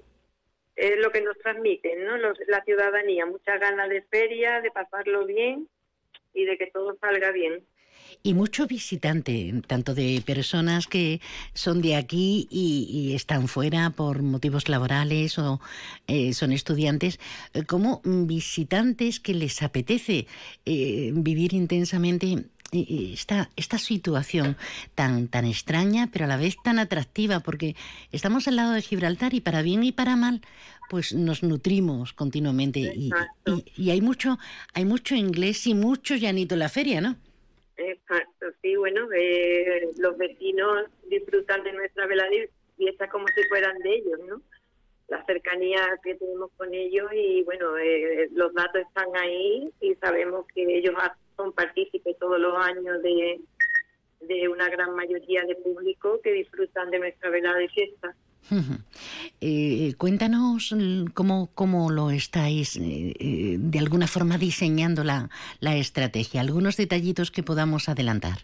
Es 0.76 0.98
lo 0.98 1.12
que 1.12 1.22
nos 1.22 1.38
transmiten, 1.38 2.06
¿no? 2.06 2.18
Los- 2.18 2.39
la 2.48 2.63
ciudadanía, 2.63 3.26
muchas 3.26 3.60
ganas 3.60 3.89
de 3.89 4.02
feria, 4.04 4.62
de 4.62 4.72
pasarlo 4.72 5.26
bien 5.26 5.68
y 6.34 6.46
de 6.46 6.58
que 6.58 6.68
todo 6.68 6.96
salga 7.00 7.32
bien. 7.32 7.63
Y 8.21 8.34
mucho 8.34 8.67
visitante, 8.67 9.54
tanto 9.67 9.93
de 9.93 10.21
personas 10.26 10.88
que 10.88 11.21
son 11.54 11.82
de 11.82 11.95
aquí 11.95 12.47
y, 12.52 12.88
y 12.89 13.13
están 13.15 13.47
fuera 13.47 13.89
por 13.89 14.21
motivos 14.21 14.69
laborales 14.69 15.38
o 15.39 15.60
eh, 16.08 16.34
son 16.34 16.52
estudiantes, 16.52 17.19
eh, 17.54 17.63
como 17.63 18.02
visitantes 18.04 19.19
que 19.19 19.34
les 19.34 19.62
apetece 19.63 20.28
eh, 20.65 21.12
vivir 21.15 21.54
intensamente 21.54 22.45
eh, 22.71 23.12
esta, 23.13 23.49
esta 23.56 23.78
situación 23.78 24.58
tan, 24.95 25.28
tan 25.28 25.45
extraña, 25.45 26.10
pero 26.12 26.26
a 26.26 26.28
la 26.28 26.38
vez 26.38 26.56
tan 26.63 26.80
atractiva, 26.80 27.39
porque 27.39 27.76
estamos 28.12 28.47
al 28.47 28.56
lado 28.58 28.73
de 28.73 28.82
Gibraltar 28.82 29.34
y 29.34 29.41
para 29.41 29.62
bien 29.62 29.84
y 29.84 29.91
para 29.91 30.15
mal, 30.15 30.41
pues 30.89 31.13
nos 31.13 31.43
nutrimos 31.43 32.13
continuamente. 32.13 32.80
Y, 32.80 33.10
y- 33.45 33.84
y 33.84 33.89
hay 33.91 34.02
mucho, 34.02 34.38
hay 34.73 34.86
mucho 34.86 35.15
inglés 35.15 35.65
y 35.67 35.73
mucho 35.73 36.15
llanito 36.15 36.56
en 36.56 36.60
la 36.60 36.69
feria, 36.69 36.99
¿no? 37.02 37.15
Exacto, 37.77 38.47
sí, 38.62 38.75
bueno, 38.75 39.07
eh, 39.15 39.89
los 39.97 40.17
vecinos 40.17 40.86
disfrutan 41.07 41.63
de 41.63 41.73
nuestra 41.73 42.05
velada 42.05 42.33
y 42.33 42.47
fiesta 42.77 43.09
como 43.09 43.27
si 43.29 43.43
fueran 43.45 43.79
de 43.79 43.95
ellos, 43.95 44.19
¿no? 44.27 44.41
La 45.07 45.25
cercanía 45.25 45.81
que 46.03 46.15
tenemos 46.15 46.51
con 46.55 46.73
ellos 46.73 47.09
y 47.13 47.43
bueno, 47.43 47.77
eh, 47.77 48.29
los 48.33 48.53
datos 48.53 48.81
están 48.81 49.07
ahí 49.15 49.71
y 49.81 49.95
sabemos 49.95 50.45
que 50.53 50.63
ellos 50.63 50.93
son 51.36 51.51
partícipes 51.51 52.17
todos 52.19 52.39
los 52.39 52.55
años 52.55 53.01
de, 53.01 53.41
de 54.21 54.47
una 54.47 54.69
gran 54.69 54.95
mayoría 54.95 55.43
de 55.43 55.55
público 55.55 56.21
que 56.21 56.31
disfrutan 56.31 56.91
de 56.91 56.99
nuestra 56.99 57.29
velada 57.31 57.62
y 57.62 57.69
fiesta. 57.69 58.15
Ujú. 58.51 58.77
Eh, 59.41 59.93
cuéntanos 59.97 60.75
cómo, 61.13 61.49
cómo 61.56 61.89
lo 61.89 62.12
estáis 62.12 62.75
eh, 62.75 63.13
eh, 63.19 63.56
de 63.60 63.79
alguna 63.79 64.08
forma 64.08 64.38
diseñando 64.38 65.03
la, 65.03 65.29
la 65.60 65.75
estrategia, 65.75 66.41
algunos 66.41 66.77
detallitos 66.77 67.32
que 67.32 67.43
podamos 67.43 67.89
adelantar. 67.89 68.39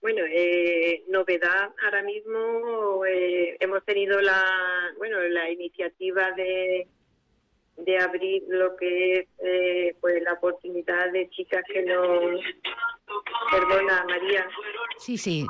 Bueno, 0.00 0.22
eh, 0.26 0.72
Eh, 0.92 1.04
novedad 1.08 1.70
ahora 1.84 2.02
mismo 2.02 3.04
eh, 3.06 3.56
hemos 3.60 3.84
tenido 3.84 4.20
la 4.20 4.42
bueno 4.98 5.16
la 5.30 5.48
iniciativa 5.50 6.32
de 6.32 6.86
de 7.76 7.98
abrir 7.98 8.42
lo 8.48 8.76
que 8.76 9.18
es 9.18 9.28
eh, 9.44 9.96
pues 10.00 10.22
la 10.22 10.34
oportunidad 10.34 11.10
de 11.12 11.28
chicas 11.30 11.62
que 11.72 11.82
no 11.82 12.02
perdona 13.50 14.04
María. 14.08 14.46
Sí, 14.98 15.18
sí, 15.18 15.46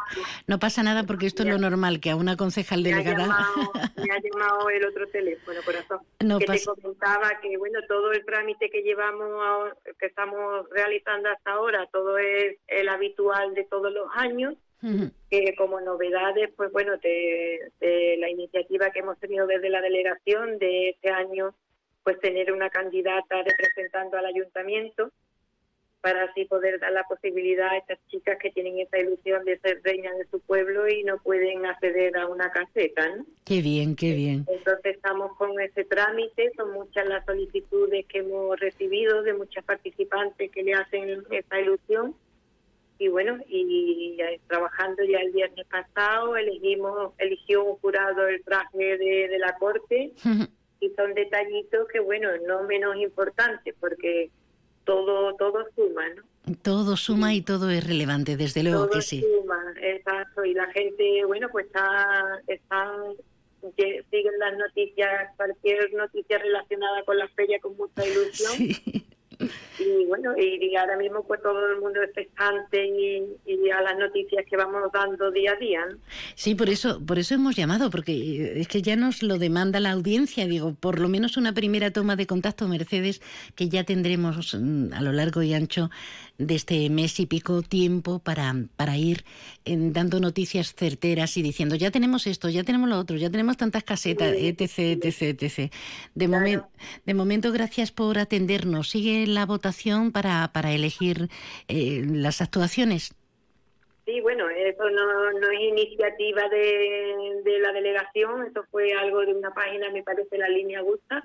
no 0.47 0.59
pasa 0.59 0.83
nada 0.83 1.05
porque 1.05 1.27
esto 1.27 1.43
es 1.43 1.49
lo 1.49 1.59
normal, 1.59 2.01
que 2.01 2.11
a 2.11 2.17
una 2.17 2.37
concejal 2.37 2.83
delegada... 2.83 3.29
Me 3.97 4.11
ha 4.11 4.21
llamado, 4.21 4.71
el 4.71 4.85
otro 4.87 5.07
teléfono, 5.09 5.61
corazón, 5.65 6.01
no 6.21 6.39
que 6.39 6.47
te 6.47 6.65
comentaba 6.65 7.41
que, 7.41 7.57
bueno, 7.57 7.79
todo 7.87 8.13
el 8.13 8.25
trámite 8.25 8.71
que 8.71 8.83
llevamos, 8.83 9.73
que 9.99 10.07
estamos 10.07 10.69
realizando 10.71 11.29
hasta 11.29 11.53
ahora, 11.53 11.89
todo 11.93 12.19
es 12.19 12.57
el 12.67 12.89
habitual 12.89 13.55
de 13.55 13.65
todos 13.65 13.93
los 13.93 14.09
años, 14.15 14.55
que 15.31 15.55
como 15.57 15.81
novedades, 15.81 16.51
pues 16.57 16.73
bueno, 16.73 16.97
de, 16.97 17.71
de 17.81 18.17
la 18.19 18.29
iniciativa 18.29 18.91
que 18.91 18.99
hemos 18.99 19.17
tenido 19.21 19.47
desde 19.47 19.71
la 19.71 19.81
delegación 19.81 20.59
de 20.59 20.91
este 20.91 21.11
año, 21.11 21.55
pues 22.05 22.19
tener 22.21 22.53
una 22.53 22.71
candidata 22.71 23.43
representando 23.43 24.17
al 24.19 24.27
ayuntamiento 24.27 25.11
para 26.03 26.25
así 26.25 26.45
poder 26.47 26.81
dar 26.81 26.93
la 26.93 27.05
posibilidad 27.05 27.69
a 27.69 27.79
estas 27.79 27.99
chicas 28.09 28.37
que 28.43 28.51
tienen 28.51 28.81
esa 28.81 28.99
ilusión 28.99 29.45
de 29.45 29.57
ser 29.61 29.81
reinas 29.85 30.19
de 30.19 30.27
su 30.27 30.41
pueblo 30.41 30.89
y 30.89 31.05
no 31.05 31.17
pueden 31.19 31.65
acceder 31.65 32.17
a 32.19 32.27
una 32.27 32.51
caseta. 32.51 33.09
¿no? 33.17 33.25
Qué 33.45 33.63
bien, 33.63 33.95
qué 33.95 34.13
bien. 34.13 34.45
Entonces 34.49 34.97
estamos 34.97 35.37
con 35.39 35.59
ese 35.61 35.85
trámite, 35.85 36.51
son 36.57 36.73
muchas 36.73 37.07
las 37.07 37.25
solicitudes 37.25 38.05
que 38.07 38.19
hemos 38.19 38.59
recibido 38.59 39.23
de 39.23 39.35
muchas 39.35 39.65
participantes 39.65 40.51
que 40.51 40.63
le 40.65 40.75
hacen 40.75 41.23
esa 41.31 41.61
ilusión. 41.61 42.17
Y 42.99 43.09
bueno, 43.09 43.39
y, 43.49 44.19
trabajando 44.49 45.05
ya 45.05 45.19
el 45.19 45.31
viernes 45.31 45.67
pasado, 45.67 46.37
elegimos, 46.37 47.13
eligió 47.19 47.65
un 47.65 47.77
jurado 47.77 48.27
el 48.27 48.43
traje 48.43 48.99
de, 48.99 49.29
de 49.29 49.39
la 49.39 49.57
corte 49.57 50.13
y 50.83 50.91
son 50.97 51.15
detallitos 51.15 51.87
que, 51.89 52.01
bueno, 52.01 52.29
no 52.47 52.65
menos 52.65 52.97
importantes 52.97 53.75
porque 53.79 54.31
todo 54.85 55.35
todo 55.37 55.65
suma, 55.77 56.03
¿no? 56.11 56.23
Todo 56.63 56.97
suma 56.97 57.35
y 57.35 57.43
todo 57.43 57.71
es 57.71 57.87
relevante, 57.87 58.37
desde 58.37 58.65
luego 58.65 58.91
que 58.91 59.01
sí. 59.01 59.21
suma, 59.23 59.63
exacto. 59.81 60.45
Y 60.45 60.55
la 60.55 60.67
gente, 60.73 61.25
bueno, 61.25 61.49
pues 61.53 61.67
está, 61.67 62.41
están, 62.49 63.15
siguen 64.11 64.39
las 64.41 64.59
noticias, 64.59 65.31
cualquier 65.37 65.93
noticia 65.95 66.39
relacionada 66.39 67.05
con 67.05 67.17
la 67.17 67.29
feria 67.29 67.61
con 67.61 67.77
mucha 67.77 68.05
ilusión. 68.07 68.53
Sí. 68.57 69.07
Y 69.83 70.07
bueno, 70.07 70.35
y, 70.37 70.75
ahora 70.77 70.97
mismo 70.97 71.25
pues 71.25 71.43
todo 71.43 71.67
el 71.73 71.81
mundo 71.81 72.01
es 72.03 72.09
expectante 72.09 72.87
y, 72.87 73.25
y, 73.47 73.71
a 73.71 73.81
las 73.83 73.99
noticias 73.99 74.45
que 74.49 74.57
vamos 74.57 74.83
dando 74.93 75.31
día 75.31 75.53
a 75.53 75.57
día. 75.57 75.89
Sí, 76.35 76.55
por 76.55 76.69
eso, 76.69 77.05
por 77.05 77.19
eso 77.19 77.35
hemos 77.35 77.57
llamado, 77.57 77.91
porque 77.91 78.61
es 78.61 78.69
que 78.69 78.83
ya 78.83 78.97
nos 78.97 79.23
lo 79.23 79.39
demanda 79.39 79.81
la 79.81 79.93
audiencia, 79.93 80.47
digo, 80.47 80.75
por 80.75 81.01
lo 81.01 81.09
menos 81.09 81.37
una 81.37 81.53
primera 81.53 81.91
toma 81.91 82.17
de 82.17 82.27
contacto, 82.27 82.69
Mercedes, 82.69 83.21
que 83.55 83.69
ya 83.69 83.85
tendremos 83.85 84.55
mm, 84.55 84.93
a 84.93 85.03
lo 85.03 85.13
largo 85.13 85.43
y 85.43 85.55
ancho 85.55 85.91
de 86.39 86.55
este 86.55 86.89
mes 86.91 87.21
y 87.21 87.27
pico 87.27 87.63
tiempo 87.63 88.19
para, 88.19 88.55
para 88.77 88.97
ir 88.97 89.25
dando 89.65 90.19
noticias 90.21 90.75
certeras 90.75 91.37
y 91.37 91.43
diciendo, 91.43 91.77
ya 91.77 91.91
tenemos 91.91 92.27
esto, 92.27 92.49
ya 92.49 92.65
tenemos 92.65 92.89
lo 92.89 92.99
otro, 92.99 93.17
ya 93.17 93.31
tenemos 93.31 93.57
tantas 93.57 93.85
casetas, 93.85 94.35
etc, 94.37 94.79
etc, 95.05 95.43
etc. 95.43 95.73
De, 96.15 96.63
de 97.07 97.15
momento, 97.15 97.53
gracias 97.53 97.93
por 97.93 98.19
atendernos. 98.19 98.91
Sigue 98.91 99.27
la 99.27 99.47
votación 99.47 99.72
para, 100.13 100.51
para 100.53 100.73
elegir 100.73 101.29
eh, 101.69 102.03
las 102.07 102.41
actuaciones. 102.41 103.15
Sí, 104.05 104.21
bueno, 104.21 104.49
eso 104.49 104.91
no, 104.91 105.33
no 105.33 105.51
es 105.51 105.61
iniciativa 105.61 106.49
de, 106.49 107.41
de, 107.45 107.59
la 107.61 107.73
delegación, 107.73 108.47
eso 108.47 108.65
fue 108.71 108.93
algo 108.93 109.21
de 109.21 109.33
una 109.33 109.55
página, 109.55 109.91
me 109.91 110.03
parece, 110.03 110.39
la 110.39 110.49
línea 110.49 110.81
Gusta. 110.81 111.23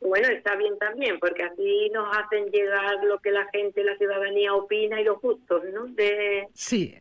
Bueno, 0.00 0.28
está 0.28 0.56
bien 0.56 0.76
también, 0.78 1.20
porque 1.20 1.44
así 1.44 1.88
nos 1.90 2.08
hacen 2.16 2.50
llegar 2.50 3.04
lo 3.04 3.20
que 3.20 3.30
la 3.30 3.46
gente, 3.52 3.84
la 3.84 3.96
ciudadanía 3.96 4.54
opina 4.54 5.00
y 5.00 5.04
lo 5.04 5.18
justo, 5.18 5.62
¿no? 5.72 5.86
De, 5.86 6.48
sí. 6.52 6.98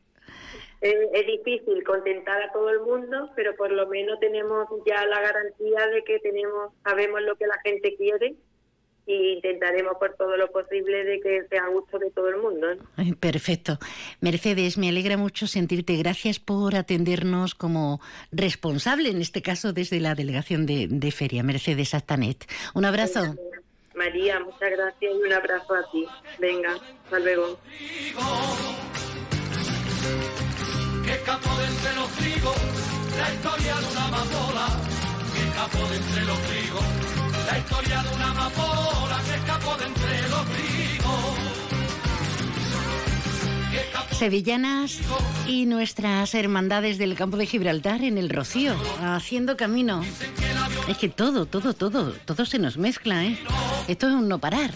es 0.81 1.25
difícil 1.25 1.83
contentar 1.83 2.43
a 2.43 2.51
todo 2.51 2.69
el 2.69 2.81
mundo, 2.81 3.31
pero 3.35 3.55
por 3.55 3.71
lo 3.71 3.87
menos 3.87 4.19
tenemos 4.19 4.67
ya 4.85 5.05
la 5.07 5.21
garantía 5.21 5.87
de 5.87 6.03
que 6.03 6.19
tenemos, 6.19 6.71
sabemos 6.83 7.21
lo 7.23 7.35
que 7.35 7.47
la 7.47 7.59
gente 7.63 7.95
quiere 7.95 8.35
y 9.09 9.33
intentaremos 9.33 9.97
por 9.97 10.13
todo 10.13 10.37
lo 10.37 10.51
posible 10.51 11.03
de 11.03 11.19
que 11.19 11.43
sea 11.49 11.63
a 11.63 11.69
gusto 11.69 11.97
de 11.97 12.11
todo 12.11 12.29
el 12.29 12.37
mundo. 12.37 12.67
Perfecto. 13.19 13.79
Mercedes, 14.21 14.77
me 14.77 14.89
alegra 14.89 15.17
mucho 15.17 15.47
sentirte. 15.47 15.95
Gracias 15.97 16.39
por 16.39 16.75
atendernos 16.75 17.55
como 17.55 18.01
responsable, 18.31 19.09
en 19.09 19.19
este 19.19 19.41
caso 19.41 19.73
desde 19.73 19.99
la 19.99 20.13
delegación 20.13 20.67
de, 20.67 21.11
Feria, 21.11 21.41
Mercedes 21.41 21.95
Astanet. 21.95 22.45
Un 22.75 22.85
abrazo. 22.85 23.35
María, 23.95 24.39
muchas 24.41 24.69
gracias 24.69 25.01
y 25.01 25.25
un 25.25 25.33
abrazo 25.33 25.73
a 25.73 25.91
ti. 25.91 26.05
Venga, 26.37 26.75
hasta 27.03 27.19
luego. 27.19 27.59
Que 31.03 31.17
capo 31.25 31.49
de 31.57 31.65
entre 31.65 31.95
los 31.95 32.11
trigos, 32.11 32.57
la 33.17 33.33
historia 33.33 33.75
de 33.75 33.87
una 33.91 34.05
amapola. 34.05 34.67
Que 35.33 35.55
capo 35.55 35.89
de 35.89 35.97
entre 35.97 36.25
los 36.25 36.39
trigos 36.43 37.28
la 37.51 37.57
historia 37.57 38.03
de 38.03 38.15
una 38.15 38.29
amapola 38.31 39.21
que 39.25 39.35
escapó 39.35 39.75
de 39.77 39.85
entre 39.85 40.29
los 40.29 40.45
Sevillanas 44.17 44.99
y 45.47 45.65
nuestras 45.65 46.35
hermandades 46.35 46.97
del 46.97 47.15
campo 47.15 47.37
de 47.37 47.45
Gibraltar 47.45 48.03
en 48.03 48.17
el 48.17 48.29
Rocío, 48.29 48.75
haciendo 49.01 49.55
camino. 49.55 50.03
Es 50.87 50.97
que 50.97 51.07
todo, 51.09 51.45
todo, 51.45 51.73
todo, 51.73 52.11
todo 52.25 52.45
se 52.45 52.59
nos 52.59 52.77
mezcla, 52.77 53.23
¿eh? 53.23 53.39
Esto 53.87 54.09
es 54.09 54.13
un 54.13 54.27
no 54.27 54.39
parar. 54.39 54.71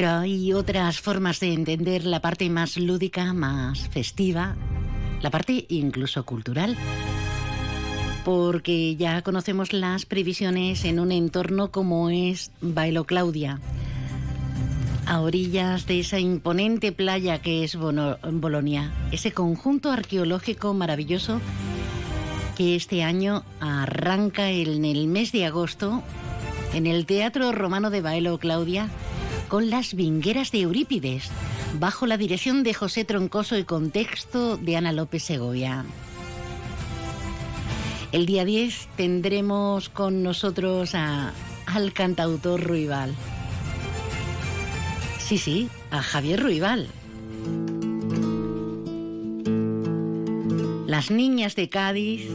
Pero 0.00 0.12
hay 0.12 0.54
otras 0.54 0.98
formas 0.98 1.40
de 1.40 1.52
entender 1.52 2.06
la 2.06 2.22
parte 2.22 2.48
más 2.48 2.78
lúdica, 2.78 3.34
más 3.34 3.86
festiva, 3.90 4.56
la 5.20 5.28
parte 5.28 5.66
incluso 5.68 6.24
cultural. 6.24 6.74
Porque 8.24 8.96
ya 8.96 9.20
conocemos 9.20 9.74
las 9.74 10.06
previsiones 10.06 10.86
en 10.86 11.00
un 11.00 11.12
entorno 11.12 11.70
como 11.70 12.08
es 12.08 12.50
Bailo 12.62 13.04
Claudia, 13.04 13.60
a 15.04 15.20
orillas 15.20 15.86
de 15.86 16.00
esa 16.00 16.18
imponente 16.18 16.92
playa 16.92 17.42
que 17.42 17.62
es 17.62 17.76
Bolonia, 17.76 18.94
ese 19.12 19.32
conjunto 19.32 19.92
arqueológico 19.92 20.72
maravilloso 20.72 21.42
que 22.56 22.74
este 22.74 23.02
año 23.02 23.44
arranca 23.60 24.48
en 24.48 24.86
el 24.86 25.08
mes 25.08 25.30
de 25.30 25.44
agosto 25.44 26.02
en 26.72 26.86
el 26.86 27.04
Teatro 27.04 27.52
Romano 27.52 27.90
de 27.90 28.00
Bailo 28.00 28.38
Claudia 28.38 28.88
con 29.50 29.68
las 29.68 29.94
vingueras 29.94 30.52
de 30.52 30.60
Eurípides, 30.60 31.28
bajo 31.80 32.06
la 32.06 32.16
dirección 32.16 32.62
de 32.62 32.72
José 32.72 33.04
Troncoso 33.04 33.58
y 33.58 33.64
contexto 33.64 34.56
de 34.56 34.76
Ana 34.76 34.92
López 34.92 35.24
Segovia. 35.24 35.84
El 38.12 38.26
día 38.26 38.44
10 38.44 38.88
tendremos 38.96 39.88
con 39.88 40.22
nosotros 40.22 40.94
a, 40.94 41.32
al 41.66 41.92
cantautor 41.92 42.62
Ruibal. 42.62 43.12
Sí, 45.18 45.36
sí, 45.36 45.68
a 45.90 46.00
Javier 46.00 46.40
Ruibal. 46.40 46.86
Las 50.86 51.10
niñas 51.10 51.56
de 51.56 51.68
Cádiz 51.68 52.30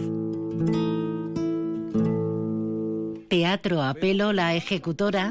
Teatro 3.30 3.82
a 3.82 3.94
Pelo, 3.94 4.32
la 4.32 4.56
ejecutora, 4.56 5.30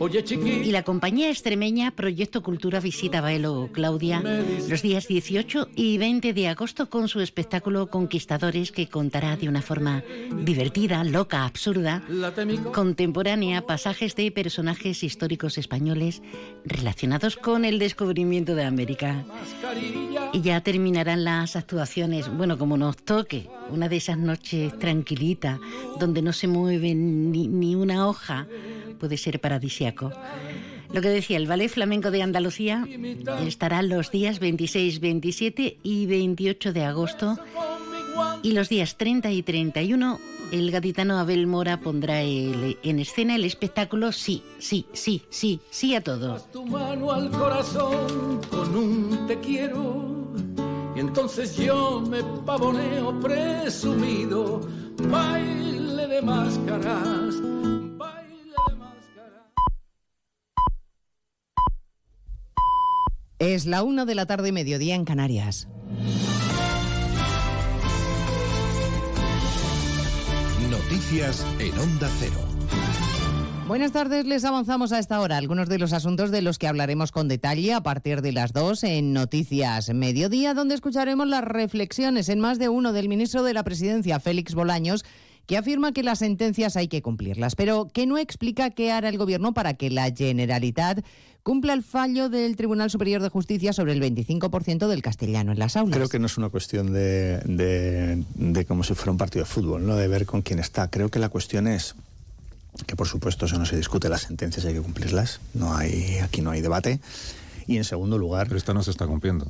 y 0.00 0.70
la 0.70 0.82
compañía 0.82 1.30
extremeña 1.30 1.92
Proyecto 1.92 2.42
Cultura 2.42 2.80
Visita 2.80 3.20
Baelo 3.20 3.70
Claudia 3.72 4.22
los 4.68 4.82
días 4.82 5.06
18 5.06 5.68
y 5.76 5.98
20 5.98 6.32
de 6.32 6.48
agosto 6.48 6.90
con 6.90 7.08
su 7.08 7.20
espectáculo 7.20 7.88
Conquistadores 7.88 8.72
que 8.72 8.88
contará 8.88 9.36
de 9.36 9.48
una 9.48 9.62
forma 9.62 10.02
divertida, 10.42 11.04
loca, 11.04 11.44
absurda, 11.44 12.02
contemporánea 12.72 13.66
pasajes 13.66 14.16
de 14.16 14.30
personajes 14.30 15.02
históricos 15.02 15.58
españoles 15.58 16.22
relacionados 16.64 17.36
con 17.36 17.64
el 17.64 17.78
descubrimiento 17.78 18.54
de 18.54 18.64
América. 18.64 19.24
Y 20.32 20.42
ya 20.42 20.60
terminarán 20.60 21.24
las 21.24 21.56
actuaciones, 21.56 22.28
bueno, 22.36 22.58
como 22.58 22.76
nos 22.76 22.96
toque, 22.96 23.48
una 23.70 23.88
de 23.88 23.96
esas 23.96 24.18
noches 24.18 24.76
tranquilita, 24.78 25.60
donde 25.98 26.20
no 26.20 26.32
se 26.32 26.48
mueve 26.48 26.94
ni, 26.94 27.46
ni 27.46 27.74
una 27.74 28.08
hoja, 28.08 28.46
puede 28.94 29.16
ser 29.16 29.40
Lo 30.92 31.00
que 31.00 31.08
decía, 31.08 31.36
el 31.36 31.46
Ballet 31.46 31.68
Flamenco 31.68 32.10
de 32.10 32.22
Andalucía 32.22 32.86
estará 33.44 33.82
los 33.82 34.10
días 34.10 34.38
26, 34.38 35.00
27 35.00 35.78
y 35.82 36.06
28 36.06 36.72
de 36.72 36.84
agosto 36.84 37.36
Y 38.42 38.52
los 38.52 38.68
días 38.68 38.96
30 38.96 39.30
y 39.32 39.42
31, 39.42 40.20
el 40.52 40.70
gaditano 40.70 41.18
Abel 41.18 41.46
Mora 41.48 41.80
pondrá 41.80 42.22
en 42.22 42.98
escena 43.00 43.34
el 43.34 43.44
espectáculo 43.44 44.12
Sí, 44.12 44.42
sí, 44.58 44.86
sí, 44.92 45.22
sí, 45.30 45.60
sí 45.70 45.94
a 45.96 46.00
todo. 46.02 46.38
tu 46.52 46.64
mano 46.64 47.10
al 47.10 47.28
corazón 47.30 48.40
con 48.50 48.76
un 48.76 49.26
te 49.26 49.38
quiero 49.40 50.14
entonces 50.96 51.56
yo 51.56 52.04
me 52.08 52.22
pavoneo 52.46 53.18
presumido 53.20 54.60
baile 55.10 56.06
de 56.06 56.22
máscaras 56.22 57.34
Es 63.38 63.66
la 63.66 63.82
una 63.82 64.04
de 64.04 64.14
la 64.14 64.26
tarde, 64.26 64.52
mediodía 64.52 64.94
en 64.94 65.04
Canarias. 65.04 65.66
Noticias 70.70 71.44
en 71.58 71.76
Onda 71.78 72.08
Cero. 72.20 72.54
Buenas 73.66 73.92
tardes, 73.92 74.26
les 74.26 74.44
avanzamos 74.44 74.92
a 74.92 74.98
esta 74.98 75.20
hora 75.20 75.38
algunos 75.38 75.68
de 75.68 75.78
los 75.78 75.92
asuntos 75.92 76.30
de 76.30 76.42
los 76.42 76.58
que 76.58 76.68
hablaremos 76.68 77.10
con 77.10 77.28
detalle 77.28 77.72
a 77.72 77.82
partir 77.82 78.20
de 78.22 78.30
las 78.30 78.52
dos 78.52 78.84
en 78.84 79.12
Noticias 79.12 79.92
Mediodía, 79.92 80.54
donde 80.54 80.74
escucharemos 80.74 81.26
las 81.26 81.42
reflexiones 81.42 82.28
en 82.28 82.40
más 82.40 82.58
de 82.58 82.68
uno 82.68 82.92
del 82.92 83.08
ministro 83.08 83.42
de 83.42 83.54
la 83.54 83.64
Presidencia, 83.64 84.20
Félix 84.20 84.54
Bolaños, 84.54 85.04
que 85.46 85.56
afirma 85.56 85.92
que 85.92 86.02
las 86.02 86.20
sentencias 86.20 86.76
hay 86.76 86.88
que 86.88 87.02
cumplirlas, 87.02 87.54
pero 87.54 87.88
que 87.92 88.06
no 88.06 88.18
explica 88.18 88.70
qué 88.70 88.90
hará 88.92 89.08
el 89.08 89.18
Gobierno 89.18 89.52
para 89.54 89.74
que 89.74 89.90
la 89.90 90.10
Generalitat 90.14 91.04
cumpla 91.42 91.74
el 91.74 91.82
fallo 91.82 92.30
del 92.30 92.56
Tribunal 92.56 92.90
Superior 92.90 93.20
de 93.20 93.28
Justicia 93.28 93.74
sobre 93.74 93.92
el 93.92 94.00
25% 94.00 94.86
del 94.88 95.02
castellano 95.02 95.52
en 95.52 95.58
las 95.58 95.76
aulas. 95.76 95.94
Creo 95.96 96.08
que 96.08 96.18
no 96.18 96.26
es 96.26 96.38
una 96.38 96.48
cuestión 96.48 96.92
de, 96.94 97.38
de- 97.44 98.24
de 98.36 98.64
como 98.64 98.82
si 98.84 98.94
fuera 98.94 99.12
un 99.12 99.18
partido 99.18 99.44
de 99.44 99.50
fútbol, 99.50 99.86
¿no? 99.86 99.96
de 99.96 100.08
ver 100.08 100.24
con 100.24 100.40
quién 100.40 100.58
está. 100.58 100.88
Creo 100.88 101.10
que 101.10 101.18
la 101.18 101.28
cuestión 101.28 101.66
es 101.68 101.94
que, 102.86 102.96
por 102.96 103.06
supuesto, 103.06 103.44
eso 103.44 103.58
no 103.58 103.66
se 103.66 103.76
discute, 103.76 104.08
las 104.08 104.22
sentencias 104.22 104.64
hay 104.64 104.72
que 104.74 104.80
cumplirlas. 104.80 105.40
No 105.52 105.76
hay, 105.76 106.16
aquí 106.22 106.40
no 106.40 106.50
hay 106.50 106.62
debate. 106.62 106.98
Y 107.66 107.76
en 107.76 107.84
segundo 107.84 108.16
lugar. 108.18 108.46
Pero 108.46 108.56
esta 108.56 108.72
no 108.74 108.82
se 108.82 108.90
está 108.90 109.06
cumpliendo. 109.06 109.46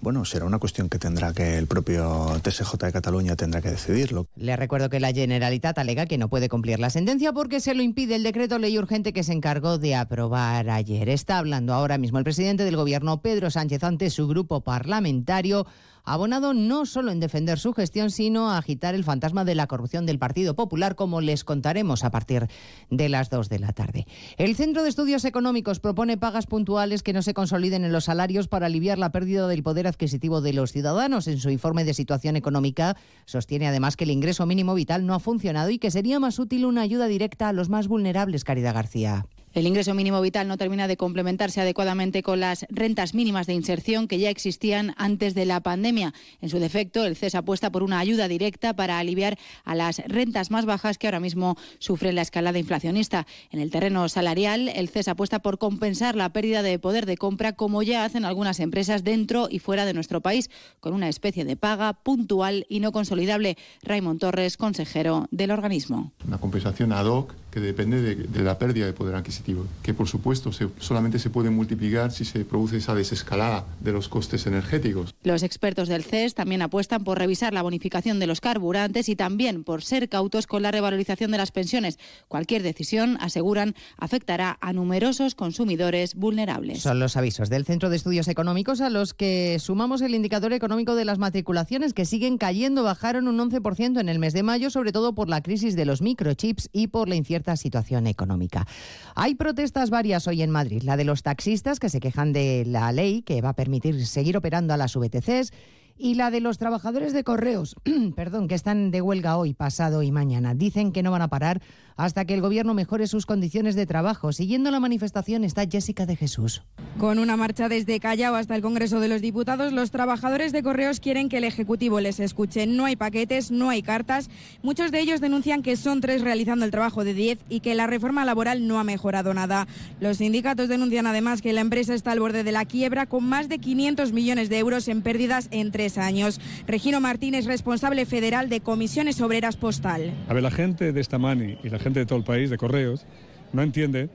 Bueno, 0.00 0.24
será 0.24 0.44
una 0.44 0.58
cuestión 0.58 0.88
que 0.88 0.98
tendrá 0.98 1.32
que 1.32 1.58
el 1.58 1.66
propio 1.66 2.40
TSJ 2.42 2.76
de 2.86 2.92
Cataluña 2.92 3.34
tendrá 3.34 3.60
que 3.60 3.70
decidirlo. 3.70 4.28
Le 4.36 4.54
recuerdo 4.54 4.88
que 4.88 5.00
la 5.00 5.12
Generalitat 5.12 5.76
alega 5.78 6.06
que 6.06 6.18
no 6.18 6.28
puede 6.28 6.48
cumplir 6.48 6.78
la 6.78 6.88
sentencia 6.90 7.32
porque 7.32 7.58
se 7.58 7.74
lo 7.74 7.82
impide 7.82 8.14
el 8.14 8.22
decreto 8.22 8.58
ley 8.58 8.78
urgente 8.78 9.12
que 9.12 9.24
se 9.24 9.32
encargó 9.32 9.78
de 9.78 9.96
aprobar 9.96 10.70
ayer. 10.70 11.08
Está 11.08 11.38
hablando 11.38 11.74
ahora 11.74 11.98
mismo 11.98 12.18
el 12.18 12.24
presidente 12.24 12.64
del 12.64 12.76
Gobierno, 12.76 13.22
Pedro 13.22 13.50
Sánchez, 13.50 13.82
ante 13.82 14.10
su 14.10 14.28
grupo 14.28 14.60
parlamentario, 14.60 15.66
abonado 16.04 16.54
no 16.54 16.86
solo 16.86 17.10
en 17.10 17.20
defender 17.20 17.58
su 17.58 17.72
gestión, 17.72 18.10
sino 18.10 18.50
a 18.50 18.58
agitar 18.58 18.94
el 18.94 19.04
fantasma 19.04 19.44
de 19.44 19.54
la 19.54 19.66
corrupción 19.66 20.06
del 20.06 20.18
Partido 20.18 20.54
Popular, 20.54 20.94
como 20.94 21.20
les 21.20 21.44
contaremos 21.44 22.04
a 22.04 22.10
partir 22.10 22.48
de 22.90 23.08
las 23.08 23.30
2 23.30 23.48
de 23.48 23.58
la 23.58 23.72
tarde. 23.72 24.06
El 24.36 24.56
Centro 24.56 24.82
de 24.82 24.88
Estudios 24.88 25.24
Económicos 25.24 25.80
propone 25.80 26.16
pagas 26.16 26.46
puntuales 26.46 27.02
que 27.02 27.12
no 27.12 27.22
se 27.22 27.34
consoliden 27.34 27.84
en 27.84 27.92
los 27.92 28.04
salarios 28.04 28.48
para 28.48 28.66
aliviar 28.66 28.98
la 28.98 29.12
pérdida 29.12 29.48
del 29.48 29.62
poder 29.62 29.86
adquisitivo 29.88 30.40
de 30.40 30.52
los 30.52 30.72
ciudadanos. 30.72 31.26
En 31.28 31.38
su 31.38 31.50
informe 31.50 31.84
de 31.84 31.94
situación 31.94 32.36
económica 32.36 32.96
sostiene 33.24 33.68
además 33.68 33.96
que 33.96 34.04
el 34.04 34.10
ingreso 34.10 34.46
mínimo 34.46 34.74
vital 34.74 35.06
no 35.06 35.14
ha 35.14 35.20
funcionado 35.20 35.70
y 35.70 35.78
que 35.78 35.90
sería 35.90 36.20
más 36.20 36.38
útil 36.38 36.66
una 36.66 36.82
ayuda 36.82 37.06
directa 37.06 37.48
a 37.48 37.52
los 37.52 37.68
más 37.68 37.88
vulnerables, 37.88 38.44
Caridad 38.44 38.74
García. 38.74 39.26
El 39.54 39.66
ingreso 39.66 39.94
mínimo 39.94 40.20
vital 40.20 40.46
no 40.46 40.56
termina 40.56 40.86
de 40.88 40.96
complementarse 40.96 41.60
adecuadamente 41.60 42.22
con 42.22 42.40
las 42.40 42.66
rentas 42.68 43.14
mínimas 43.14 43.46
de 43.46 43.54
inserción 43.54 44.06
que 44.06 44.18
ya 44.18 44.30
existían 44.30 44.94
antes 44.96 45.34
de 45.34 45.46
la 45.46 45.60
pandemia. 45.60 46.12
En 46.40 46.48
su 46.48 46.58
defecto, 46.58 47.04
el 47.04 47.16
CES 47.16 47.34
apuesta 47.34 47.70
por 47.70 47.82
una 47.82 47.98
ayuda 47.98 48.28
directa 48.28 48.74
para 48.74 48.98
aliviar 48.98 49.38
a 49.64 49.74
las 49.74 49.98
rentas 50.06 50.50
más 50.50 50.66
bajas 50.66 50.98
que 50.98 51.06
ahora 51.06 51.20
mismo 51.20 51.56
sufren 51.78 52.14
la 52.14 52.22
escalada 52.22 52.58
inflacionista. 52.58 53.26
En 53.50 53.60
el 53.60 53.70
terreno 53.70 54.08
salarial, 54.08 54.68
el 54.68 54.88
CES 54.88 55.08
apuesta 55.08 55.40
por 55.40 55.58
compensar 55.58 56.14
la 56.14 56.32
pérdida 56.32 56.62
de 56.62 56.78
poder 56.78 57.06
de 57.06 57.16
compra 57.16 57.54
como 57.54 57.82
ya 57.82 58.04
hacen 58.04 58.24
algunas 58.24 58.60
empresas 58.60 59.02
dentro 59.02 59.48
y 59.50 59.58
fuera 59.58 59.86
de 59.86 59.94
nuestro 59.94 60.20
país, 60.20 60.50
con 60.80 60.92
una 60.92 61.08
especie 61.08 61.44
de 61.44 61.56
paga 61.56 61.94
puntual 61.94 62.66
y 62.68 62.80
no 62.80 62.92
consolidable. 62.92 63.56
Raymond 63.82 64.20
Torres, 64.20 64.56
consejero 64.56 65.26
del 65.30 65.50
organismo. 65.50 66.12
una 66.26 66.38
compensación 66.38 66.92
ad 66.92 67.06
hoc 67.06 67.34
que 67.50 67.60
depende 67.60 68.02
de, 68.02 68.14
de 68.14 68.42
la 68.42 68.58
pérdida 68.58 68.86
de 68.86 68.92
poder 68.92 69.14
adquisitivo, 69.14 69.37
que 69.82 69.94
por 69.94 70.08
supuesto 70.08 70.52
se- 70.52 70.68
solamente 70.78 71.18
se 71.18 71.30
puede 71.30 71.50
multiplicar 71.50 72.10
si 72.12 72.24
se 72.24 72.44
produce 72.44 72.78
esa 72.78 72.94
desescalada 72.94 73.64
de 73.80 73.92
los 73.92 74.08
costes 74.08 74.46
energéticos. 74.46 75.14
Los 75.22 75.42
expertos 75.42 75.88
del 75.88 76.04
CES 76.04 76.34
también 76.34 76.62
apuestan 76.62 77.04
por 77.04 77.18
revisar 77.18 77.52
la 77.54 77.62
bonificación 77.62 78.18
de 78.18 78.26
los 78.26 78.40
carburantes 78.40 79.08
y 79.08 79.16
también 79.16 79.64
por 79.64 79.82
ser 79.82 80.08
cautos 80.08 80.46
con 80.46 80.62
la 80.62 80.70
revalorización 80.70 81.30
de 81.30 81.38
las 81.38 81.50
pensiones. 81.50 81.98
Cualquier 82.28 82.62
decisión, 82.62 83.16
aseguran, 83.20 83.74
afectará 83.96 84.58
a 84.60 84.72
numerosos 84.72 85.34
consumidores 85.34 86.14
vulnerables. 86.14 86.82
Son 86.82 86.98
los 86.98 87.16
avisos 87.16 87.48
del 87.50 87.64
Centro 87.64 87.90
de 87.90 87.96
Estudios 87.96 88.28
Económicos 88.28 88.80
a 88.80 88.90
los 88.90 89.14
que 89.14 89.58
sumamos 89.60 90.02
el 90.02 90.14
indicador 90.14 90.52
económico 90.52 90.94
de 90.94 91.04
las 91.04 91.18
matriculaciones 91.18 91.94
que 91.94 92.04
siguen 92.04 92.38
cayendo, 92.38 92.82
bajaron 92.82 93.28
un 93.28 93.38
11% 93.38 94.00
en 94.00 94.08
el 94.08 94.18
mes 94.18 94.32
de 94.32 94.42
mayo, 94.42 94.70
sobre 94.70 94.92
todo 94.92 95.14
por 95.14 95.28
la 95.28 95.42
crisis 95.42 95.76
de 95.76 95.84
los 95.84 96.02
microchips 96.02 96.68
y 96.72 96.88
por 96.88 97.08
la 97.08 97.14
incierta 97.16 97.56
situación 97.56 98.06
económica. 98.06 98.66
Hay 99.14 99.27
protestas 99.34 99.90
varias 99.90 100.26
hoy 100.26 100.42
en 100.42 100.50
Madrid, 100.50 100.82
la 100.82 100.96
de 100.96 101.04
los 101.04 101.22
taxistas 101.22 101.80
que 101.80 101.88
se 101.88 102.00
quejan 102.00 102.32
de 102.32 102.64
la 102.66 102.92
ley 102.92 103.22
que 103.22 103.40
va 103.40 103.50
a 103.50 103.56
permitir 103.56 104.06
seguir 104.06 104.36
operando 104.36 104.74
a 104.74 104.76
las 104.76 104.96
VTCs 104.96 105.52
y 105.98 106.14
la 106.14 106.30
de 106.30 106.40
los 106.40 106.58
trabajadores 106.58 107.12
de 107.12 107.24
correos, 107.24 107.76
perdón, 108.16 108.48
que 108.48 108.54
están 108.54 108.90
de 108.90 109.02
huelga 109.02 109.36
hoy, 109.36 109.52
pasado 109.52 110.02
y 110.02 110.12
mañana. 110.12 110.54
Dicen 110.54 110.92
que 110.92 111.02
no 111.02 111.10
van 111.10 111.22
a 111.22 111.28
parar 111.28 111.60
hasta 111.98 112.24
que 112.24 112.32
el 112.32 112.40
gobierno 112.40 112.74
mejore 112.74 113.08
sus 113.08 113.26
condiciones 113.26 113.74
de 113.74 113.84
trabajo. 113.84 114.32
Siguiendo 114.32 114.70
la 114.70 114.80
manifestación 114.80 115.42
está 115.44 115.66
Jessica 115.70 116.06
de 116.06 116.16
Jesús. 116.16 116.62
Con 116.96 117.18
una 117.18 117.36
marcha 117.36 117.68
desde 117.68 117.98
Callao 118.00 118.36
hasta 118.36 118.54
el 118.54 118.62
Congreso 118.62 119.00
de 119.00 119.08
los 119.08 119.20
Diputados, 119.20 119.72
los 119.72 119.90
trabajadores 119.90 120.52
de 120.52 120.62
correos 120.62 121.00
quieren 121.00 121.28
que 121.28 121.38
el 121.38 121.44
Ejecutivo 121.44 122.00
les 122.00 122.20
escuche. 122.20 122.66
No 122.66 122.84
hay 122.84 122.94
paquetes, 122.94 123.50
no 123.50 123.68
hay 123.68 123.82
cartas. 123.82 124.30
Muchos 124.62 124.92
de 124.92 125.00
ellos 125.00 125.20
denuncian 125.20 125.62
que 125.62 125.76
son 125.76 126.00
tres 126.00 126.22
realizando 126.22 126.64
el 126.64 126.70
trabajo 126.70 127.02
de 127.02 127.14
diez 127.14 127.40
y 127.48 127.60
que 127.60 127.74
la 127.74 127.88
reforma 127.88 128.24
laboral 128.24 128.68
no 128.68 128.78
ha 128.78 128.84
mejorado 128.84 129.34
nada. 129.34 129.66
Los 129.98 130.18
sindicatos 130.18 130.68
denuncian 130.68 131.06
además 131.08 131.42
que 131.42 131.52
la 131.52 131.62
empresa 131.62 131.94
está 131.94 132.12
al 132.12 132.20
borde 132.20 132.44
de 132.44 132.52
la 132.52 132.64
quiebra 132.64 133.06
con 133.06 133.24
más 133.24 133.48
de 133.48 133.58
500 133.58 134.12
millones 134.12 134.48
de 134.48 134.58
euros 134.58 134.86
en 134.86 135.02
pérdidas 135.02 135.48
en 135.50 135.72
tres 135.72 135.98
años. 135.98 136.40
Regino 136.68 137.00
Martínez, 137.00 137.46
responsable 137.46 138.06
federal 138.06 138.48
de 138.48 138.60
Comisiones 138.60 139.20
Obreras 139.20 139.56
Postal. 139.56 140.14
A 140.28 140.34
ver, 140.34 140.44
la 140.44 140.52
gente 140.52 140.92
de 140.92 141.00
esta 141.00 141.18
mani 141.18 141.58
y 141.64 141.70
la 141.70 141.80
gente 141.80 141.87
de 141.92 142.06
todo 142.06 142.18
el 142.18 142.24
país, 142.24 142.50
de 142.50 142.58
Correos, 142.58 143.06
no 143.52 143.62
entiende 143.62 144.08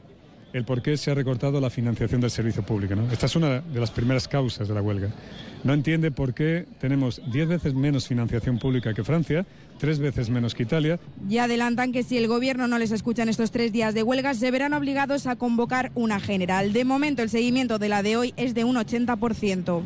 el 0.54 0.66
por 0.66 0.82
qué 0.84 0.98
se 0.98 1.10
ha 1.12 1.16
recortado 1.16 1.60
la 1.60 1.70
financiación 1.70 2.22
del 2.22 2.30
servicio 2.30 2.64
público. 2.64 2.96
¿no? 2.96 3.12
Esta 3.12 3.26
es 3.26 3.36
una 3.36 3.60
de 3.62 3.80
las 3.80 3.92
primeras 3.92 4.28
causas 4.28 4.68
de 4.68 4.74
la 4.74 4.82
huelga. 4.82 5.10
No 5.64 5.74
entiende 5.74 6.12
por 6.12 6.34
qué 6.34 6.66
tenemos 6.80 7.22
10 7.32 7.48
veces 7.48 7.74
menos 7.74 8.08
financiación 8.08 8.60
pública 8.60 8.94
que 8.94 9.04
Francia, 9.04 9.46
tres 9.80 9.98
veces 9.98 10.30
menos 10.30 10.54
que 10.54 10.64
Italia. 10.64 11.00
Ya 11.28 11.46
adelantan 11.46 11.92
que 11.92 12.04
si 12.04 12.18
el 12.18 12.28
gobierno 12.28 12.68
no 12.68 12.78
les 12.78 12.92
escucha 12.92 13.24
en 13.24 13.30
estos 13.30 13.52
tres 13.52 13.72
días 13.72 13.94
de 13.94 14.04
huelga, 14.04 14.34
se 14.36 14.52
verán 14.52 14.74
obligados 14.74 15.26
a 15.26 15.36
convocar 15.36 15.92
una 15.96 16.20
general. 16.20 16.72
De 16.72 16.86
momento, 16.86 17.24
el 17.24 17.30
seguimiento 17.30 17.80
de 17.80 17.90
la 17.90 18.04
de 18.04 18.18
hoy 18.18 18.34
es 18.38 18.54
de 18.54 18.64
un 18.64 18.76
80%. 18.76 19.84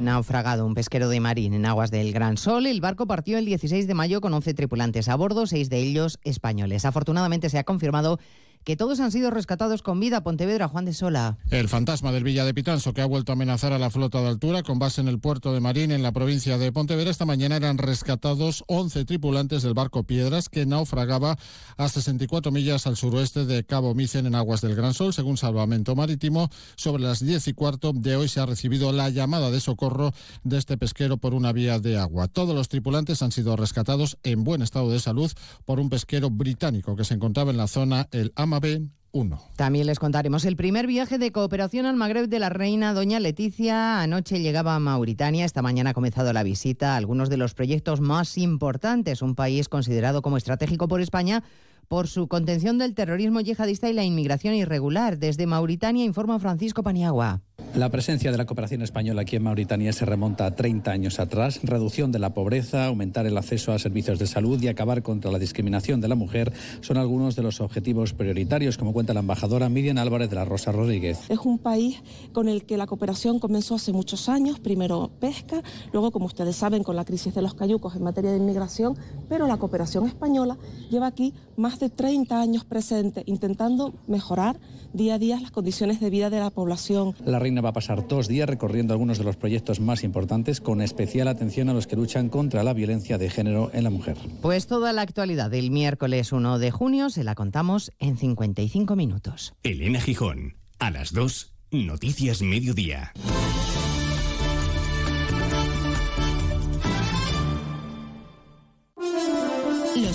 Naufragado 0.00 0.64
un 0.64 0.74
pesquero 0.74 1.08
de 1.10 1.20
Marín 1.20 1.52
en 1.52 1.66
aguas 1.66 1.90
del 1.90 2.12
Gran 2.12 2.38
Sol, 2.38 2.66
el 2.66 2.80
barco 2.80 3.06
partió 3.06 3.36
el 3.36 3.44
16 3.44 3.86
de 3.86 3.94
mayo 3.94 4.22
con 4.22 4.32
11 4.32 4.54
tripulantes 4.54 5.08
a 5.08 5.14
bordo, 5.14 5.46
seis 5.46 5.68
de 5.68 5.78
ellos 5.78 6.18
españoles. 6.24 6.86
Afortunadamente 6.86 7.50
se 7.50 7.58
ha 7.58 7.64
confirmado 7.64 8.18
que 8.64 8.76
todos 8.76 9.00
han 9.00 9.10
sido 9.10 9.30
rescatados 9.30 9.82
con 9.82 10.00
vida. 10.00 10.22
Pontevedra, 10.22 10.68
Juan 10.68 10.84
de 10.84 10.92
Sola. 10.92 11.38
El 11.50 11.68
fantasma 11.68 12.12
del 12.12 12.24
Villa 12.24 12.44
de 12.44 12.54
Pitanso, 12.54 12.92
que 12.92 13.00
ha 13.00 13.06
vuelto 13.06 13.32
a 13.32 13.34
amenazar 13.34 13.72
a 13.72 13.78
la 13.78 13.90
flota 13.90 14.20
de 14.20 14.28
altura 14.28 14.62
con 14.62 14.78
base 14.78 15.00
en 15.00 15.08
el 15.08 15.18
puerto 15.18 15.52
de 15.52 15.60
Marín, 15.60 15.90
en 15.90 16.02
la 16.02 16.12
provincia 16.12 16.58
de 16.58 16.72
Pontevedra, 16.72 17.10
esta 17.10 17.24
mañana 17.24 17.56
eran 17.56 17.78
rescatados 17.78 18.64
11 18.66 19.04
tripulantes 19.04 19.62
del 19.62 19.74
barco 19.74 20.04
Piedras, 20.04 20.48
que 20.48 20.66
naufragaba 20.66 21.38
a 21.76 21.88
64 21.88 22.52
millas 22.52 22.86
al 22.86 22.96
suroeste 22.96 23.44
de 23.46 23.64
Cabo 23.64 23.94
Micen, 23.94 24.26
en 24.26 24.34
aguas 24.34 24.60
del 24.60 24.74
Gran 24.74 24.94
Sol. 24.94 25.14
Según 25.14 25.36
Salvamento 25.36 25.96
Marítimo, 25.96 26.50
sobre 26.76 27.02
las 27.02 27.24
10 27.24 27.48
y 27.48 27.52
cuarto 27.54 27.92
de 27.94 28.16
hoy 28.16 28.28
se 28.28 28.40
ha 28.40 28.46
recibido 28.46 28.92
la 28.92 29.08
llamada 29.08 29.50
de 29.50 29.60
socorro 29.60 30.12
de 30.44 30.58
este 30.58 30.76
pesquero 30.76 31.16
por 31.16 31.34
una 31.34 31.52
vía 31.52 31.78
de 31.78 31.98
agua. 31.98 32.28
Todos 32.28 32.54
los 32.54 32.68
tripulantes 32.68 33.22
han 33.22 33.32
sido 33.32 33.56
rescatados 33.56 34.18
en 34.22 34.44
buen 34.44 34.62
estado 34.62 34.90
de 34.90 35.00
salud 35.00 35.30
por 35.64 35.80
un 35.80 35.90
pesquero 35.90 36.30
británico 36.30 36.96
que 36.96 37.04
se 37.04 37.14
encontraba 37.14 37.50
en 37.50 37.56
la 37.56 37.66
zona 37.66 38.08
el 38.10 38.32
Amabe 38.50 38.88
1. 39.12 39.40
También 39.54 39.86
les 39.86 40.00
contaremos 40.00 40.44
el 40.44 40.56
primer 40.56 40.88
viaje 40.88 41.18
de 41.18 41.30
cooperación 41.30 41.86
al 41.86 41.94
Magreb 41.94 42.26
de 42.26 42.40
la 42.40 42.48
reina 42.48 42.92
Doña 42.92 43.20
Leticia. 43.20 44.00
Anoche 44.00 44.40
llegaba 44.40 44.74
a 44.74 44.80
Mauritania, 44.80 45.44
esta 45.44 45.62
mañana 45.62 45.90
ha 45.90 45.94
comenzado 45.94 46.32
la 46.32 46.42
visita 46.42 46.94
a 46.94 46.96
algunos 46.96 47.30
de 47.30 47.36
los 47.36 47.54
proyectos 47.54 48.00
más 48.00 48.36
importantes, 48.38 49.22
un 49.22 49.36
país 49.36 49.68
considerado 49.68 50.20
como 50.20 50.36
estratégico 50.36 50.88
por 50.88 51.00
España 51.00 51.44
por 51.86 52.08
su 52.08 52.26
contención 52.26 52.76
del 52.78 52.94
terrorismo 52.94 53.40
yihadista 53.40 53.88
y 53.88 53.92
la 53.92 54.02
inmigración 54.02 54.54
irregular. 54.54 55.18
Desde 55.18 55.46
Mauritania 55.46 56.04
informa 56.04 56.40
Francisco 56.40 56.82
Paniagua. 56.82 57.42
La 57.74 57.88
presencia 57.88 58.32
de 58.32 58.36
la 58.36 58.46
cooperación 58.46 58.82
española 58.82 59.22
aquí 59.22 59.36
en 59.36 59.44
Mauritania 59.44 59.92
se 59.92 60.04
remonta 60.04 60.44
a 60.44 60.56
30 60.56 60.90
años 60.90 61.20
atrás. 61.20 61.60
Reducción 61.62 62.10
de 62.10 62.18
la 62.18 62.34
pobreza, 62.34 62.86
aumentar 62.86 63.26
el 63.26 63.38
acceso 63.38 63.72
a 63.72 63.78
servicios 63.78 64.18
de 64.18 64.26
salud 64.26 64.60
y 64.60 64.66
acabar 64.68 65.02
contra 65.02 65.30
la 65.30 65.38
discriminación 65.38 66.00
de 66.00 66.08
la 66.08 66.16
mujer 66.16 66.52
son 66.80 66.96
algunos 66.96 67.36
de 67.36 67.42
los 67.42 67.60
objetivos 67.60 68.12
prioritarios, 68.12 68.76
como 68.76 68.92
cuenta 68.92 69.14
la 69.14 69.20
embajadora 69.20 69.68
Miriam 69.68 69.98
Álvarez 69.98 70.30
de 70.30 70.36
la 70.36 70.44
Rosa 70.44 70.72
Rodríguez. 70.72 71.20
Es 71.28 71.38
un 71.38 71.58
país 71.58 72.02
con 72.32 72.48
el 72.48 72.64
que 72.64 72.76
la 72.76 72.86
cooperación 72.86 73.38
comenzó 73.38 73.76
hace 73.76 73.92
muchos 73.92 74.28
años, 74.28 74.58
primero 74.58 75.10
pesca, 75.20 75.62
luego, 75.92 76.10
como 76.10 76.26
ustedes 76.26 76.56
saben, 76.56 76.82
con 76.82 76.96
la 76.96 77.04
crisis 77.04 77.34
de 77.34 77.42
los 77.42 77.54
cayucos 77.54 77.94
en 77.94 78.02
materia 78.02 78.32
de 78.32 78.38
inmigración, 78.38 78.96
pero 79.28 79.46
la 79.46 79.58
cooperación 79.58 80.06
española 80.06 80.58
lleva 80.90 81.06
aquí 81.06 81.34
más 81.56 81.78
de 81.78 81.88
30 81.88 82.40
años 82.40 82.64
presente, 82.64 83.22
intentando 83.26 83.94
mejorar 84.08 84.58
día 84.92 85.14
a 85.14 85.18
día 85.18 85.38
las 85.40 85.50
condiciones 85.50 86.00
de 86.00 86.10
vida 86.10 86.30
de 86.30 86.40
la 86.40 86.50
población. 86.50 87.14
La 87.24 87.38
reina 87.50 87.62
va 87.62 87.70
a 87.70 87.72
pasar 87.72 88.06
dos 88.06 88.28
días 88.28 88.48
recorriendo 88.48 88.94
algunos 88.94 89.18
de 89.18 89.24
los 89.24 89.36
proyectos 89.36 89.80
más 89.80 90.04
importantes, 90.04 90.60
con 90.60 90.80
especial 90.80 91.26
atención 91.26 91.68
a 91.68 91.74
los 91.74 91.88
que 91.88 91.96
luchan 91.96 92.28
contra 92.28 92.62
la 92.62 92.72
violencia 92.72 93.18
de 93.18 93.28
género 93.28 93.70
en 93.74 93.82
la 93.82 93.90
mujer. 93.90 94.16
Pues 94.40 94.68
toda 94.68 94.92
la 94.92 95.02
actualidad 95.02 95.50
del 95.50 95.72
miércoles 95.72 96.30
1 96.30 96.60
de 96.60 96.70
junio 96.70 97.10
se 97.10 97.24
la 97.24 97.34
contamos 97.34 97.90
en 97.98 98.16
55 98.16 98.94
minutos. 98.94 99.54
Elena 99.64 100.00
Gijón, 100.00 100.54
a 100.78 100.92
las 100.92 101.12
2, 101.12 101.52
Noticias 101.72 102.40
Mediodía. 102.40 103.12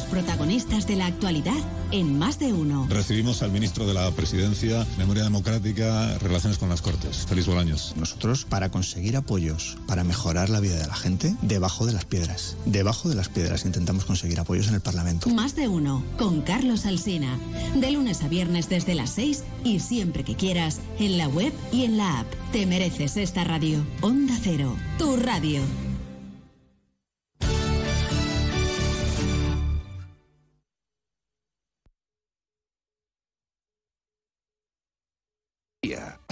Protagonistas 0.06 0.88
de 0.88 0.96
la 0.96 1.08
actualidad 1.08 1.58
en 1.92 2.18
más 2.18 2.40
de 2.40 2.54
uno. 2.54 2.88
Recibimos 2.90 3.42
al 3.42 3.52
ministro 3.52 3.86
de 3.86 3.94
la 3.94 4.10
Presidencia, 4.12 4.86
Memoria 4.98 5.24
Democrática, 5.24 6.18
Relaciones 6.20 6.58
con 6.58 6.70
las 6.70 6.82
Cortes. 6.82 7.26
Feliz 7.28 7.46
Bolaños. 7.46 7.94
Nosotros, 7.98 8.46
para 8.46 8.70
conseguir 8.70 9.18
apoyos, 9.18 9.78
para 9.88 10.04
mejorar 10.04 10.50
la 10.50 10.60
vida 10.60 10.78
de 10.78 10.88
la 10.88 10.96
gente, 10.96 11.36
debajo 11.42 11.86
de 11.86 11.94
las 11.94 12.06
piedras. 12.06 12.58
Debajo 12.66 13.10
de 13.10 13.16
las 13.16 13.30
piedras 13.30 13.66
intentamos 13.66 14.06
conseguir 14.06 14.40
apoyos 14.40 14.68
en 14.68 14.76
el 14.76 14.82
Parlamento. 14.82 15.30
Más 15.30 15.56
de 15.56 15.68
uno 15.68 16.04
con 16.18 16.42
Carlos 16.42 16.86
Alsina. 16.86 17.38
De 17.76 17.92
lunes 17.92 18.24
a 18.24 18.28
viernes 18.28 18.70
desde 18.70 18.96
las 18.96 19.12
6 19.12 19.44
y 19.64 19.80
siempre 19.80 20.24
que 20.24 20.36
quieras 20.36 20.80
en 21.00 21.18
la 21.18 21.28
web 21.28 21.54
y 21.72 21.86
en 21.86 21.98
la 21.98 22.20
app. 22.20 22.28
Te 22.52 22.66
mereces 22.66 23.18
esta 23.18 23.44
radio. 23.44 23.86
Onda 24.02 24.38
Cero, 24.42 24.76
tu 24.98 25.18
radio. 25.18 25.62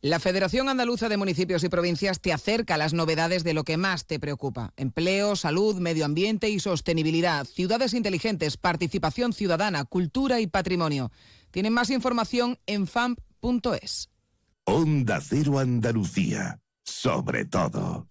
La 0.00 0.20
Federación 0.20 0.68
Andaluza 0.68 1.08
de 1.08 1.16
Municipios 1.16 1.64
y 1.64 1.68
Provincias 1.68 2.20
te 2.20 2.32
acerca 2.32 2.74
a 2.74 2.78
las 2.78 2.94
novedades 2.94 3.42
de 3.42 3.52
lo 3.52 3.64
que 3.64 3.76
más 3.76 4.06
te 4.06 4.20
preocupa. 4.20 4.72
Empleo, 4.76 5.34
salud, 5.34 5.80
medio 5.80 6.04
ambiente 6.04 6.48
y 6.50 6.60
sostenibilidad, 6.60 7.44
ciudades 7.46 7.94
inteligentes, 7.94 8.56
participación 8.56 9.32
ciudadana, 9.32 9.84
cultura 9.84 10.38
y 10.40 10.46
patrimonio. 10.46 11.10
Tienen 11.50 11.72
más 11.72 11.90
información 11.90 12.60
en 12.66 12.86
famp.es. 12.86 14.10
Onda 14.64 15.20
Cero 15.20 15.58
Andalucía. 15.58 16.60
Sobre 16.84 17.44
todo. 17.44 18.06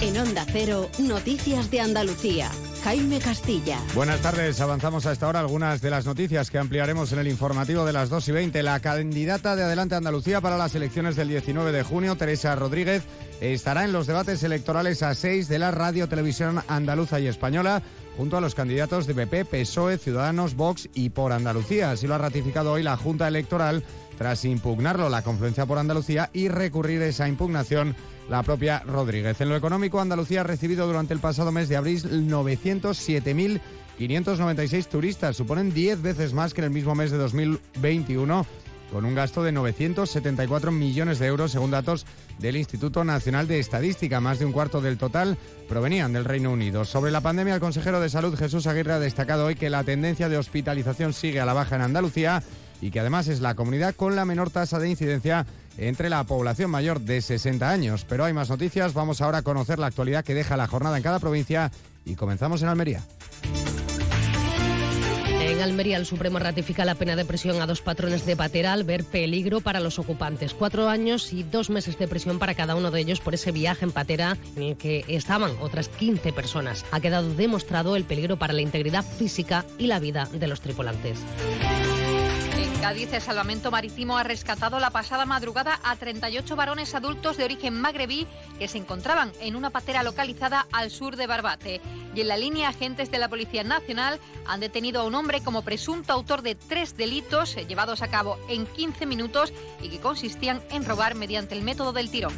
En 0.00 0.16
Onda 0.18 0.46
Cero, 0.52 0.88
Noticias 1.00 1.70
de 1.72 1.80
Andalucía. 1.80 2.50
Jaime 2.84 3.18
Castilla. 3.18 3.80
Buenas 3.94 4.20
tardes, 4.20 4.60
avanzamos 4.60 5.06
a 5.06 5.12
esta 5.12 5.26
hora 5.26 5.40
algunas 5.40 5.80
de 5.80 5.88
las 5.88 6.04
noticias 6.04 6.50
que 6.50 6.58
ampliaremos 6.58 7.10
en 7.12 7.18
el 7.18 7.28
informativo 7.28 7.86
de 7.86 7.94
las 7.94 8.10
2 8.10 8.28
y 8.28 8.32
20. 8.32 8.62
La 8.62 8.78
candidata 8.80 9.56
de 9.56 9.62
Adelante 9.62 9.94
Andalucía 9.94 10.42
para 10.42 10.58
las 10.58 10.74
elecciones 10.74 11.16
del 11.16 11.28
19 11.28 11.72
de 11.72 11.82
junio, 11.82 12.16
Teresa 12.16 12.54
Rodríguez, 12.56 13.02
estará 13.40 13.86
en 13.86 13.94
los 13.94 14.06
debates 14.06 14.42
electorales 14.42 15.02
a 15.02 15.14
6 15.14 15.48
de 15.48 15.58
la 15.58 15.70
Radio 15.70 16.10
Televisión 16.10 16.60
Andaluza 16.68 17.18
y 17.20 17.26
Española 17.26 17.82
junto 18.18 18.36
a 18.36 18.42
los 18.42 18.54
candidatos 18.54 19.06
de 19.06 19.14
PP, 19.14 19.46
PSOE, 19.46 19.96
Ciudadanos, 19.96 20.54
Vox 20.54 20.90
y 20.92 21.08
por 21.08 21.32
Andalucía. 21.32 21.90
Así 21.90 22.06
lo 22.06 22.16
ha 22.16 22.18
ratificado 22.18 22.72
hoy 22.72 22.82
la 22.82 22.98
Junta 22.98 23.26
Electoral 23.26 23.82
tras 24.18 24.44
impugnarlo 24.44 25.08
la 25.08 25.22
Confluencia 25.22 25.64
por 25.64 25.78
Andalucía 25.78 26.28
y 26.34 26.48
recurrir 26.48 27.00
esa 27.00 27.28
impugnación 27.28 27.96
la 28.28 28.42
propia 28.42 28.80
Rodríguez. 28.80 29.40
En 29.40 29.48
lo 29.48 29.56
económico, 29.56 30.00
Andalucía 30.00 30.40
ha 30.40 30.44
recibido 30.44 30.86
durante 30.86 31.14
el 31.14 31.20
pasado 31.20 31.52
mes 31.52 31.68
de 31.68 31.76
abril 31.76 32.28
907.596 32.28 34.86
turistas. 34.86 35.36
Suponen 35.36 35.72
10 35.72 36.02
veces 36.02 36.32
más 36.32 36.52
que 36.54 36.60
en 36.60 36.66
el 36.66 36.70
mismo 36.70 36.94
mes 36.94 37.10
de 37.10 37.18
2021 37.18 38.46
con 38.94 39.04
un 39.04 39.16
gasto 39.16 39.42
de 39.42 39.50
974 39.50 40.70
millones 40.70 41.18
de 41.18 41.26
euros, 41.26 41.50
según 41.50 41.72
datos 41.72 42.06
del 42.38 42.56
Instituto 42.56 43.02
Nacional 43.02 43.48
de 43.48 43.58
Estadística. 43.58 44.20
Más 44.20 44.38
de 44.38 44.44
un 44.44 44.52
cuarto 44.52 44.80
del 44.80 44.98
total 44.98 45.36
provenían 45.68 46.12
del 46.12 46.24
Reino 46.24 46.52
Unido. 46.52 46.84
Sobre 46.84 47.10
la 47.10 47.20
pandemia, 47.20 47.54
el 47.54 47.60
consejero 47.60 47.98
de 47.98 48.08
Salud 48.08 48.38
Jesús 48.38 48.68
Aguirre 48.68 48.92
ha 48.92 49.00
destacado 49.00 49.46
hoy 49.46 49.56
que 49.56 49.68
la 49.68 49.82
tendencia 49.82 50.28
de 50.28 50.38
hospitalización 50.38 51.12
sigue 51.12 51.40
a 51.40 51.44
la 51.44 51.54
baja 51.54 51.74
en 51.74 51.82
Andalucía 51.82 52.44
y 52.80 52.92
que 52.92 53.00
además 53.00 53.26
es 53.26 53.40
la 53.40 53.56
comunidad 53.56 53.96
con 53.96 54.14
la 54.14 54.24
menor 54.24 54.50
tasa 54.50 54.78
de 54.78 54.90
incidencia 54.90 55.44
entre 55.78 56.10
la 56.10 56.24
población 56.24 56.70
mayor 56.70 57.00
de 57.00 57.20
60 57.20 57.68
años. 57.68 58.04
Pero 58.08 58.24
hay 58.24 58.32
más 58.32 58.50
noticias, 58.50 58.94
vamos 58.94 59.20
ahora 59.20 59.38
a 59.38 59.42
conocer 59.42 59.78
la 59.78 59.86
actualidad 59.86 60.24
que 60.24 60.34
deja 60.34 60.56
la 60.56 60.66
jornada 60.66 60.96
en 60.96 61.02
cada 61.02 61.18
provincia 61.18 61.70
y 62.04 62.14
comenzamos 62.14 62.62
en 62.62 62.68
Almería. 62.68 63.02
En 65.54 65.60
Almería, 65.60 65.98
el 65.98 66.06
Supremo 66.06 66.38
ratifica 66.38 66.84
la 66.84 66.94
pena 66.94 67.16
de 67.16 67.24
prisión 67.24 67.60
a 67.60 67.66
dos 67.66 67.82
patrones 67.82 68.24
de 68.24 68.34
Patera 68.34 68.72
al 68.72 68.82
ver 68.82 69.04
peligro 69.04 69.60
para 69.60 69.78
los 69.78 69.98
ocupantes. 69.98 70.54
Cuatro 70.54 70.88
años 70.88 71.32
y 71.32 71.42
dos 71.42 71.70
meses 71.70 71.98
de 71.98 72.08
prisión 72.08 72.38
para 72.38 72.54
cada 72.54 72.74
uno 72.74 72.90
de 72.90 73.00
ellos 73.00 73.20
por 73.20 73.34
ese 73.34 73.52
viaje 73.52 73.84
en 73.84 73.92
Patera 73.92 74.38
en 74.56 74.62
el 74.62 74.76
que 74.76 75.04
estaban 75.06 75.52
otras 75.60 75.88
15 75.88 76.32
personas. 76.32 76.84
Ha 76.92 77.00
quedado 77.00 77.34
demostrado 77.34 77.94
el 77.94 78.04
peligro 78.04 78.38
para 78.38 78.54
la 78.54 78.62
integridad 78.62 79.04
física 79.04 79.64
y 79.78 79.86
la 79.86 80.00
vida 80.00 80.28
de 80.32 80.46
los 80.48 80.60
tripulantes. 80.60 81.18
Cádiz, 82.84 83.14
el 83.14 83.22
Salvamento 83.22 83.70
Marítimo 83.70 84.18
ha 84.18 84.24
rescatado 84.24 84.78
la 84.78 84.90
pasada 84.90 85.24
madrugada 85.24 85.80
a 85.84 85.96
38 85.96 86.54
varones 86.54 86.94
adultos 86.94 87.38
de 87.38 87.44
origen 87.44 87.80
magrebí 87.80 88.26
que 88.58 88.68
se 88.68 88.76
encontraban 88.76 89.32
en 89.40 89.56
una 89.56 89.70
patera 89.70 90.02
localizada 90.02 90.66
al 90.70 90.90
sur 90.90 91.16
de 91.16 91.26
Barbate. 91.26 91.80
Y 92.14 92.20
en 92.20 92.28
la 92.28 92.36
línea, 92.36 92.68
agentes 92.68 93.10
de 93.10 93.16
la 93.16 93.30
Policía 93.30 93.64
Nacional 93.64 94.20
han 94.46 94.60
detenido 94.60 95.00
a 95.00 95.04
un 95.04 95.14
hombre 95.14 95.40
como 95.40 95.62
presunto 95.62 96.12
autor 96.12 96.42
de 96.42 96.56
tres 96.56 96.94
delitos 96.94 97.56
llevados 97.56 98.02
a 98.02 98.08
cabo 98.08 98.36
en 98.50 98.66
15 98.66 99.06
minutos 99.06 99.54
y 99.80 99.88
que 99.88 100.00
consistían 100.00 100.60
en 100.68 100.84
robar 100.84 101.14
mediante 101.14 101.54
el 101.54 101.62
método 101.62 101.94
del 101.94 102.10
tirón. 102.10 102.34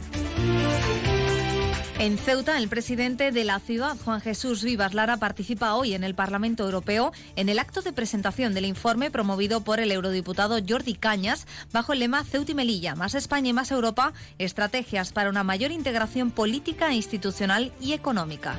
En 1.99 2.18
Ceuta, 2.18 2.59
el 2.59 2.68
presidente 2.68 3.32
de 3.32 3.44
la 3.44 3.59
ciudad, 3.59 3.97
Juan 4.05 4.20
Jesús 4.20 4.62
Vivas 4.62 4.92
Lara, 4.92 5.16
participa 5.16 5.74
hoy 5.74 5.94
en 5.94 6.05
el 6.05 6.14
Parlamento 6.14 6.62
Europeo 6.62 7.11
en 7.36 7.49
el 7.49 7.59
acto 7.59 7.80
de 7.80 7.94
presentación 7.94 8.53
del 8.53 8.66
informe 8.66 9.11
promovido 9.11 9.62
por 9.62 9.80
el 9.80 9.90
eurodiputado 9.90 10.59
Jordi 10.66 10.92
Cañas 10.92 11.47
bajo 11.72 11.94
el 11.94 12.01
lema 12.01 12.22
Ceuta 12.22 12.53
y 12.53 12.55
Melilla, 12.55 12.94
más 12.97 13.14
España 13.14 13.49
y 13.49 13.53
más 13.55 13.70
Europa, 13.70 14.12
estrategias 14.38 15.12
para 15.14 15.30
una 15.30 15.42
mayor 15.42 15.70
integración 15.70 16.30
política, 16.30 16.92
institucional 16.92 17.72
y 17.80 17.94
económica. 17.94 18.57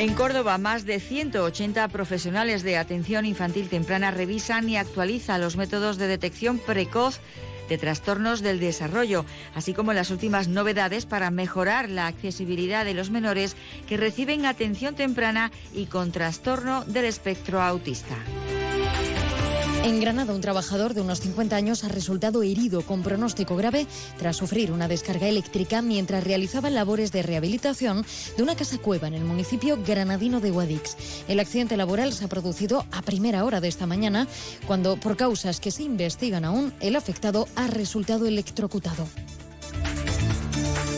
En 0.00 0.14
Córdoba, 0.14 0.58
más 0.58 0.86
de 0.86 0.98
180 0.98 1.86
profesionales 1.88 2.64
de 2.64 2.78
atención 2.78 3.26
infantil 3.26 3.68
temprana 3.68 4.10
revisan 4.10 4.68
y 4.68 4.76
actualizan 4.76 5.40
los 5.40 5.56
métodos 5.56 5.98
de 5.98 6.08
detección 6.08 6.58
precoz 6.58 7.20
de 7.70 7.78
trastornos 7.78 8.42
del 8.42 8.60
desarrollo, 8.60 9.24
así 9.54 9.72
como 9.72 9.94
las 9.94 10.10
últimas 10.10 10.48
novedades 10.48 11.06
para 11.06 11.30
mejorar 11.30 11.88
la 11.88 12.08
accesibilidad 12.08 12.84
de 12.84 12.94
los 12.94 13.10
menores 13.10 13.56
que 13.88 13.96
reciben 13.96 14.44
atención 14.44 14.94
temprana 14.94 15.52
y 15.72 15.86
con 15.86 16.12
trastorno 16.12 16.84
del 16.84 17.06
espectro 17.06 17.62
autista. 17.62 18.16
En 19.82 19.98
Granada, 19.98 20.34
un 20.34 20.42
trabajador 20.42 20.92
de 20.92 21.00
unos 21.00 21.20
50 21.20 21.56
años 21.56 21.84
ha 21.84 21.88
resultado 21.88 22.42
herido 22.42 22.82
con 22.82 23.02
pronóstico 23.02 23.56
grave 23.56 23.86
tras 24.18 24.36
sufrir 24.36 24.72
una 24.72 24.88
descarga 24.88 25.26
eléctrica 25.26 25.80
mientras 25.80 26.22
realizaba 26.22 26.68
labores 26.68 27.12
de 27.12 27.22
rehabilitación 27.22 28.04
de 28.36 28.42
una 28.42 28.56
casa 28.56 28.76
cueva 28.76 29.08
en 29.08 29.14
el 29.14 29.24
municipio 29.24 29.78
granadino 29.82 30.40
de 30.40 30.50
Guadix. 30.50 30.98
El 31.28 31.40
accidente 31.40 31.78
laboral 31.78 32.12
se 32.12 32.26
ha 32.26 32.28
producido 32.28 32.84
a 32.92 33.00
primera 33.00 33.42
hora 33.42 33.62
de 33.62 33.68
esta 33.68 33.86
mañana, 33.86 34.26
cuando, 34.66 34.98
por 34.98 35.16
causas 35.16 35.60
que 35.60 35.70
se 35.70 35.82
investigan 35.82 36.44
aún, 36.44 36.74
el 36.80 36.94
afectado 36.94 37.48
ha 37.56 37.66
resultado 37.66 38.26
electrocutado. 38.26 39.06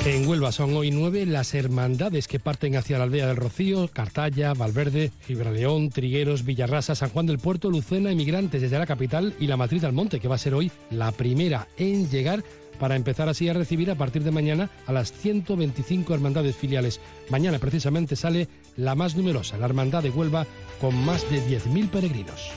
En 0.05 0.27
Huelva 0.27 0.51
son 0.51 0.75
hoy 0.75 0.91
nueve 0.91 1.25
las 1.27 1.55
hermandades 1.55 2.27
que 2.27 2.41
parten 2.41 2.75
hacia 2.75 2.99
la 2.99 3.05
aldea 3.05 3.29
del 3.29 3.37
Rocío, 3.37 3.87
Cartaya, 3.87 4.53
Valverde, 4.53 5.13
Gibraleón, 5.29 5.91
Trigueros, 5.91 6.45
Villarrasa, 6.45 6.97
San 6.97 7.11
Juan 7.11 7.27
del 7.27 7.39
Puerto, 7.39 7.71
Lucena, 7.71 8.11
Emigrantes 8.11 8.61
desde 8.61 8.81
la 8.81 8.87
capital 8.87 9.33
y 9.39 9.47
la 9.47 9.57
Matriz 9.57 9.81
del 9.81 9.93
Monte, 9.93 10.19
que 10.19 10.27
va 10.27 10.35
a 10.35 10.39
ser 10.39 10.55
hoy 10.55 10.73
la 10.91 11.13
primera 11.13 11.69
en 11.77 12.11
llegar 12.11 12.43
para 12.81 12.97
empezar 12.97 13.29
así 13.29 13.49
a 13.49 13.55
recibir 13.55 13.93
a 13.93 13.95
partir 13.95 14.25
de 14.25 14.33
mañana 14.33 14.71
a 14.87 14.93
las 14.93 15.13
125 15.13 16.13
hermandades 16.13 16.57
filiales. 16.57 17.01
Mañana 17.31 17.61
precisamente 17.61 18.17
sale 18.17 18.49
la 18.77 18.97
más 18.97 19.15
numerosa, 19.15 19.57
la 19.57 19.67
Hermandad 19.67 20.03
de 20.03 20.11
Huelva, 20.11 20.49
con 20.81 20.97
más 21.05 21.31
de 21.31 21.41
10.000 21.47 21.91
peregrinos. 21.91 22.51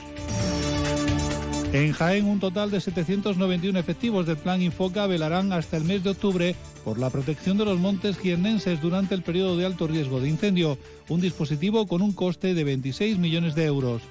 En 1.72 1.92
Jaén, 1.92 2.26
un 2.26 2.38
total 2.38 2.70
de 2.70 2.80
791 2.80 3.78
efectivos 3.78 4.24
del 4.26 4.36
Plan 4.36 4.62
Infoca 4.62 5.06
velarán 5.06 5.52
hasta 5.52 5.76
el 5.76 5.84
mes 5.84 6.04
de 6.04 6.10
octubre 6.10 6.54
por 6.84 6.98
la 6.98 7.10
protección 7.10 7.58
de 7.58 7.64
los 7.64 7.78
montes 7.78 8.18
jiennenses 8.18 8.80
durante 8.80 9.14
el 9.14 9.22
periodo 9.22 9.56
de 9.56 9.66
alto 9.66 9.86
riesgo 9.86 10.20
de 10.20 10.28
incendio, 10.28 10.78
un 11.08 11.20
dispositivo 11.20 11.86
con 11.86 12.02
un 12.02 12.12
coste 12.12 12.54
de 12.54 12.64
26 12.64 13.18
millones 13.18 13.54
de 13.54 13.64
euros. 13.64 14.02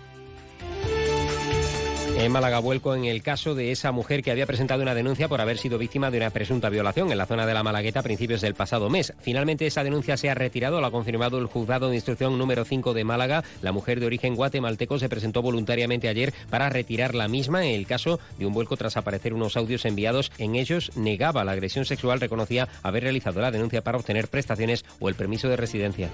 En 2.17 2.31
Málaga 2.31 2.59
vuelco 2.59 2.95
en 2.95 3.05
el 3.05 3.21
caso 3.21 3.55
de 3.55 3.71
esa 3.71 3.91
mujer 3.91 4.23
que 4.23 4.31
había 4.31 4.47
presentado 4.47 4.81
una 4.81 4.95
denuncia 4.95 5.27
por 5.27 5.41
haber 5.41 5.57
sido 5.57 5.77
víctima 5.77 6.09
de 6.09 6.17
una 6.17 6.29
presunta 6.29 6.69
violación 6.69 7.11
en 7.11 7.17
la 7.17 7.25
zona 7.25 7.45
de 7.45 7.53
la 7.53 7.61
Malagueta 7.61 7.99
a 7.99 8.03
principios 8.03 8.41
del 8.41 8.55
pasado 8.55 8.89
mes. 8.89 9.13
Finalmente 9.19 9.67
esa 9.67 9.83
denuncia 9.83 10.15
se 10.15 10.29
ha 10.29 10.33
retirado, 10.33 10.79
lo 10.79 10.87
ha 10.87 10.91
confirmado 10.91 11.37
el 11.37 11.47
juzgado 11.47 11.89
de 11.89 11.95
instrucción 11.95 12.37
número 12.37 12.63
5 12.63 12.93
de 12.93 13.03
Málaga. 13.03 13.43
La 13.61 13.73
mujer 13.73 13.99
de 13.99 14.05
origen 14.05 14.35
guatemalteco 14.35 14.97
se 14.97 15.09
presentó 15.09 15.41
voluntariamente 15.41 16.07
ayer 16.07 16.33
para 16.49 16.69
retirar 16.69 17.15
la 17.15 17.27
misma 17.27 17.67
en 17.67 17.75
el 17.75 17.85
caso 17.85 18.19
de 18.39 18.45
un 18.45 18.53
vuelco 18.53 18.77
tras 18.77 18.97
aparecer 18.97 19.33
unos 19.33 19.57
audios 19.57 19.85
enviados. 19.85 20.31
En 20.37 20.55
ellos 20.55 20.93
negaba 20.95 21.43
la 21.43 21.51
agresión 21.51 21.85
sexual, 21.85 22.21
reconocía 22.21 22.69
haber 22.81 23.03
realizado 23.03 23.41
la 23.41 23.51
denuncia 23.51 23.83
para 23.83 23.97
obtener 23.97 24.29
prestaciones 24.29 24.85
o 24.99 25.09
el 25.09 25.15
permiso 25.15 25.49
de 25.49 25.57
residencia. 25.57 26.09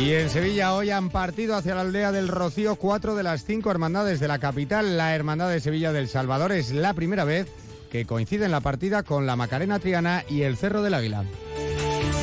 Y 0.00 0.12
en 0.12 0.30
Sevilla 0.30 0.74
hoy 0.74 0.90
han 0.90 1.10
partido 1.10 1.56
hacia 1.56 1.74
la 1.74 1.80
aldea 1.80 2.12
del 2.12 2.28
Rocío 2.28 2.76
cuatro 2.76 3.16
de 3.16 3.24
las 3.24 3.44
cinco 3.44 3.70
hermandades 3.70 4.20
de 4.20 4.28
la 4.28 4.38
capital. 4.38 4.96
La 4.96 5.14
Hermandad 5.14 5.50
de 5.50 5.60
Sevilla 5.60 5.92
del 5.92 6.08
Salvador 6.08 6.52
es 6.52 6.70
la 6.70 6.94
primera 6.94 7.24
vez 7.24 7.48
que 7.90 8.04
coincide 8.04 8.44
en 8.44 8.52
la 8.52 8.60
partida 8.60 9.02
con 9.02 9.26
la 9.26 9.34
Macarena 9.34 9.80
Triana 9.80 10.24
y 10.28 10.42
el 10.42 10.56
Cerro 10.56 10.82
del 10.82 10.94
Águila. 10.94 11.24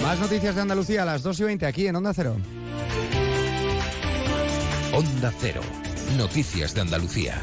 Más 0.02 0.20
noticias 0.20 0.56
de 0.56 0.62
Andalucía 0.62 1.02
a 1.02 1.06
las 1.06 1.22
2 1.22 1.40
y 1.40 1.44
20 1.44 1.66
aquí 1.66 1.88
en 1.88 1.96
Onda 1.98 2.14
Cero. 2.14 2.38
Onda 4.94 5.34
Cero. 5.40 5.62
Noticias 6.18 6.74
de 6.74 6.82
Andalucía. 6.82 7.42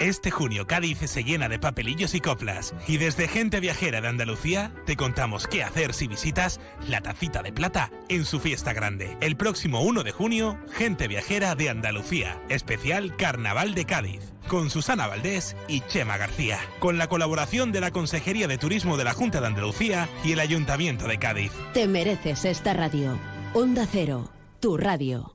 Este 0.00 0.30
junio 0.30 0.66
Cádiz 0.66 0.98
se 0.98 1.22
llena 1.22 1.48
de 1.48 1.58
papelillos 1.58 2.14
y 2.14 2.20
coplas 2.20 2.74
y 2.88 2.96
desde 2.96 3.28
Gente 3.28 3.60
Viajera 3.60 4.00
de 4.00 4.08
Andalucía 4.08 4.72
te 4.86 4.96
contamos 4.96 5.46
qué 5.46 5.62
hacer 5.62 5.94
si 5.94 6.08
visitas 6.08 6.60
la 6.88 7.00
Tacita 7.00 7.42
de 7.42 7.52
Plata 7.52 7.90
en 8.08 8.24
su 8.24 8.40
fiesta 8.40 8.72
grande. 8.72 9.16
El 9.20 9.36
próximo 9.36 9.82
1 9.82 10.02
de 10.02 10.10
junio, 10.10 10.58
Gente 10.72 11.06
Viajera 11.06 11.54
de 11.54 11.70
Andalucía, 11.70 12.42
especial 12.48 13.16
Carnaval 13.16 13.74
de 13.74 13.84
Cádiz, 13.84 14.32
con 14.48 14.68
Susana 14.68 15.06
Valdés 15.06 15.56
y 15.68 15.80
Chema 15.82 16.16
García, 16.16 16.58
con 16.80 16.98
la 16.98 17.08
colaboración 17.08 17.70
de 17.70 17.80
la 17.80 17.92
Consejería 17.92 18.48
de 18.48 18.58
Turismo 18.58 18.96
de 18.96 19.04
la 19.04 19.14
Junta 19.14 19.40
de 19.40 19.46
Andalucía 19.46 20.08
y 20.24 20.32
el 20.32 20.40
Ayuntamiento 20.40 21.06
de 21.06 21.18
Cádiz. 21.18 21.52
Te 21.72 21.86
mereces 21.86 22.44
esta 22.44 22.74
radio. 22.74 23.16
Onda 23.52 23.86
Cero, 23.90 24.32
tu 24.58 24.76
radio. 24.76 25.33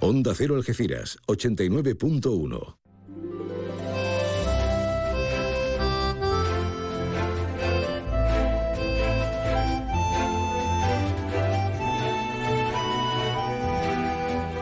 Onda 0.00 0.34
Cero 0.34 0.56
Algeciras, 0.56 1.18
89.1. 1.26 2.76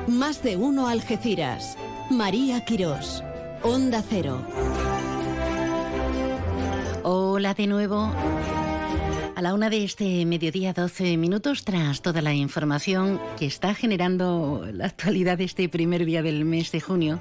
Más 0.07 0.43
de 0.45 0.57
uno 0.57 0.87
Algeciras. 0.87 1.77
María 2.11 2.65
Quirós. 2.65 3.25
Onda 3.63 4.05
Cero. 4.09 4.41
Hola 7.03 7.55
de 7.55 7.67
nuevo. 7.67 8.13
A 9.37 9.43
la 9.43 9.53
una 9.53 9.69
de 9.69 9.83
este 9.83 10.25
mediodía, 10.27 10.73
12 10.73 11.17
minutos, 11.17 11.65
tras 11.65 12.03
toda 12.03 12.23
la 12.23 12.33
información 12.35 13.21
que 13.37 13.47
está 13.47 13.75
generando 13.75 14.65
la 14.73 14.87
actualidad 14.87 15.39
de 15.39 15.45
este 15.45 15.69
primer 15.69 16.05
día 16.05 16.23
del 16.23 16.45
mes 16.45 16.71
de 16.71 16.81
junio, 16.81 17.19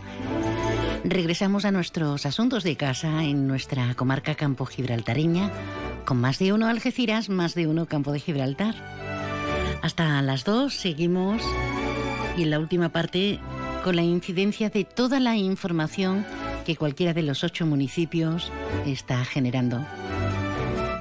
regresamos 1.04 1.66
a 1.66 1.72
nuestros 1.72 2.28
asuntos 2.28 2.64
de 2.64 2.78
casa 2.78 3.24
en 3.24 3.48
nuestra 3.48 3.96
comarca 3.96 4.36
Campo 4.36 4.66
Gibraltareña, 4.66 5.52
con 6.06 6.18
más 6.18 6.38
de 6.38 6.54
uno 6.54 6.68
Algeciras, 6.68 7.30
más 7.30 7.56
de 7.56 7.66
uno 7.66 7.88
Campo 7.88 8.12
de 8.12 8.20
Gibraltar. 8.20 8.76
Hasta 9.82 10.22
las 10.22 10.44
dos 10.44 10.76
seguimos 10.76 11.42
y 12.38 12.44
en 12.44 12.52
la 12.52 12.60
última 12.60 12.90
parte 12.90 13.40
con 13.84 13.96
la 13.96 14.04
incidencia 14.04 14.70
de 14.70 14.84
toda 14.84 15.20
la 15.20 15.36
información 15.36 16.28
que 16.64 16.76
cualquiera 16.76 17.14
de 17.14 17.24
los 17.24 17.44
ocho 17.44 17.66
municipios 17.66 18.52
está 18.86 19.26
generando. 19.26 19.84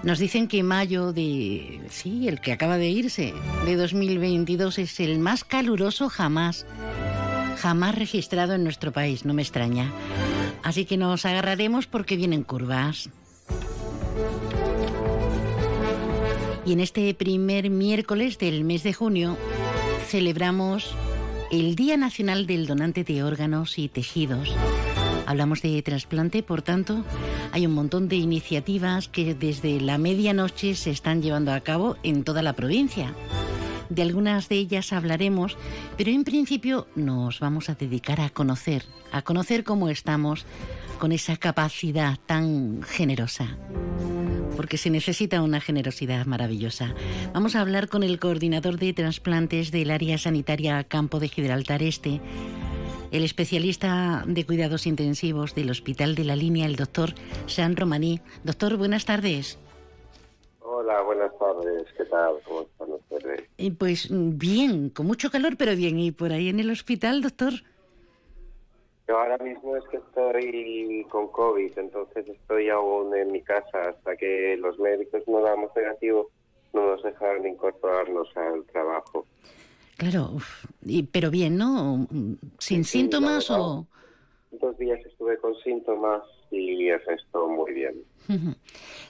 Nos 0.02 0.18
dicen 0.18 0.48
que 0.48 0.64
mayo 0.64 1.12
de, 1.12 1.80
sí, 1.88 2.26
el 2.26 2.40
que 2.40 2.52
acaba 2.52 2.76
de 2.76 2.88
irse, 2.88 3.32
de 3.64 3.76
2022 3.76 4.78
es 4.78 4.98
el 4.98 5.20
más 5.20 5.44
caluroso 5.44 6.08
jamás, 6.08 6.66
jamás 7.58 7.94
registrado 7.94 8.54
en 8.54 8.64
nuestro 8.64 8.90
país, 8.90 9.24
no 9.24 9.32
me 9.32 9.42
extraña. 9.42 9.92
Así 10.64 10.86
que 10.86 10.96
nos 10.96 11.24
agarraremos 11.24 11.86
porque 11.86 12.16
vienen 12.16 12.42
curvas. 12.42 13.10
Y 16.66 16.72
en 16.72 16.80
este 16.80 17.14
primer 17.14 17.70
miércoles 17.70 18.38
del 18.38 18.64
mes 18.64 18.82
de 18.82 18.92
junio 18.92 19.36
celebramos 20.08 20.96
el 21.52 21.76
Día 21.76 21.96
Nacional 21.96 22.46
del 22.46 22.66
Donante 22.66 23.04
de 23.04 23.22
Órganos 23.22 23.78
y 23.78 23.88
Tejidos. 23.88 24.52
Hablamos 25.26 25.62
de 25.62 25.80
trasplante, 25.82 26.42
por 26.42 26.62
tanto, 26.62 27.04
hay 27.52 27.66
un 27.66 27.74
montón 27.74 28.08
de 28.08 28.16
iniciativas 28.16 29.08
que 29.08 29.34
desde 29.34 29.80
la 29.80 29.98
medianoche 29.98 30.74
se 30.74 30.90
están 30.90 31.22
llevando 31.22 31.52
a 31.52 31.60
cabo 31.60 31.96
en 32.02 32.24
toda 32.24 32.42
la 32.42 32.54
provincia. 32.54 33.14
De 33.88 34.02
algunas 34.02 34.48
de 34.48 34.56
ellas 34.56 34.92
hablaremos, 34.92 35.56
pero 35.98 36.10
en 36.10 36.24
principio 36.24 36.86
nos 36.94 37.40
vamos 37.40 37.68
a 37.68 37.74
dedicar 37.74 38.20
a 38.20 38.30
conocer, 38.30 38.84
a 39.12 39.22
conocer 39.22 39.64
cómo 39.64 39.90
estamos 39.90 40.46
con 40.98 41.12
esa 41.12 41.36
capacidad 41.36 42.18
tan 42.26 42.82
generosa 42.82 43.58
porque 44.52 44.76
se 44.76 44.90
necesita 44.90 45.42
una 45.42 45.60
generosidad 45.60 46.26
maravillosa. 46.26 46.94
Vamos 47.32 47.56
a 47.56 47.60
hablar 47.60 47.88
con 47.88 48.02
el 48.02 48.18
coordinador 48.18 48.78
de 48.78 48.92
trasplantes 48.92 49.70
del 49.70 49.90
área 49.90 50.18
sanitaria 50.18 50.84
Campo 50.84 51.20
de 51.20 51.28
Gibraltar 51.28 51.82
Este, 51.82 52.20
el 53.12 53.24
especialista 53.24 54.24
de 54.26 54.44
cuidados 54.46 54.86
intensivos 54.86 55.54
del 55.54 55.70
Hospital 55.70 56.14
de 56.14 56.24
la 56.24 56.34
Línea, 56.34 56.66
el 56.66 56.76
doctor 56.76 57.10
San 57.46 57.76
Romaní. 57.76 58.20
Doctor, 58.42 58.76
buenas 58.76 59.04
tardes. 59.04 59.58
Hola, 60.60 61.02
buenas 61.02 61.30
tardes. 61.38 61.84
¿Qué 61.96 62.04
tal? 62.06 62.36
¿Cómo 62.44 62.62
están 62.62 62.90
ustedes? 62.90 63.48
Eh, 63.58 63.70
pues 63.78 64.08
bien, 64.10 64.88
con 64.88 65.06
mucho 65.06 65.30
calor, 65.30 65.56
pero 65.58 65.76
bien. 65.76 65.98
¿Y 65.98 66.10
por 66.10 66.32
ahí 66.32 66.48
en 66.48 66.58
el 66.58 66.70
hospital, 66.70 67.20
doctor? 67.20 67.52
Yo 69.06 69.18
ahora 69.18 69.36
mismo 69.38 69.76
es 69.76 69.84
que 69.90 69.98
estoy 69.98 71.06
con 71.10 71.28
COVID, 71.28 71.78
entonces 71.78 72.26
estoy 72.26 72.70
aún 72.70 73.14
en 73.14 73.30
mi 73.30 73.42
casa 73.42 73.90
hasta 73.90 74.16
que 74.16 74.56
los 74.56 74.78
médicos 74.78 75.22
no 75.26 75.42
damos 75.42 75.70
negativo, 75.76 76.30
no 76.72 76.86
nos 76.86 77.02
dejan 77.02 77.46
incorporarnos 77.46 78.34
al 78.36 78.64
trabajo. 78.64 79.26
Claro, 80.02 80.38
y, 80.84 81.04
pero 81.04 81.30
bien, 81.30 81.56
¿no? 81.56 82.08
¿Sin 82.58 82.82
síntomas 82.82 83.48
o...? 83.52 83.86
Dos 84.50 84.76
días 84.76 84.98
estuve 85.06 85.36
con 85.38 85.54
síntomas 85.62 86.24
y 86.50 86.88
el 86.88 87.00
resto 87.06 87.46
muy 87.46 87.72
bien. 87.72 88.04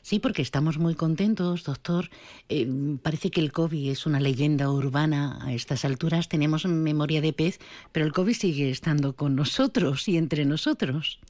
Sí, 0.02 0.18
porque 0.18 0.42
estamos 0.42 0.76
muy 0.76 0.94
contentos, 0.94 1.64
doctor. 1.64 2.10
Eh, 2.50 2.66
parece 3.02 3.30
que 3.30 3.40
el 3.40 3.52
COVID 3.52 3.90
es 3.90 4.04
una 4.04 4.20
leyenda 4.20 4.70
urbana 4.70 5.38
a 5.42 5.54
estas 5.54 5.86
alturas. 5.86 6.28
Tenemos 6.28 6.66
memoria 6.66 7.22
de 7.22 7.32
pez, 7.32 7.58
pero 7.92 8.04
el 8.04 8.12
COVID 8.12 8.34
sigue 8.34 8.68
estando 8.68 9.16
con 9.16 9.34
nosotros 9.34 10.06
y 10.08 10.18
entre 10.18 10.44
nosotros. 10.44 11.20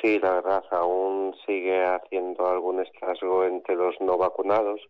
Sí, 0.00 0.20
la 0.20 0.34
verdad, 0.34 0.62
aún 0.70 1.34
sigue 1.44 1.84
haciendo 1.84 2.46
algún 2.46 2.80
estrasgo 2.82 3.44
entre 3.44 3.74
los 3.74 3.96
no 4.00 4.16
vacunados, 4.16 4.80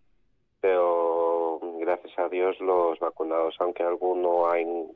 pero 0.60 1.60
gracias 1.78 2.18
a 2.18 2.28
Dios 2.28 2.58
los 2.60 2.98
vacunados, 2.98 3.54
aunque 3.60 3.82
alguno 3.82 4.44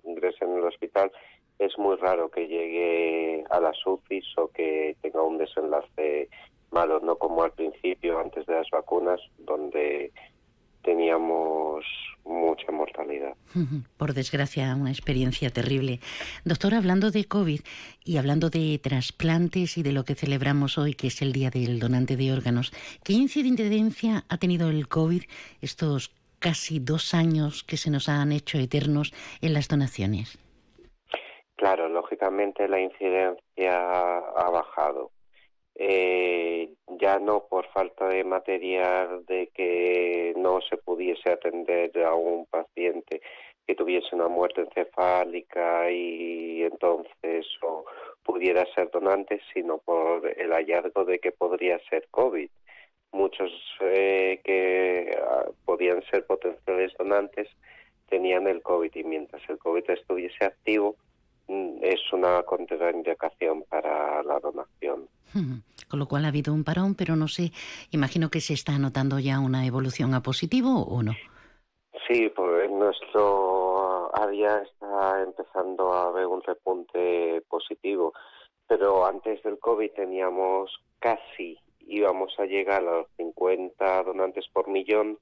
ingrese 0.05 0.45
en 0.45 0.57
el 0.57 0.65
hospital, 0.65 1.13
es 1.59 1.77
muy 1.79 1.97
raro 1.97 2.31
que 2.31 2.49
llegue 2.49 3.45
a 3.51 3.61
las 3.61 3.77
UCIs 3.87 4.27
o 4.37 4.49
que 4.49 4.97
tenga 5.01 5.23
un 5.23 5.39
desenlace 5.39 6.29
malo, 6.71 7.01
no 7.01 7.17
como 7.17 7.43
al 7.43 7.53
principio, 7.53 8.19
antes 8.19 8.47
de 8.47 8.55
las 8.55 8.71
vacunas, 8.71 9.21
donde 9.39 10.13
teníamos 10.83 11.85
mucha 12.25 12.71
mortalidad. 12.71 13.35
Por 13.97 14.15
desgracia, 14.15 14.75
una 14.75 14.91
experiencia 14.91 15.51
terrible. 15.51 16.01
Doctor, 16.45 16.75
hablando 16.75 17.11
de 17.11 17.25
COVID 17.25 17.61
y 18.05 18.17
hablando 18.17 18.51
de 18.51 18.79
trasplantes 18.83 19.77
y 19.79 19.83
de 19.83 19.93
lo 19.93 20.05
que 20.05 20.15
celebramos 20.15 20.79
hoy, 20.79 20.95
que 20.95 21.09
es 21.09 21.23
el 21.23 21.33
Día 21.33 21.51
del 21.51 21.81
Donante 21.81 22.17
de 22.17 22.33
Órganos, 22.33 22.73
¿qué 23.05 23.13
incidencia 23.13 24.25
ha 24.29 24.39
tenido 24.39 24.71
el 24.71 24.89
COVID 24.89 25.23
estos 25.61 26.15
casi 26.39 26.81
dos 26.81 27.15
años 27.15 27.65
que 27.65 27.77
se 27.77 27.91
nos 27.91 28.09
han 28.09 28.33
hecho 28.33 28.59
eternos 28.59 29.13
en 29.41 29.55
las 29.55 29.69
donaciones? 29.69 30.39
Claro, 31.57 31.89
lógicamente 31.89 32.67
la 32.69 32.81
incidencia 32.81 33.39
ha 34.19 34.51
bajado. 34.51 35.11
Eh, 35.75 36.69
ya 37.01 37.19
no 37.19 37.47
por 37.49 37.67
falta 37.69 38.09
de 38.09 38.25
material 38.25 39.25
de 39.27 39.49
que 39.55 40.35
no 40.37 40.61
se 40.61 40.77
pudiese 40.77 41.31
atender 41.31 41.91
a 42.05 42.15
un 42.15 42.47
paciente 42.47 43.23
que 43.67 43.75
tuviese 43.75 44.15
una 44.15 44.29
muerte 44.29 44.63
encefálica 44.63 45.91
y 45.91 46.63
entonces 46.63 47.47
o 47.63 47.85
pudiera 48.23 48.67
ser 48.75 48.91
donante, 48.91 49.41
sino 49.53 49.79
por 49.79 50.27
el 50.27 50.53
hallazgo 50.53 51.05
de 51.05 51.19
que 51.19 51.33
podría 51.33 51.79
ser 51.89 52.07
COVID. 52.11 52.51
Muchos 53.13 53.51
eh, 53.81 54.41
que 54.45 55.17
ah, 55.21 55.47
podían 55.65 56.03
ser 56.05 56.27
potenciales 56.27 56.93
donantes 56.99 57.49
tenían 58.09 58.47
el 58.47 58.63
COVID 58.63 58.91
y 58.95 59.05
mientras 59.05 59.43
el 59.49 59.59
COVID 59.59 59.91
estuviese 59.91 60.45
activo, 60.45 60.97
es 61.83 62.01
una 62.13 62.43
contraindicación 62.43 63.65
para 63.69 64.23
la 64.23 64.41
donación. 64.41 65.09
Con 65.89 65.99
lo 65.99 66.07
cual 66.07 66.25
ha 66.25 66.29
habido 66.29 66.53
un 66.53 66.65
parón, 66.65 66.95
pero 66.95 67.17
no 67.17 67.29
sé, 67.29 67.53
imagino 67.91 68.29
que 68.29 68.41
se 68.41 68.55
está 68.55 68.79
notando 68.79 69.19
ya 69.19 69.41
una 69.41 69.67
evolución 69.67 70.15
a 70.15 70.23
positivo 70.23 70.83
o 70.83 71.03
no. 71.03 71.13
Sí, 72.07 72.31
pues 72.35 72.71
nuestro 72.71 74.15
área 74.15 74.63
está 74.63 75.23
empezando 75.23 75.93
a 75.93 76.11
ver 76.13 76.27
un 76.27 76.43
repunte 76.43 77.43
positivo, 77.49 78.13
pero 78.67 79.07
antes 79.07 79.43
del 79.43 79.59
COVID 79.59 79.91
teníamos 79.93 80.71
casi, 80.99 81.59
íbamos 81.81 82.33
a 82.39 82.45
llegar 82.45 82.83
a 82.83 82.99
los 82.99 83.07
50 83.17 84.03
donantes 84.05 84.47
por 84.53 84.69
millón 84.69 85.19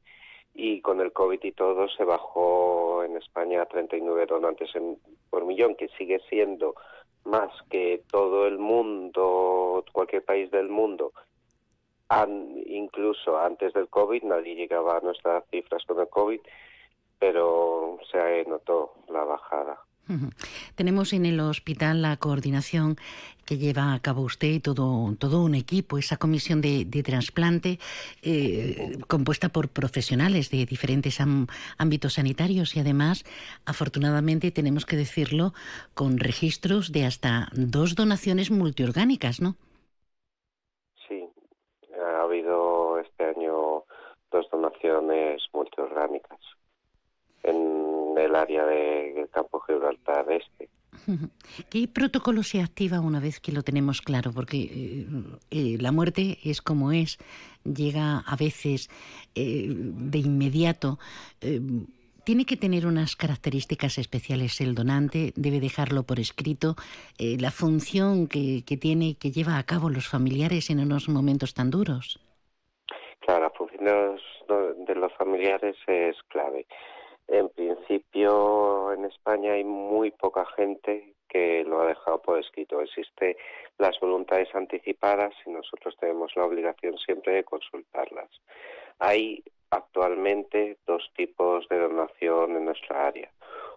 y 0.55 0.81
con 0.81 1.01
el 1.01 1.13
COVID 1.13 1.43
y 1.43 1.53
todo 1.53 1.89
se 1.89 2.05
bajó 2.05 3.03
en 3.05 3.17
España 3.17 3.63
a 3.63 3.67
39 3.67 4.27
donantes 4.27 4.71
por 5.31 5.45
millón, 5.45 5.77
que 5.77 5.89
sigue 5.97 6.21
siendo 6.29 6.75
más 7.25 7.51
que 7.71 8.03
todo 8.11 8.47
el 8.47 8.59
mundo, 8.59 9.85
cualquier 9.93 10.25
país 10.25 10.51
del 10.51 10.69
mundo. 10.69 11.13
incluso 12.67 13.39
antes 13.39 13.73
del 13.73 13.89
COVID 13.89 14.25
nadie 14.25 14.55
llegaba 14.55 14.97
a 14.97 15.01
nuestras 15.01 15.45
cifras 15.51 15.85
con 15.87 16.01
el 16.01 16.09
COVID, 16.09 16.41
pero 17.19 17.99
se 18.11 18.45
notó 18.49 18.95
la 19.09 19.25
bajada. 19.25 19.79
Tenemos 20.75 21.13
en 21.13 21.25
el 21.25 21.39
hospital 21.39 22.03
la 22.03 22.17
coordinación 22.17 22.97
que 23.51 23.59
lleva 23.59 23.95
a 23.95 23.99
cabo 23.99 24.23
usted 24.23 24.47
y 24.47 24.61
todo, 24.61 25.13
todo 25.19 25.43
un 25.43 25.57
equipo, 25.57 25.99
esa 25.99 26.19
comisión 26.19 26.61
de, 26.61 26.87
trasplante 27.03 27.81
eh, 28.23 28.97
compuesta 29.09 29.49
por 29.49 29.71
profesionales 29.71 30.53
de 30.53 30.65
diferentes 30.67 31.19
ámbitos 31.77 32.13
sanitarios 32.15 32.77
y 32.77 32.79
además, 32.79 33.25
afortunadamente, 33.67 34.53
tenemos 34.53 34.87
que 34.87 34.95
decirlo, 34.95 35.53
con 35.95 36.19
registros 36.19 36.93
de 36.93 37.07
hasta 37.07 37.49
dos 37.53 37.97
donaciones 37.97 38.53
multiorgánicas, 38.53 39.41
¿no? 39.41 39.57
Sí, 41.09 41.29
ha 42.01 42.23
habido 42.23 43.01
este 43.01 43.25
año 43.25 43.83
dos 44.31 44.49
donaciones 44.53 45.43
multiorgánicas 45.53 46.39
en 47.43 48.00
el 48.25 48.35
área 48.35 48.65
de 48.67 49.29
Campo 49.33 49.61
Gibraltar 49.61 50.31
Este. 50.31 50.69
¿Qué 51.71 51.89
protocolo 51.89 52.43
se 52.43 52.61
activa 52.61 53.01
una 53.01 53.21
vez 53.21 53.41
que 53.41 53.53
lo 53.53 53.63
tenemos 53.63 54.03
claro? 54.03 54.33
Porque 54.35 54.59
eh, 54.59 55.07
eh, 55.51 55.77
la 55.81 55.93
muerte 55.93 56.39
es 56.45 56.63
como 56.63 56.93
es, 56.93 57.19
llega 57.65 58.19
a 58.27 58.37
veces 58.37 58.89
eh, 59.35 59.67
de 59.69 60.19
inmediato. 60.19 60.99
tiene 62.25 62.45
que 62.45 62.57
tener 62.57 62.87
unas 62.87 63.17
características 63.17 63.99
especiales 63.99 64.61
el 64.61 64.75
donante, 64.75 65.33
debe 65.37 65.61
dejarlo 65.61 66.03
por 66.05 66.21
escrito, 66.21 66.77
la 67.19 67.51
función 67.51 68.29
que, 68.29 68.63
que 68.65 68.77
tiene, 68.77 69.17
que 69.19 69.31
lleva 69.31 69.59
a 69.59 69.65
cabo 69.65 69.91
los 69.91 70.07
familiares 70.09 70.71
en 70.71 70.81
unos 70.81 71.09
momentos 71.09 71.55
tan 71.55 71.71
duros. 71.71 72.21
Claro, 73.21 73.43
la 73.45 73.51
función 73.51 74.19
de 74.87 74.95
los 74.95 75.13
familiares 75.15 75.77
es 75.87 76.17
clave. 76.29 76.67
En 77.31 77.49
principio, 77.51 78.93
en 78.93 79.05
España 79.05 79.53
hay 79.53 79.63
muy 79.63 80.11
poca 80.11 80.45
gente 80.57 81.15
que 81.29 81.63
lo 81.63 81.81
ha 81.81 81.87
dejado 81.87 82.21
por 82.21 82.41
escrito. 82.41 82.81
Existen 82.81 83.37
las 83.79 83.99
voluntades 84.01 84.53
anticipadas 84.53 85.33
y 85.47 85.51
nosotros 85.51 85.97
tenemos 86.01 86.35
la 86.35 86.45
obligación 86.45 86.99
siempre 86.99 87.35
de 87.35 87.45
consultarlas. 87.45 88.29
Hay 88.99 89.45
actualmente 89.71 90.79
dos 90.89 91.09
tipos 91.17 91.69
de 91.69 91.79
donación 91.79 92.57
en 92.57 92.65
nuestra 92.65 93.07
área. 93.07 93.31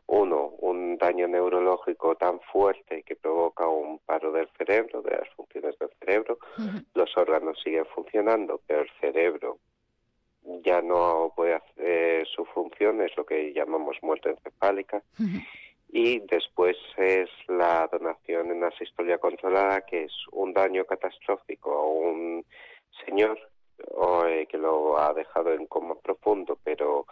Uno, 0.08 0.56
un 0.60 0.98
daño 0.98 1.28
neurológico 1.28 2.16
tan 2.16 2.40
fuerte 2.40 3.04
que 3.04 3.16
provoca 3.16 3.68
un 3.68 4.00
paro 4.00 4.32
del 4.32 4.50
cerebro, 4.58 5.04
de 5.04 5.12
las 5.12 5.30
funciones 5.30 5.78
del 5.78 5.90
cerebro. 6.00 6.40
Los 6.96 7.16
órganos 7.16 7.62
siguen 7.64 7.86
funcionando, 7.86 8.60
pero 8.66 8.82
el 8.82 8.90
cerebro 9.00 9.60
ya 10.64 10.82
no 10.82 11.32
puede 11.36 11.56
hacer 11.56 12.28
su 12.28 12.46
función, 12.46 13.02
es 13.02 13.16
lo 13.18 13.26
que 13.26 13.54
llamamos 13.54 13.98
muerte 14.02 14.30
encefálica. 14.30 15.02
Y 15.90 16.20
después 16.22 16.76
es 16.98 17.30
la 17.48 17.88
donación 17.92 18.52
en 18.52 18.64
asistolia 18.64 19.20
controlada, 19.20 19.82
que 19.82 20.06
es 20.06 20.14
un 20.32 20.54
daño 20.54 20.86
catastrófico 20.86 21.72
a 21.72 21.88
un 21.88 22.46
señor 23.06 23.40
eh, 24.28 24.48
que 24.50 24.58
lo 24.58 24.98
ha 24.98 25.14
dejado 25.14 25.54
en 25.54 25.68
coma 25.68 25.96
profundo, 25.96 26.58
pero 26.64 27.06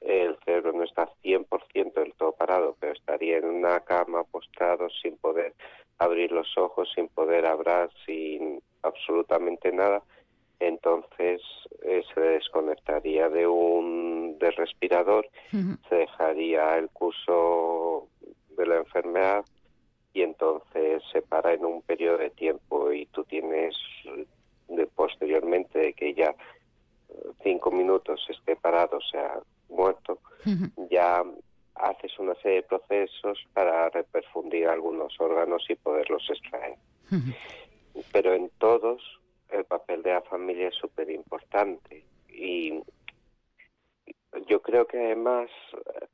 el 0.00 0.38
cerebro 0.44 0.72
no 0.72 0.84
está 0.84 1.10
100% 1.24 1.94
del 1.94 2.14
todo 2.14 2.32
parado, 2.32 2.76
pero 2.78 2.92
estaría 2.92 3.38
en 3.38 3.46
una 3.46 3.80
cama 3.80 4.22
postrado 4.24 4.88
sin 5.02 5.16
poder 5.16 5.54
abrir 5.98 6.30
los 6.30 6.56
ojos, 6.56 6.88
sin 6.94 7.08
poder 7.08 7.44
hablar, 7.44 7.90
sin 8.06 8.62
absolutamente 8.82 9.72
nada 9.72 10.02
entonces 10.60 11.40
eh, 11.82 12.02
se 12.14 12.20
desconectaría 12.20 13.28
de 13.28 13.46
un 13.46 14.36
del 14.38 14.54
respirador, 14.54 15.28
se 15.88 15.94
dejaría 15.94 16.76
el 16.78 16.88
curso 16.90 18.08
de 18.56 18.66
la 18.66 18.76
enfermedad 18.76 19.44
y 20.12 20.22
entonces 20.22 21.02
se 21.12 21.22
para 21.22 21.52
en 21.52 21.64
un 21.64 21.82
periodo 21.82 22.18
de 22.18 22.30
tiempo 22.30 22.92
y 22.92 23.06
tú 23.06 23.24
tienes 23.24 23.74
de 24.68 24.86
posteriormente 24.86 25.78
de 25.78 25.92
que 25.94 26.14
ya 26.14 26.34
eh, 27.08 27.14
cinco 27.42 27.70
minutos 27.70 28.24
esté 28.28 28.56
parado, 28.56 28.98
o 28.98 29.10
sea, 29.10 29.40
muerto, 29.68 30.18
ya 30.90 31.22
haces 31.74 32.18
una 32.18 32.34
serie 32.36 32.62
de 32.62 32.62
procesos 32.64 33.38
para 33.52 33.88
reperfundir 33.90 34.66
algunos 34.66 35.14
órganos 35.20 35.64
y 35.68 35.74
poderlos 35.76 36.28
extraer. 36.30 36.76
Pero 38.12 38.34
en 38.34 38.50
todos 38.58 39.17
el 39.50 39.64
papel 39.64 40.02
de 40.02 40.12
la 40.12 40.22
familia 40.22 40.68
es 40.68 40.74
súper 40.74 41.10
importante 41.10 42.04
y 42.28 42.82
yo 44.46 44.60
creo 44.62 44.86
que 44.86 44.98
además 44.98 45.50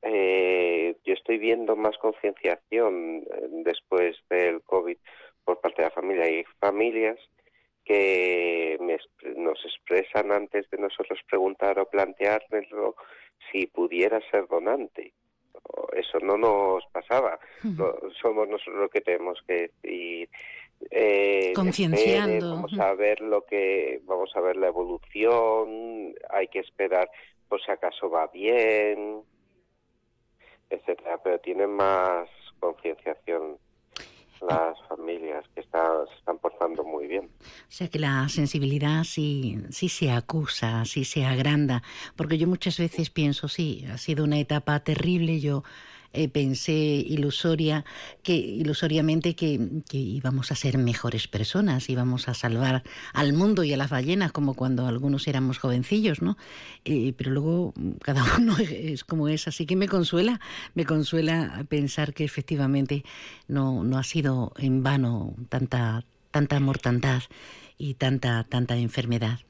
eh, 0.03 0.97
yo 1.05 1.15
estoy 1.15 1.39
viendo 1.39 1.77
más 1.77 1.97
concienciación 1.99 3.23
eh, 3.23 3.49
después 3.65 4.17
del 4.31 4.63
COVID 4.63 4.97
por 5.45 5.61
parte 5.61 5.83
de 5.83 5.89
la 5.89 5.95
familia. 5.95 6.25
Hay 6.25 6.45
familias 6.61 7.19
que 7.85 8.79
nos 9.37 9.63
expresan 9.65 10.33
antes 10.33 10.69
de 10.71 10.79
nosotros 10.79 11.19
preguntar 11.29 11.79
o 11.79 11.89
planteárnoslo 11.89 12.97
si 13.51 13.67
pudiera 13.67 14.21
ser 14.31 14.47
donante. 14.47 15.13
Eso 15.93 16.19
no 16.21 16.37
nos 16.37 16.85
pasaba. 16.93 17.39
somos 18.23 18.49
nosotros 18.49 18.77
los 18.77 18.91
que 18.91 19.01
tenemos 19.01 19.39
que 19.47 19.71
decir 19.83 20.29
eh, 20.91 21.53
Concienciando. 21.55 22.51
vamos 22.55 22.79
a 22.79 22.95
ver 22.95 23.21
lo 23.21 23.45
que, 23.45 24.01
vamos 24.05 24.31
a 24.35 24.41
ver 24.41 24.57
la 24.57 24.69
evolución, 24.69 26.15
hay 26.31 26.49
que 26.49 26.61
esperar 26.61 27.11
por 27.49 27.63
si 27.63 27.71
acaso 27.71 28.11
va 28.11 28.27
bien, 28.29 29.23
etcétera, 30.71 31.21
pero 31.23 31.39
tienen 31.41 31.71
más 31.71 32.29
concienciación 32.59 33.59
las 34.49 34.77
familias 34.89 35.45
que 35.55 35.61
están, 35.61 36.07
se 36.09 36.15
están 36.17 36.39
portando 36.39 36.85
muy 36.85 37.07
bien. 37.07 37.31
O 37.41 37.71
sea 37.71 37.89
que 37.89 37.99
la 37.99 38.29
sensibilidad 38.29 39.05
sí, 39.05 39.59
sí 39.71 39.89
se 39.89 40.11
acusa, 40.11 40.85
sí 40.85 41.05
se 41.05 41.25
agranda, 41.25 41.83
porque 42.17 42.39
yo 42.39 42.47
muchas 42.47 42.79
veces 42.79 43.11
pienso, 43.11 43.49
sí, 43.49 43.85
ha 43.91 43.99
sido 43.99 44.25
una 44.25 44.39
etapa 44.39 44.81
terrible, 44.81 45.41
yo 45.41 45.63
eh, 46.15 46.29
pensé 46.29 46.73
ilusoria, 46.73 47.85
que, 48.23 48.35
ilusoriamente 48.35 49.35
que, 49.35 49.59
íbamos 49.93 50.53
a 50.53 50.55
ser 50.55 50.79
mejores 50.79 51.29
personas, 51.29 51.91
íbamos 51.91 52.29
a 52.29 52.35
salvar 52.35 52.83
al 53.13 53.33
mundo 53.33 53.65
y 53.65 53.73
a 53.73 53.77
las 53.77 53.91
ballenas, 53.91 54.33
como 54.33 54.55
cuando 54.55 54.87
algunos 54.87 55.27
éramos 55.27 55.59
jovencillos, 55.59 56.23
¿no? 56.23 56.37
Eh, 56.85 57.13
pero 57.17 57.31
luego 57.31 57.75
cada 58.03 58.25
uno 58.39 58.57
es 58.59 59.05
como 59.05 59.29
es, 59.29 59.49
así 59.49 59.67
que 59.67 59.77
me 59.77 59.89
consuela, 59.89 60.41
me 60.75 60.85
consuela 60.85 61.65
pensar 61.69 62.15
que 62.15 62.25
efectivamente 62.25 63.05
no, 63.49 63.85
no 63.85 63.99
ha 63.99 64.05
sido 64.05 64.53
en 64.57 64.83
vano 64.83 65.35
tanta, 65.49 66.05
tanta 66.31 66.61
mortandad 66.61 67.23
y 67.79 67.95
tanta, 67.95 68.45
tanta 68.45 68.77
enfermedad. 68.77 69.41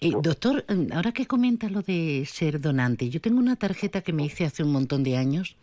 Eh, 0.00 0.12
doctor, 0.22 0.64
ahora 0.92 1.12
que 1.12 1.26
comenta 1.26 1.68
lo 1.68 1.82
de 1.82 2.24
ser 2.26 2.60
donante, 2.60 3.08
yo 3.08 3.20
tengo 3.20 3.38
una 3.38 3.56
tarjeta 3.56 4.02
que 4.02 4.12
me 4.12 4.24
hice 4.24 4.44
hace 4.44 4.62
un 4.62 4.72
montón 4.72 5.02
de 5.02 5.16
años. 5.16 5.56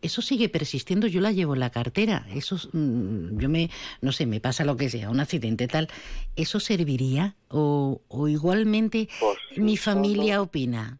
Eso 0.00 0.22
sigue 0.22 0.48
persistiendo, 0.48 1.08
yo 1.08 1.20
la 1.20 1.32
llevo 1.32 1.54
en 1.54 1.60
la 1.60 1.70
cartera. 1.70 2.24
Eso, 2.32 2.56
mm, 2.72 3.38
yo 3.38 3.48
me, 3.48 3.68
no 4.00 4.12
sé, 4.12 4.26
me 4.26 4.40
pasa 4.40 4.64
lo 4.64 4.76
que 4.76 4.88
sea, 4.88 5.10
un 5.10 5.20
accidente 5.20 5.66
tal. 5.66 5.88
¿Eso 6.36 6.60
serviría? 6.60 7.34
¿O, 7.50 8.00
o 8.08 8.28
igualmente 8.28 9.08
mi 9.56 9.76
familia 9.76 10.40
opina? 10.40 10.98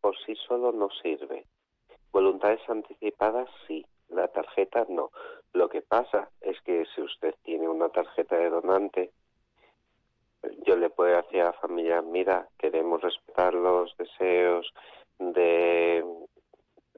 Por 0.00 0.16
sí 0.24 0.34
solo 0.48 0.72
no 0.72 0.88
sirve. 1.02 1.44
Voluntades 2.10 2.60
anticipadas 2.68 3.48
sí, 3.66 3.84
la 4.08 4.28
tarjeta 4.28 4.86
no. 4.88 5.10
Lo 5.52 5.68
que 5.68 5.82
pasa 5.82 6.30
es 6.40 6.60
que 6.62 6.84
si 6.94 7.02
usted 7.02 7.34
tiene 7.42 7.68
una 7.68 7.90
tarjeta 7.90 8.36
de 8.36 8.48
donante, 8.48 9.10
yo 10.66 10.76
le 10.76 10.90
puedo 10.90 11.14
decir 11.14 11.42
a 11.42 11.46
la 11.46 11.52
familia, 11.52 12.02
mira, 12.02 12.48
queremos 12.58 13.02
respetar 13.02 13.54
los 13.54 13.94
deseos 13.96 14.72
de 15.18 16.04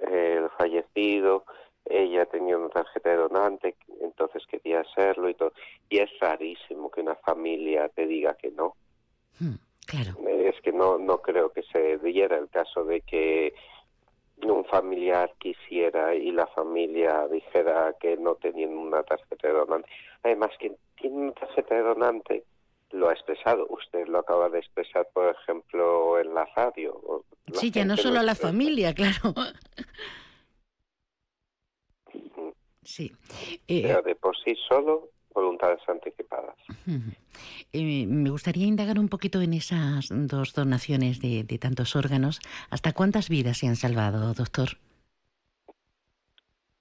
eh, 0.01 0.41
el 0.43 0.51
fallecido, 0.51 1.45
ella 1.85 2.25
tenía 2.27 2.57
una 2.57 2.71
tarjeta 2.71 3.11
de 3.11 3.17
donante, 3.17 3.77
entonces 4.01 4.43
quería 4.47 4.81
hacerlo 4.81 5.29
y 5.29 5.35
todo. 5.35 5.53
Y 5.89 5.99
es 5.99 6.11
rarísimo 6.21 6.91
que 6.91 7.03
una 7.03 7.15
familia 7.17 7.89
te 7.89 8.07
diga 8.07 8.35
que 8.35 8.51
no. 8.51 8.75
Hmm, 9.39 9.57
claro. 9.87 10.29
Es 10.29 10.61
que 10.63 10.73
no, 10.73 10.99
no 10.99 11.19
creo 11.19 11.53
que 11.53 11.63
se 11.63 11.99
diera 11.99 12.39
el 12.39 12.49
caso 12.49 12.85
de 12.85 13.01
que 13.03 13.55
un 14.43 14.65
familiar 14.65 15.33
quisiera 15.39 16.15
y 16.15 16.31
la 16.31 16.47
familia 16.49 17.27
dijera 17.29 17.95
que 18.01 18.17
no 18.17 18.35
tenían 18.35 18.77
una 18.77 19.03
tarjeta 19.03 19.49
de 19.49 19.55
donante. 19.55 19.89
Además, 20.23 20.51
quien 20.59 20.77
tiene 20.97 21.17
una 21.17 21.33
tarjeta 21.33 21.75
de 21.75 21.83
donante 21.83 22.45
lo 22.95 23.09
ha 23.09 23.13
expresado. 23.13 23.67
Usted 23.69 24.07
lo 24.07 24.21
acaba 24.21 24.49
de 24.49 24.61
expresar, 24.61 25.09
por 25.13 25.35
ejemplo, 25.35 26.19
en 26.19 26.35
la 26.35 26.47
radio. 26.57 27.25
sí, 27.53 27.71
ya 27.71 27.85
no 27.85 27.97
solo 27.97 28.21
a 28.21 28.23
la 28.23 28.35
familia, 28.35 28.95
claro. 28.95 29.35
Sí. 32.83 33.11
Pero 33.67 34.03
de 34.03 34.15
por 34.15 34.37
sí 34.45 34.55
solo 34.69 35.09
voluntades 35.35 35.81
anticipadas. 35.89 36.57
Eh, 37.73 38.07
me 38.07 38.31
gustaría 38.31 38.67
indagar 38.67 39.01
un 39.01 39.09
poquito 39.09 39.41
en 39.41 39.53
esas 39.53 40.09
dos 40.11 40.55
donaciones 40.55 41.21
de, 41.21 41.59
tantos 41.59 41.97
órganos. 41.97 42.41
¿Hasta 42.71 42.93
cuántas 42.93 43.29
vidas 43.29 43.59
se 43.59 43.67
han 43.67 43.75
salvado, 43.75 44.33
doctor? 44.35 44.79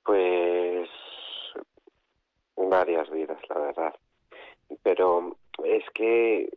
Pues 0.03 0.88
varias 2.55 3.09
vidas, 3.09 3.39
la 3.49 3.59
verdad. 3.59 3.93
Pero 4.84 5.38
es 5.64 5.84
que 5.93 6.49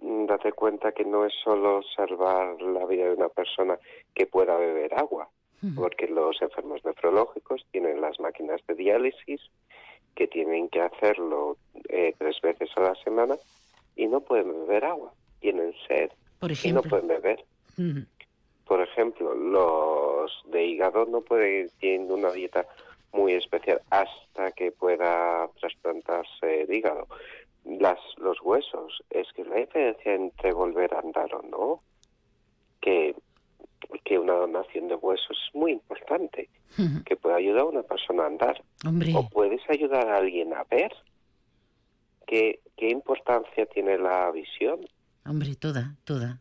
date 0.00 0.52
cuenta 0.52 0.92
que 0.92 1.04
no 1.04 1.24
es 1.24 1.32
solo 1.42 1.82
salvar 1.94 2.60
la 2.60 2.84
vida 2.86 3.04
de 3.04 3.14
una 3.14 3.28
persona 3.28 3.78
que 4.14 4.26
pueda 4.26 4.56
beber 4.56 4.94
agua, 4.94 5.28
porque 5.74 6.06
los 6.06 6.40
enfermos 6.42 6.84
nefrológicos 6.84 7.64
tienen 7.72 8.00
las 8.00 8.20
máquinas 8.20 8.60
de 8.68 8.74
diálisis 8.74 9.40
que 10.14 10.28
tienen 10.28 10.68
que 10.68 10.80
hacerlo 10.80 11.56
eh, 11.88 12.14
tres 12.18 12.40
veces 12.40 12.70
a 12.76 12.80
la 12.80 12.94
semana 12.96 13.36
y 13.96 14.06
no 14.06 14.20
pueden 14.20 14.52
beber 14.52 14.84
agua, 14.84 15.12
tienen 15.40 15.72
sed 15.88 16.10
y 16.62 16.72
no 16.72 16.82
pueden 16.82 17.08
beber. 17.08 17.44
Por 18.66 18.82
ejemplo, 18.82 19.34
los 19.34 20.42
de 20.46 20.64
hígado 20.64 21.06
no 21.06 21.20
pueden, 21.22 21.70
tienen 21.78 22.10
una 22.10 22.30
dieta 22.30 22.66
muy 23.12 23.32
especial 23.32 23.80
hasta 23.90 24.52
que 24.52 24.72
pueda 24.72 25.48
trasplantarse 25.60 26.62
el 26.62 26.72
hígado. 26.72 27.06
Las, 27.66 27.98
los 28.18 28.40
huesos, 28.42 29.02
es 29.10 29.26
que 29.34 29.44
la 29.44 29.56
diferencia 29.56 30.14
entre 30.14 30.52
volver 30.52 30.94
a 30.94 31.00
andar 31.00 31.34
o 31.34 31.42
no, 31.42 31.82
que 32.80 33.14
que 34.04 34.18
una 34.18 34.34
donación 34.34 34.88
de 34.88 34.94
huesos 34.94 35.36
es 35.48 35.54
muy 35.54 35.72
importante, 35.72 36.48
que 37.04 37.16
puede 37.16 37.36
ayudar 37.36 37.62
a 37.62 37.64
una 37.64 37.82
persona 37.82 38.24
a 38.24 38.26
andar. 38.26 38.62
O 39.14 39.28
puedes 39.28 39.60
ayudar 39.68 40.08
a 40.08 40.18
alguien 40.18 40.52
a 40.54 40.64
ver 40.64 40.92
qué, 42.26 42.60
qué 42.76 42.90
importancia 42.90 43.66
tiene 43.66 43.98
la 43.98 44.30
visión. 44.30 44.80
Hombre, 45.24 45.54
toda, 45.56 45.96
toda. 46.04 46.40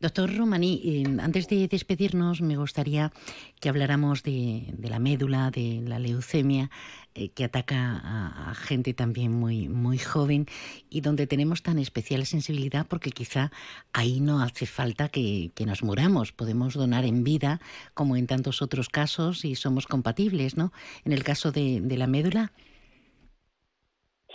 Doctor 0.00 0.34
Romaní, 0.34 0.80
eh, 0.82 1.20
antes 1.20 1.46
de 1.46 1.68
despedirnos, 1.68 2.40
me 2.40 2.56
gustaría 2.56 3.12
que 3.60 3.68
habláramos 3.68 4.22
de, 4.22 4.72
la 4.80 4.98
médula, 4.98 5.50
de 5.50 5.82
la 5.86 5.98
leucemia, 5.98 6.70
eh, 7.14 7.28
que 7.34 7.44
ataca 7.44 8.00
a, 8.02 8.54
gente 8.54 8.94
también 8.94 9.30
muy, 9.30 9.68
muy 9.68 9.98
joven 9.98 10.46
y 10.88 11.02
donde 11.02 11.26
tenemos 11.26 11.62
tan 11.62 11.78
especial 11.78 12.24
sensibilidad 12.24 12.86
porque 12.88 13.10
quizá 13.10 13.50
ahí 13.92 14.20
no 14.20 14.40
hace 14.40 14.64
falta 14.64 15.10
que, 15.10 15.52
nos 15.66 15.82
muramos. 15.82 16.32
Podemos 16.32 16.72
donar 16.72 17.04
en 17.04 17.22
vida, 17.22 17.60
como 17.92 18.16
en 18.16 18.26
tantos 18.26 18.62
otros 18.62 18.88
casos, 18.88 19.44
y 19.44 19.54
somos 19.54 19.86
compatibles, 19.86 20.56
¿no? 20.56 20.72
En 21.04 21.12
el 21.12 21.22
caso 21.22 21.52
de, 21.52 21.82
la 21.84 22.06
médula. 22.06 22.52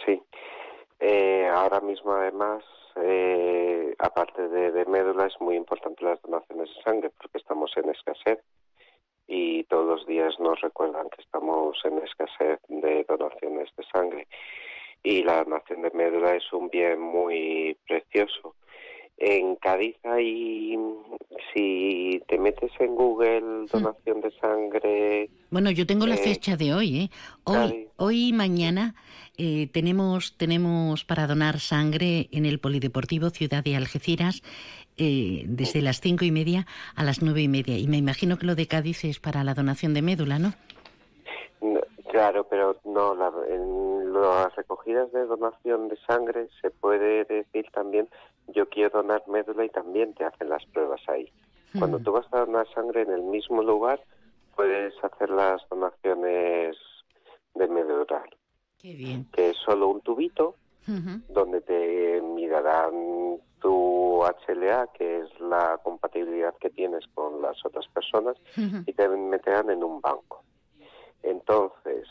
Sí. 0.05 0.21
Eh, 0.99 1.49
ahora 1.51 1.81
mismo, 1.81 2.11
además, 2.13 2.63
eh, 2.95 3.95
aparte 3.99 4.47
de, 4.47 4.85
médula, 4.85 5.27
es 5.27 5.39
muy 5.39 5.55
importante 5.55 6.03
las 6.03 6.21
donaciones 6.21 6.69
de 6.75 6.81
sangre 6.83 7.11
porque 7.17 7.37
estamos 7.37 7.71
en 7.75 7.89
escasez 7.89 8.39
y 9.27 9.63
todos 9.65 9.85
los 9.85 10.05
días 10.05 10.39
nos 10.39 10.61
recuerdan 10.61 11.09
que 11.09 11.21
estamos 11.21 11.77
en 11.83 11.97
escasez 11.99 12.59
de 12.67 13.03
donaciones 13.03 13.69
de 13.75 13.83
sangre. 13.91 14.27
Y 15.03 15.23
la 15.23 15.43
donación 15.43 15.81
de 15.81 15.91
médula 15.91 16.35
es 16.35 16.51
un 16.53 16.69
bien 16.69 16.99
muy 16.99 17.77
precioso. 17.87 18.55
En 19.17 19.55
Cádiz 19.55 19.95
hay, 20.03 20.77
si 21.53 22.21
te 22.27 22.37
metes 22.37 22.71
en 22.79 22.95
Google, 22.95 23.41
hmm. 23.41 23.65
donación 23.71 24.21
de 24.21 24.31
sangre. 24.41 25.29
Bueno, 25.49 25.71
yo 25.71 25.85
tengo 25.85 26.05
la 26.05 26.15
eh, 26.15 26.19
fecha 26.19 26.57
de 26.57 26.73
hoy, 26.73 26.99
¿eh? 26.99 27.09
Hoy, 27.45 27.87
hoy 27.95 28.27
y 28.29 28.33
mañana 28.33 28.95
eh, 29.37 29.67
tenemos, 29.71 30.37
tenemos 30.37 31.05
para 31.05 31.27
donar 31.27 31.59
sangre 31.59 32.29
en 32.31 32.45
el 32.45 32.59
Polideportivo 32.59 33.29
Ciudad 33.29 33.63
de 33.63 33.75
Algeciras 33.75 34.41
eh, 34.97 35.43
desde 35.47 35.81
las 35.81 35.99
cinco 35.99 36.23
y 36.23 36.31
media 36.31 36.67
a 36.95 37.03
las 37.03 37.21
nueve 37.21 37.41
y 37.41 37.47
media. 37.47 37.77
Y 37.77 37.87
me 37.87 37.97
imagino 37.97 38.37
que 38.37 38.45
lo 38.45 38.55
de 38.55 38.67
Cádiz 38.67 39.03
es 39.03 39.19
para 39.19 39.43
la 39.43 39.53
donación 39.53 39.93
de 39.93 40.01
médula, 40.01 40.39
¿no? 40.39 40.53
Claro, 42.15 42.45
pero 42.45 42.77
no, 42.85 43.13
en 43.45 44.13
las 44.13 44.55
recogidas 44.55 45.11
de 45.11 45.25
donación 45.25 45.89
de 45.89 45.97
sangre 46.07 46.47
se 46.61 46.71
puede 46.71 47.25
decir 47.25 47.65
también 47.73 48.07
yo 48.47 48.69
quiero 48.69 49.01
donar 49.01 49.23
médula 49.27 49.65
y 49.65 49.69
también 49.69 50.13
te 50.13 50.23
hacen 50.23 50.49
las 50.49 50.65
pruebas 50.67 51.01
ahí. 51.07 51.29
Cuando 51.77 51.99
mm. 51.99 52.03
tú 52.03 52.11
vas 52.13 52.25
a 52.31 52.39
donar 52.45 52.67
sangre 52.73 53.01
en 53.01 53.11
el 53.11 53.23
mismo 53.23 53.61
lugar, 53.61 53.99
puedes 54.55 54.93
hacer 55.03 55.29
las 55.29 55.61
donaciones 55.69 56.77
de 57.53 57.67
médula. 57.67 58.23
Que 59.33 59.49
es 59.49 59.57
solo 59.57 59.89
un 59.89 60.01
tubito 60.01 60.55
donde 61.29 61.61
te 61.61 62.21
mirarán 62.21 63.39
tu 63.59 64.21
HLA, 64.23 64.87
que 64.93 65.21
es 65.21 65.39
la 65.39 65.79
compatibilidad 65.83 66.53
que 66.59 66.69
tienes 66.69 67.03
con 67.15 67.41
las 67.41 67.57
otras 67.65 67.87
personas, 67.87 68.37
y 68.55 68.93
te 68.93 69.09
meterán 69.09 69.71
en 69.71 69.83
un 69.83 69.99
banco. 69.99 70.43
Entonces, 71.25 72.07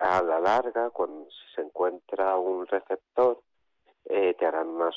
a 0.00 0.22
la 0.22 0.38
larga, 0.38 0.90
cuando 0.90 1.26
se 1.54 1.60
encuentra 1.60 2.36
un 2.36 2.66
receptor, 2.68 3.40
eh, 4.04 4.34
te 4.38 4.46
harán 4.46 4.68
una 4.68 4.90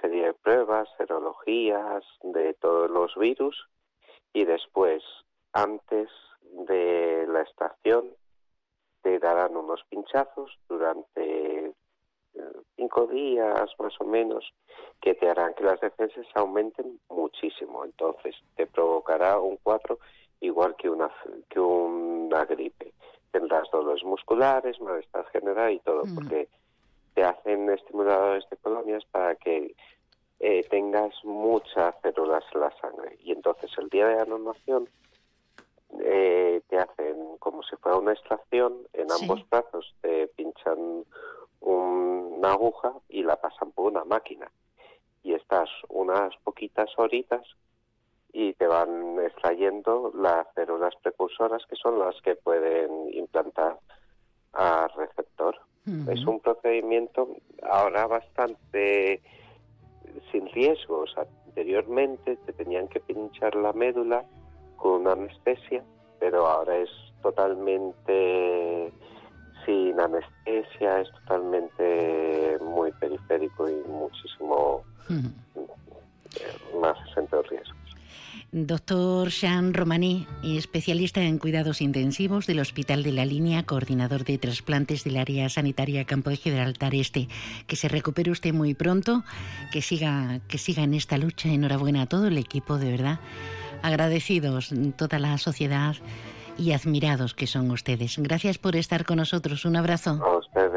serie 0.00 0.26
de 0.26 0.34
pruebas, 0.34 0.88
serologías 0.96 2.02
de 2.22 2.54
todos 2.54 2.90
los 2.90 3.14
virus 3.14 3.68
y 4.32 4.44
después, 4.44 5.02
antes 5.52 6.08
de 6.66 7.24
la 7.28 7.42
estación, 7.42 8.10
te 9.02 9.20
darán 9.20 9.56
unos 9.56 9.84
pinchazos 9.84 10.58
durante 10.68 11.66
eh, 11.66 11.72
cinco 12.74 13.06
días 13.06 13.70
más 13.78 13.92
o 14.00 14.04
menos 14.04 14.52
que 15.00 15.14
te 15.14 15.30
harán 15.30 15.54
que 15.54 15.62
las 15.62 15.80
defensas 15.80 16.26
aumenten 16.34 16.98
muchísimo. 17.10 17.84
Entonces 17.84 18.34
te 18.56 18.66
provocará 18.66 19.38
un 19.38 19.56
cuadro 19.58 20.00
igual 20.40 20.74
que 20.76 20.90
una, 20.90 21.10
que 21.48 21.60
una 22.34 22.44
gripe. 22.44 22.92
Tendrás 23.30 23.70
dolores 23.70 24.04
musculares, 24.04 24.80
malestar 24.80 25.26
general 25.26 25.72
y 25.72 25.78
todo, 25.80 26.04
mm. 26.04 26.14
porque 26.14 26.48
te 27.14 27.22
hacen 27.22 27.70
estimuladores 27.70 28.44
de 28.50 28.56
colonias 28.56 29.04
para 29.06 29.36
que 29.36 29.74
eh, 30.40 30.66
tengas 30.68 31.12
muchas 31.24 31.94
células 32.02 32.44
en 32.52 32.60
la 32.60 32.70
sangre. 32.80 33.16
Y 33.22 33.32
entonces 33.32 33.70
el 33.78 33.88
día 33.88 34.06
de 34.08 34.26
la 34.26 34.54
eh, 36.00 36.60
te 36.68 36.78
hacen 36.78 37.36
como 37.38 37.62
si 37.62 37.76
fuera 37.76 37.98
una 37.98 38.12
extracción, 38.12 38.74
en 38.92 39.10
ambos 39.12 39.48
brazos 39.48 39.94
te 40.00 40.26
pinchan 40.28 41.04
una 41.60 42.52
aguja 42.52 42.92
y 43.08 43.22
la 43.22 43.36
pasan 43.36 43.70
por 43.72 43.92
una 43.92 44.04
máquina. 44.04 44.50
Y 45.22 45.34
estás 45.34 45.70
unas 45.88 46.36
poquitas 46.42 46.90
horitas 46.98 47.46
y 48.34 48.52
te 48.54 48.66
van 48.66 49.16
extrayendo 49.20 50.10
las 50.12 50.46
células 50.54 50.92
precursoras 51.02 51.62
que 51.70 51.76
son 51.76 52.00
las 52.00 52.20
que 52.20 52.34
pueden 52.34 53.14
implantar 53.14 53.78
al 54.52 54.90
receptor. 54.96 55.56
Es 56.08 56.24
un 56.26 56.40
procedimiento 56.40 57.28
ahora 57.62 58.06
bastante 58.06 59.22
sin 60.32 60.48
riesgos. 60.48 61.14
Anteriormente 61.46 62.36
te 62.44 62.52
tenían 62.54 62.88
que 62.88 63.00
pinchar 63.00 63.54
la 63.54 63.72
médula 63.72 64.24
con 64.76 65.02
una 65.02 65.12
anestesia, 65.12 65.84
pero 66.18 66.46
ahora 66.46 66.76
es 66.78 66.90
totalmente 67.22 68.92
sin 69.64 70.00
anestesia, 70.00 71.02
es 71.02 71.10
totalmente 71.12 72.58
muy 72.60 72.90
periférico 72.92 73.68
y 73.68 73.74
muchísimo 73.86 74.82
más 76.80 76.98
exento 77.08 77.42
de 77.42 77.48
riesgos. 77.48 77.83
Doctor 78.52 79.28
Jean 79.30 79.74
Romaní, 79.74 80.26
especialista 80.42 81.20
en 81.22 81.38
cuidados 81.38 81.80
intensivos 81.80 82.46
del 82.46 82.60
Hospital 82.60 83.02
de 83.02 83.12
la 83.12 83.24
Línea, 83.24 83.64
coordinador 83.64 84.24
de 84.24 84.38
trasplantes 84.38 85.04
del 85.04 85.16
área 85.16 85.48
sanitaria 85.48 86.04
Campo 86.04 86.30
de 86.30 86.36
Gibraltar 86.36 86.94
Este. 86.94 87.28
Que 87.66 87.76
se 87.76 87.88
recupere 87.88 88.30
usted 88.30 88.52
muy 88.52 88.74
pronto, 88.74 89.24
que 89.72 89.82
siga, 89.82 90.40
que 90.48 90.58
siga 90.58 90.82
en 90.82 90.94
esta 90.94 91.18
lucha. 91.18 91.48
Enhorabuena 91.48 92.02
a 92.02 92.06
todo 92.06 92.26
el 92.26 92.38
equipo, 92.38 92.78
de 92.78 92.90
verdad. 92.90 93.20
Agradecidos 93.82 94.70
toda 94.96 95.18
la 95.18 95.36
sociedad 95.38 95.96
y 96.58 96.72
admirados 96.72 97.34
que 97.34 97.46
son 97.46 97.70
ustedes. 97.70 98.16
Gracias 98.18 98.58
por 98.58 98.76
estar 98.76 99.04
con 99.04 99.18
nosotros. 99.18 99.64
Un 99.64 99.76
abrazo. 99.76 100.20
A 100.24 100.38
ustedes, 100.38 100.73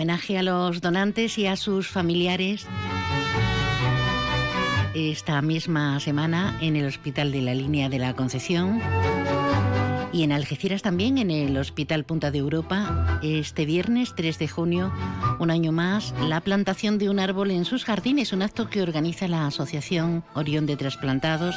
homenaje 0.00 0.38
a 0.38 0.42
los 0.42 0.80
donantes 0.80 1.36
y 1.36 1.46
a 1.46 1.56
sus 1.56 1.86
familiares 1.86 2.66
esta 4.94 5.42
misma 5.42 6.00
semana 6.00 6.56
en 6.62 6.76
el 6.76 6.86
Hospital 6.86 7.32
de 7.32 7.42
la 7.42 7.54
Línea 7.54 7.90
de 7.90 7.98
la 7.98 8.16
Concepción 8.16 8.80
y 10.10 10.22
en 10.22 10.32
Algeciras 10.32 10.80
también, 10.80 11.18
en 11.18 11.30
el 11.30 11.54
Hospital 11.58 12.04
Punta 12.04 12.30
de 12.30 12.38
Europa, 12.38 13.20
este 13.22 13.66
viernes 13.66 14.14
3 14.16 14.38
de 14.38 14.48
junio, 14.48 14.90
un 15.38 15.50
año 15.50 15.70
más, 15.70 16.14
la 16.26 16.40
plantación 16.40 16.96
de 16.96 17.10
un 17.10 17.20
árbol 17.20 17.50
en 17.50 17.66
sus 17.66 17.84
jardines, 17.84 18.32
un 18.32 18.40
acto 18.40 18.70
que 18.70 18.80
organiza 18.80 19.28
la 19.28 19.46
Asociación 19.46 20.24
Orión 20.32 20.64
de 20.64 20.78
Trasplantados, 20.78 21.56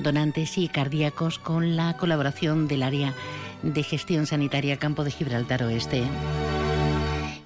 Donantes 0.00 0.58
y 0.58 0.68
Cardíacos 0.68 1.38
con 1.38 1.74
la 1.74 1.96
colaboración 1.96 2.68
del 2.68 2.82
área 2.82 3.14
de 3.62 3.82
gestión 3.82 4.26
sanitaria 4.26 4.76
Campo 4.76 5.04
de 5.04 5.10
Gibraltar 5.10 5.62
Oeste. 5.62 6.04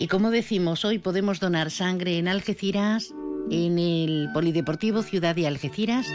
Y 0.02 0.08
como 0.08 0.32
decimos, 0.32 0.84
hoy 0.84 0.98
podemos 0.98 1.38
donar 1.38 1.70
sangre 1.70 2.18
en 2.18 2.26
Algeciras, 2.26 3.14
en 3.52 3.78
el 3.78 4.30
Polideportivo 4.34 5.04
Ciudad 5.04 5.36
de 5.36 5.46
Algeciras, 5.46 6.08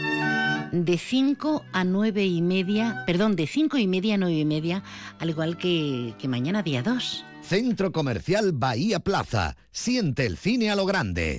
de 0.72 0.98
5 0.98 1.64
a 1.72 1.84
9 1.84 2.26
y 2.26 2.42
media, 2.42 3.02
perdón, 3.06 3.34
de 3.34 3.46
5 3.46 3.78
y 3.78 3.86
media 3.86 4.16
a 4.16 4.18
9 4.18 4.34
y 4.34 4.44
media, 4.44 4.82
al 5.18 5.30
igual 5.30 5.56
que, 5.56 6.14
que 6.18 6.28
mañana 6.28 6.62
día 6.62 6.82
2. 6.82 7.24
Centro 7.40 7.90
Comercial 7.90 8.52
Bahía 8.52 9.00
Plaza. 9.00 9.56
Siente 9.70 10.26
el 10.26 10.36
cine 10.36 10.70
a 10.70 10.76
lo 10.76 10.84
grande. 10.84 11.38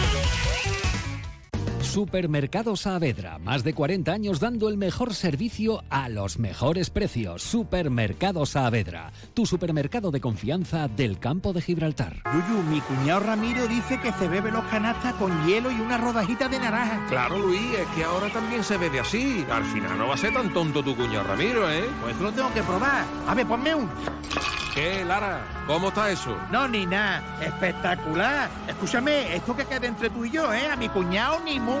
Supermercado 1.91 2.77
Saavedra, 2.77 3.37
más 3.37 3.65
de 3.65 3.73
40 3.73 4.13
años 4.13 4.39
dando 4.39 4.69
el 4.69 4.77
mejor 4.77 5.13
servicio 5.13 5.83
a 5.89 6.07
los 6.07 6.39
mejores 6.39 6.89
precios. 6.89 7.43
Supermercado 7.43 8.45
Saavedra, 8.45 9.11
tu 9.33 9.45
supermercado 9.45 10.09
de 10.09 10.21
confianza 10.21 10.87
del 10.87 11.19
campo 11.19 11.51
de 11.51 11.61
Gibraltar. 11.61 12.23
Yuyu, 12.23 12.63
mi 12.63 12.79
cuñado 12.79 13.19
Ramiro 13.19 13.67
dice 13.67 13.99
que 13.99 14.13
se 14.13 14.29
bebe 14.29 14.51
los 14.51 14.63
canastas 14.67 15.15
con 15.15 15.45
hielo 15.45 15.69
y 15.69 15.81
una 15.81 15.97
rodajita 15.97 16.47
de 16.47 16.59
naranja. 16.59 17.07
Claro, 17.09 17.37
Luis, 17.37 17.73
es 17.77 17.87
que 17.87 18.05
ahora 18.05 18.29
también 18.29 18.63
se 18.63 18.77
bebe 18.77 19.01
así. 19.01 19.45
Al 19.51 19.65
final 19.65 19.97
no 19.97 20.07
va 20.07 20.13
a 20.13 20.17
ser 20.17 20.33
tan 20.33 20.53
tonto 20.53 20.81
tu 20.81 20.95
cuñado 20.95 21.25
Ramiro, 21.25 21.69
¿eh? 21.69 21.89
Pues 22.01 22.17
lo 22.21 22.31
tengo 22.31 22.53
que 22.53 22.63
probar. 22.63 23.03
A 23.27 23.35
ver, 23.35 23.45
ponme 23.45 23.75
un. 23.75 23.89
¿Qué, 24.73 25.03
Lara? 25.03 25.45
¿Cómo 25.67 25.89
está 25.89 26.09
eso? 26.09 26.37
No, 26.49 26.65
ni 26.69 26.85
nada. 26.85 27.21
Espectacular. 27.41 28.49
Escúchame, 28.69 29.35
esto 29.35 29.53
que 29.53 29.65
queda 29.65 29.85
entre 29.87 30.09
tú 30.09 30.23
y 30.23 30.31
yo, 30.31 30.53
¿eh? 30.53 30.67
A 30.71 30.77
mi 30.77 30.87
cuñado 30.87 31.41
ni 31.43 31.59
mu. 31.59 31.80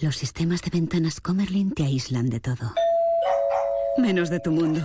Los 0.00 0.16
sistemas 0.16 0.60
de 0.62 0.70
ventanas 0.70 1.20
Comerlin 1.20 1.70
te 1.70 1.84
aíslan 1.84 2.28
de 2.28 2.40
todo. 2.40 2.74
Menos 3.96 4.28
de 4.28 4.40
tu 4.40 4.50
mundo. 4.50 4.80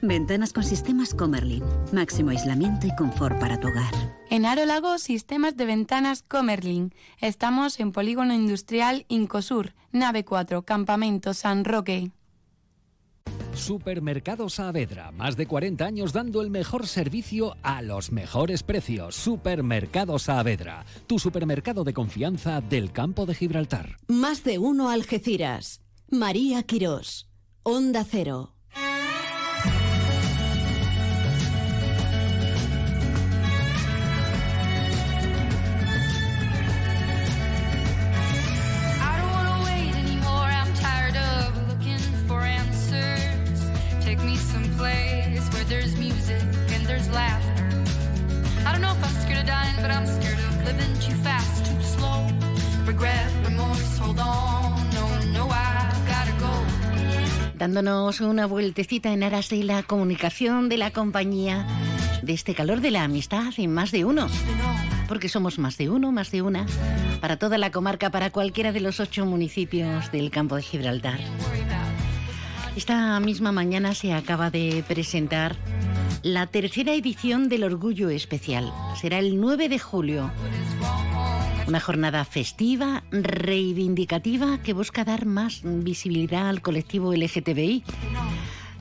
Ventanas 0.00 0.52
con 0.52 0.64
sistemas 0.64 1.14
Comerlin. 1.14 1.62
Máximo 1.92 2.30
aislamiento 2.30 2.88
y 2.88 2.96
confort 2.96 3.38
para 3.38 3.60
tu 3.60 3.68
hogar. 3.68 3.94
En 4.30 4.44
Aro 4.44 4.66
Lago, 4.66 4.98
sistemas 4.98 5.56
de 5.56 5.64
ventanas 5.64 6.24
Comerlin. 6.26 6.92
Estamos 7.20 7.78
en 7.78 7.92
Polígono 7.92 8.34
Industrial 8.34 9.04
Incosur, 9.06 9.74
nave 9.92 10.24
4, 10.24 10.62
Campamento 10.62 11.34
San 11.34 11.64
Roque. 11.64 12.10
Supermercado 13.54 14.48
Saavedra, 14.48 15.12
más 15.12 15.36
de 15.36 15.46
40 15.46 15.84
años 15.84 16.12
dando 16.12 16.40
el 16.40 16.50
mejor 16.50 16.86
servicio 16.86 17.56
a 17.62 17.82
los 17.82 18.10
mejores 18.10 18.62
precios. 18.62 19.14
Supermercado 19.14 20.18
Saavedra, 20.18 20.84
tu 21.06 21.18
supermercado 21.18 21.84
de 21.84 21.92
confianza 21.92 22.60
del 22.60 22.92
campo 22.92 23.26
de 23.26 23.34
Gibraltar. 23.34 23.98
Más 24.08 24.42
de 24.42 24.58
uno 24.58 24.88
Algeciras. 24.88 25.80
María 26.10 26.62
Quirós. 26.62 27.28
Onda 27.62 28.04
Cero. 28.04 28.54
But 49.82 49.90
I'm 49.90 50.06
scared 50.06 50.38
of 50.38 50.64
living 50.64 50.94
too 51.00 51.16
fast, 51.22 51.66
too 51.66 51.82
slow. 51.82 52.26
Regret, 52.86 53.28
remorse, 53.44 53.98
hold 53.98 54.20
on. 54.20 54.88
No, 54.94 55.04
no, 55.36 55.44
I 55.50 55.90
gotta 56.06 56.34
go. 56.38 56.52
dándonos 57.58 58.20
una 58.20 58.46
vueltecita 58.46 59.12
en 59.12 59.22
aras 59.24 59.48
de 59.48 59.64
la 59.64 59.82
comunicación, 59.82 60.68
de 60.68 60.78
la 60.78 60.90
compañía, 60.92 61.66
de 62.22 62.32
este 62.32 62.54
calor 62.54 62.80
de 62.80 62.92
la 62.92 63.02
amistad 63.04 63.52
en 63.56 63.74
más 63.74 63.90
de 63.90 64.04
uno. 64.04 64.28
Porque 65.08 65.28
somos 65.28 65.58
más 65.58 65.76
de 65.76 65.90
uno, 65.90 66.12
más 66.12 66.30
de 66.30 66.42
una, 66.42 66.64
para 67.20 67.36
toda 67.36 67.58
la 67.58 67.70
comarca, 67.70 68.10
para 68.10 68.30
cualquiera 68.30 68.72
de 68.72 68.80
los 68.80 69.00
ocho 69.00 69.26
municipios 69.26 70.10
del 70.12 70.30
campo 70.30 70.56
de 70.56 70.62
Gibraltar. 70.62 71.20
Esta 72.76 73.20
misma 73.20 73.52
mañana 73.52 73.94
se 73.94 74.14
acaba 74.14 74.50
de 74.50 74.82
presentar 74.88 75.56
la 76.22 76.46
tercera 76.46 76.92
edición 76.94 77.48
del 77.48 77.64
Orgullo 77.64 78.08
Especial. 78.10 78.72
Será 79.00 79.18
el 79.18 79.40
9 79.40 79.68
de 79.68 79.78
julio. 79.78 80.30
Una 81.66 81.80
jornada 81.80 82.24
festiva, 82.24 83.02
reivindicativa, 83.10 84.58
que 84.62 84.72
busca 84.72 85.04
dar 85.04 85.26
más 85.26 85.60
visibilidad 85.64 86.48
al 86.48 86.60
colectivo 86.62 87.12
LGTBI. 87.14 87.84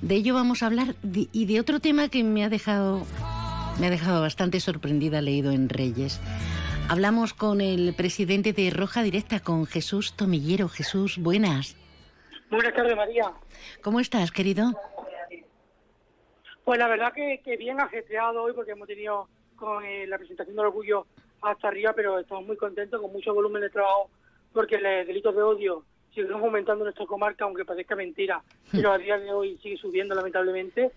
De 0.01 0.15
ello 0.15 0.33
vamos 0.33 0.61
a 0.63 0.67
hablar 0.67 0.95
de- 1.03 1.27
y 1.31 1.45
de 1.45 1.59
otro 1.59 1.79
tema 1.79 2.09
que 2.09 2.23
me 2.23 2.43
ha 2.43 2.49
dejado 2.49 3.05
me 3.79 3.87
ha 3.87 3.89
dejado 3.89 4.21
bastante 4.21 4.59
sorprendida 4.59 5.21
leído 5.21 5.51
en 5.51 5.69
Reyes. 5.69 6.19
Hablamos 6.89 7.33
con 7.33 7.61
el 7.61 7.93
presidente 7.93 8.51
de 8.53 8.69
Roja 8.69 9.01
Directa, 9.01 9.39
con 9.39 9.65
Jesús 9.65 10.13
Tomillero. 10.13 10.67
Jesús, 10.67 11.17
buenas. 11.17 11.77
Buenas 12.51 12.73
tardes, 12.73 12.95
María. 12.97 13.31
¿Cómo 13.81 13.99
estás, 14.01 14.29
querido? 14.31 14.73
Pues 16.71 16.79
la 16.79 16.87
verdad 16.87 17.11
que, 17.11 17.41
que 17.43 17.57
bien 17.57 17.81
ajetreado 17.81 18.43
hoy 18.43 18.53
porque 18.53 18.71
hemos 18.71 18.87
tenido 18.87 19.27
con 19.57 19.83
eh, 19.83 20.07
la 20.07 20.17
presentación 20.17 20.55
del 20.55 20.67
orgullo 20.67 21.05
hasta 21.41 21.67
arriba, 21.67 21.91
pero 21.93 22.17
estamos 22.17 22.47
muy 22.47 22.55
contentos 22.55 23.01
con 23.01 23.11
mucho 23.11 23.33
volumen 23.33 23.61
de 23.61 23.69
trabajo 23.69 24.09
porque 24.53 24.77
los 24.77 25.05
delitos 25.05 25.35
de 25.35 25.41
odio 25.41 25.83
siguen 26.15 26.31
aumentando 26.31 26.83
en 26.83 26.85
nuestra 26.85 27.05
comarca, 27.05 27.43
aunque 27.43 27.65
parezca 27.65 27.97
mentira, 27.97 28.41
pero 28.71 28.89
a 28.93 28.97
día 28.97 29.17
de 29.19 29.33
hoy 29.33 29.57
sigue 29.61 29.75
subiendo 29.75 30.15
lamentablemente. 30.15 30.93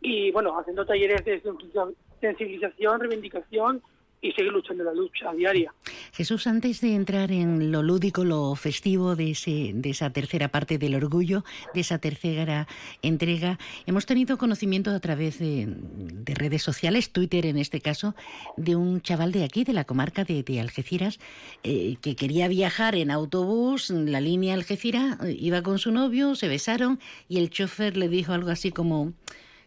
Y 0.00 0.30
bueno, 0.32 0.58
haciendo 0.58 0.86
talleres 0.86 1.22
de 1.26 1.42
sensibiliza- 1.42 1.92
sensibilización, 2.22 2.98
reivindicación 2.98 3.82
y 4.20 4.32
seguir 4.32 4.52
luchando 4.52 4.84
la 4.84 4.92
lucha 4.92 5.32
diaria. 5.32 5.72
Jesús, 6.12 6.46
antes 6.46 6.80
de 6.80 6.94
entrar 6.94 7.30
en 7.30 7.70
lo 7.70 7.82
lúdico, 7.82 8.24
lo 8.24 8.54
festivo 8.56 9.14
de, 9.16 9.30
ese, 9.30 9.72
de 9.74 9.90
esa 9.90 10.10
tercera 10.10 10.48
parte 10.48 10.78
del 10.78 10.94
orgullo, 10.94 11.44
de 11.74 11.80
esa 11.80 11.98
tercera 11.98 12.66
entrega, 13.02 13.58
hemos 13.86 14.06
tenido 14.06 14.38
conocimiento 14.38 14.90
a 14.90 15.00
través 15.00 15.38
de, 15.38 15.66
de 15.68 16.34
redes 16.34 16.62
sociales, 16.62 17.10
Twitter 17.12 17.46
en 17.46 17.58
este 17.58 17.80
caso, 17.80 18.14
de 18.56 18.76
un 18.76 19.00
chaval 19.00 19.32
de 19.32 19.44
aquí, 19.44 19.64
de 19.64 19.72
la 19.72 19.84
comarca 19.84 20.24
de, 20.24 20.42
de 20.42 20.60
Algeciras, 20.60 21.18
eh, 21.62 21.96
que 22.00 22.16
quería 22.16 22.48
viajar 22.48 22.94
en 22.94 23.10
autobús, 23.10 23.90
en 23.90 24.10
la 24.10 24.20
línea 24.20 24.54
Algeciras, 24.54 25.18
eh, 25.24 25.36
iba 25.38 25.62
con 25.62 25.78
su 25.78 25.92
novio, 25.92 26.34
se 26.34 26.48
besaron 26.48 26.98
y 27.28 27.38
el 27.38 27.50
chofer 27.50 27.96
le 27.96 28.08
dijo 28.08 28.32
algo 28.32 28.50
así 28.50 28.72
como 28.72 29.12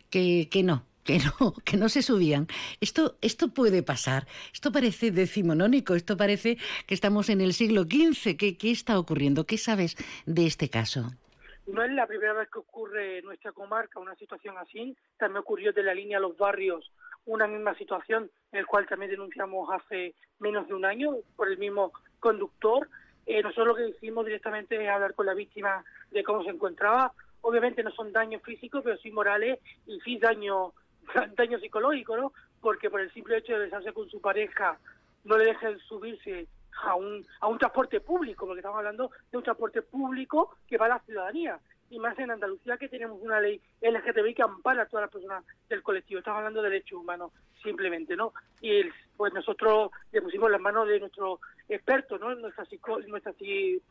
que, 0.09 0.49
que 0.51 0.63
no, 0.63 0.83
que 1.03 1.19
no, 1.19 1.53
que 1.65 1.77
no 1.77 1.89
se 1.89 2.01
subían. 2.01 2.47
Esto, 2.79 3.17
esto 3.21 3.49
puede 3.53 3.83
pasar. 3.83 4.27
Esto 4.53 4.71
parece 4.71 5.11
decimonónico, 5.11 5.95
esto 5.95 6.17
parece 6.17 6.57
que 6.87 6.93
estamos 6.93 7.29
en 7.29 7.41
el 7.41 7.53
siglo 7.53 7.83
XV. 7.83 8.37
¿Qué, 8.37 8.57
qué 8.57 8.71
está 8.71 8.99
ocurriendo? 8.99 9.45
¿Qué 9.45 9.57
sabes 9.57 9.95
de 10.25 10.45
este 10.45 10.69
caso? 10.69 11.11
No 11.67 11.83
es 11.83 11.91
la 11.91 12.07
primera 12.07 12.33
vez 12.33 12.49
que 12.51 12.59
ocurre 12.59 13.19
en 13.19 13.25
nuestra 13.25 13.51
comarca 13.51 13.99
una 13.99 14.15
situación 14.15 14.57
así. 14.57 14.95
También 15.17 15.37
ocurrió 15.37 15.71
de 15.71 15.83
la 15.83 15.93
línea 15.93 16.19
los 16.19 16.37
barrios 16.37 16.91
una 17.25 17.47
misma 17.47 17.75
situación, 17.75 18.29
en 18.51 18.59
el 18.59 18.65
cual 18.65 18.87
también 18.87 19.11
denunciamos 19.11 19.69
hace 19.71 20.15
menos 20.39 20.67
de 20.67 20.73
un 20.73 20.85
año 20.85 21.15
por 21.35 21.47
el 21.47 21.57
mismo 21.57 21.91
conductor. 22.19 22.89
Eh, 23.25 23.41
nosotros 23.43 23.67
lo 23.67 23.75
que 23.75 23.89
hicimos 23.89 24.25
directamente 24.25 24.81
es 24.81 24.89
hablar 24.89 25.13
con 25.13 25.25
la 25.25 25.33
víctima 25.33 25.83
de 26.09 26.23
cómo 26.23 26.43
se 26.43 26.49
encontraba. 26.49 27.13
Obviamente 27.41 27.83
no 27.83 27.91
son 27.91 28.11
daños 28.11 28.41
físicos, 28.43 28.81
pero 28.83 28.97
sí 28.97 29.11
morales 29.11 29.59
y 29.85 29.99
sí 30.01 30.17
daño, 30.17 30.73
daño 31.35 31.59
psicológico, 31.59 32.17
¿no? 32.17 32.33
Porque 32.59 32.89
por 32.89 33.01
el 33.01 33.11
simple 33.13 33.37
hecho 33.37 33.53
de 33.53 33.59
besarse 33.65 33.93
con 33.93 34.09
su 34.09 34.21
pareja 34.21 34.77
no 35.23 35.37
le 35.37 35.45
dejen 35.45 35.77
subirse 35.79 36.47
a 36.83 36.95
un, 36.95 37.25
a 37.41 37.47
un 37.47 37.57
transporte 37.57 37.99
público, 38.01 38.45
porque 38.45 38.59
estamos 38.59 38.77
hablando 38.77 39.11
de 39.31 39.37
un 39.37 39.43
transporte 39.43 39.81
público 39.81 40.55
que 40.67 40.77
va 40.77 40.85
a 40.85 40.89
la 40.89 40.99
ciudadanía. 40.99 41.59
Y 41.89 41.99
más 41.99 42.17
en 42.19 42.31
Andalucía 42.31 42.77
que 42.77 42.87
tenemos 42.87 43.21
una 43.21 43.41
ley 43.41 43.59
LGTBI 43.81 44.33
que 44.33 44.41
ampara 44.43 44.83
a 44.83 44.85
todas 44.85 45.03
las 45.03 45.11
personas 45.11 45.43
del 45.67 45.83
colectivo. 45.83 46.19
Estamos 46.19 46.37
hablando 46.37 46.61
de 46.61 46.69
derechos 46.69 46.99
humanos 46.99 47.33
simplemente, 47.61 48.15
¿no? 48.15 48.33
Y 48.61 48.77
el- 48.79 48.93
pues 49.17 49.33
nosotros 49.33 49.91
le 50.13 50.21
pusimos 50.21 50.49
las 50.49 50.61
manos 50.61 50.87
de 50.87 51.01
nuestro 51.01 51.39
experto, 51.67 52.17
¿no? 52.17 52.33
Nuestra, 52.35 52.63
psico- 52.65 53.01
nuestra 53.07 53.33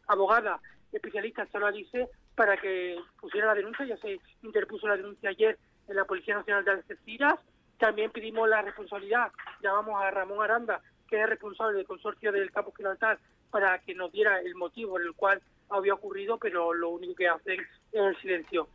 abogada 0.07 0.59
especialista, 0.91 1.47
Sara 1.47 1.71
dice, 1.71 2.09
para 2.35 2.57
que 2.57 2.99
pusiera 3.21 3.49
la 3.49 3.55
denuncia. 3.55 3.85
Ya 3.85 3.97
se 3.99 4.19
interpuso 4.43 4.89
la 4.89 4.97
denuncia 4.97 5.29
ayer 5.31 5.59
en 5.89 5.97
la 5.97 6.05
Policía 6.05 6.37
Nacional 6.37 6.65
de 6.65 6.71
Algeciras. 6.73 7.39
También 7.79 8.11
pedimos 8.11 8.49
la 8.49 8.63
responsabilidad, 8.63 9.33
llamamos 9.63 10.03
a 10.03 10.11
Ramón 10.11 10.43
Aranda, 10.43 10.81
que 11.09 11.21
es 11.21 11.29
responsable 11.29 11.79
del 11.79 11.87
consorcio 11.87 12.31
del 12.31 12.53
Campo 12.53 12.73
Gibraltar, 12.77 13.19
para 13.51 13.79
que 13.81 13.95
nos 13.95 14.13
diera 14.13 14.41
el 14.41 14.55
motivo 14.55 14.93
por 14.93 15.03
el 15.03 15.15
cual 15.15 15.41
había 15.71 15.95
ocurrido, 15.95 16.39
pero 16.39 16.73
lo 16.73 16.91
único 16.91 17.15
que 17.15 17.29
hacen 17.29 17.61
es 17.61 18.01
el 18.01 18.17
silencio. 18.19 18.69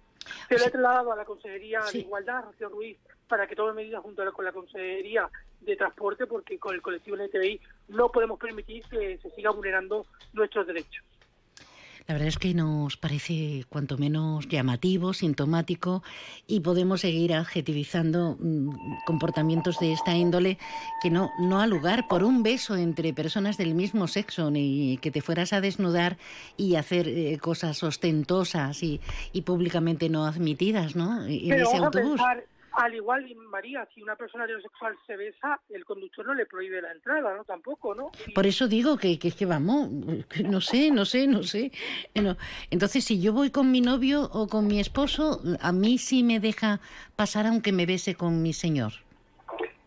Se 0.49 0.57
lo 0.57 0.65
he 0.65 0.71
trasladado 0.71 1.11
a 1.11 1.15
la 1.15 1.25
Consejería 1.25 1.81
de 1.91 1.99
Igualdad, 1.99 2.45
Rocío 2.45 2.69
Ruiz, 2.69 2.97
para 3.27 3.47
que 3.47 3.55
tome 3.55 3.73
medidas 3.73 4.01
junto 4.01 4.31
con 4.33 4.45
la 4.45 4.51
Consejería 4.51 5.29
de 5.61 5.75
Transporte, 5.75 6.27
porque 6.27 6.59
con 6.59 6.73
el 6.73 6.81
colectivo 6.81 7.15
LGTBI 7.17 7.61
no 7.89 8.11
podemos 8.11 8.39
permitir 8.39 8.83
que 8.89 9.17
se 9.17 9.29
siga 9.31 9.51
vulnerando 9.51 10.05
nuestros 10.33 10.67
derechos. 10.67 11.03
La 12.07 12.13
verdad 12.13 12.27
es 12.27 12.37
que 12.37 12.53
nos 12.53 12.97
parece 12.97 13.65
cuanto 13.67 13.97
menos 13.97 14.47
llamativo, 14.47 15.13
sintomático 15.13 16.03
y 16.45 16.59
podemos 16.59 17.01
seguir 17.01 17.33
adjetivizando 17.33 18.37
mm, 18.39 18.69
comportamientos 19.07 19.79
de 19.79 19.91
esta 19.91 20.15
índole 20.15 20.59
que 21.01 21.09
no, 21.09 21.31
no 21.39 21.61
ha 21.61 21.67
lugar 21.67 22.07
por 22.07 22.23
un 22.23 22.43
beso 22.43 22.75
entre 22.75 23.11
personas 23.13 23.57
del 23.57 23.73
mismo 23.73 24.07
sexo 24.07 24.51
ni 24.51 24.97
que 25.01 25.09
te 25.09 25.21
fueras 25.21 25.51
a 25.51 25.61
desnudar 25.61 26.17
y 26.57 26.75
hacer 26.75 27.07
eh, 27.07 27.39
cosas 27.39 27.81
ostentosas 27.81 28.83
y, 28.83 29.01
y 29.33 29.41
públicamente 29.41 30.07
no 30.07 30.25
admitidas, 30.25 30.95
¿no? 30.95 31.25
En 31.25 31.49
Pero 31.49 31.67
ese 31.67 31.77
autobús. 31.77 32.21
pensar, 32.21 32.43
al 32.75 32.93
igual, 32.93 33.25
María, 33.49 33.87
si 33.93 34.01
una 34.01 34.15
persona 34.15 34.45
heterosexual 34.45 34.97
se 35.07 35.15
besa, 35.15 35.59
el 35.69 35.85
conductor 35.85 36.25
no 36.25 36.33
le 36.33 36.45
prohíbe 36.45 36.81
la 36.81 36.91
entrada, 36.91 37.35
¿no? 37.35 37.43
Tampoco, 37.43 37.95
¿no? 37.95 38.11
Por 38.33 38.45
eso 38.45 38.67
digo 38.67 38.97
que, 38.97 39.17
que, 39.17 39.31
que 39.31 39.45
vamos, 39.45 39.89
que 40.29 40.43
no 40.43 40.61
sé, 40.61 40.91
no 40.91 41.05
sé, 41.05 41.27
no 41.27 41.43
sé. 41.43 41.71
No. 42.15 42.37
Entonces, 42.71 43.03
si 43.05 43.21
yo 43.21 43.33
voy 43.33 43.49
con 43.49 43.71
mi 43.71 43.81
novio 43.81 44.29
o 44.31 44.47
con 44.47 44.67
mi 44.67 44.79
esposo, 44.79 45.41
a 45.61 45.71
mí 45.71 45.97
sí 45.97 46.23
me 46.23 46.39
deja 46.39 46.79
pasar 47.15 47.45
aunque 47.47 47.71
me 47.71 47.85
bese 47.85 48.15
con 48.15 48.41
mi 48.41 48.53
señor. 48.53 48.93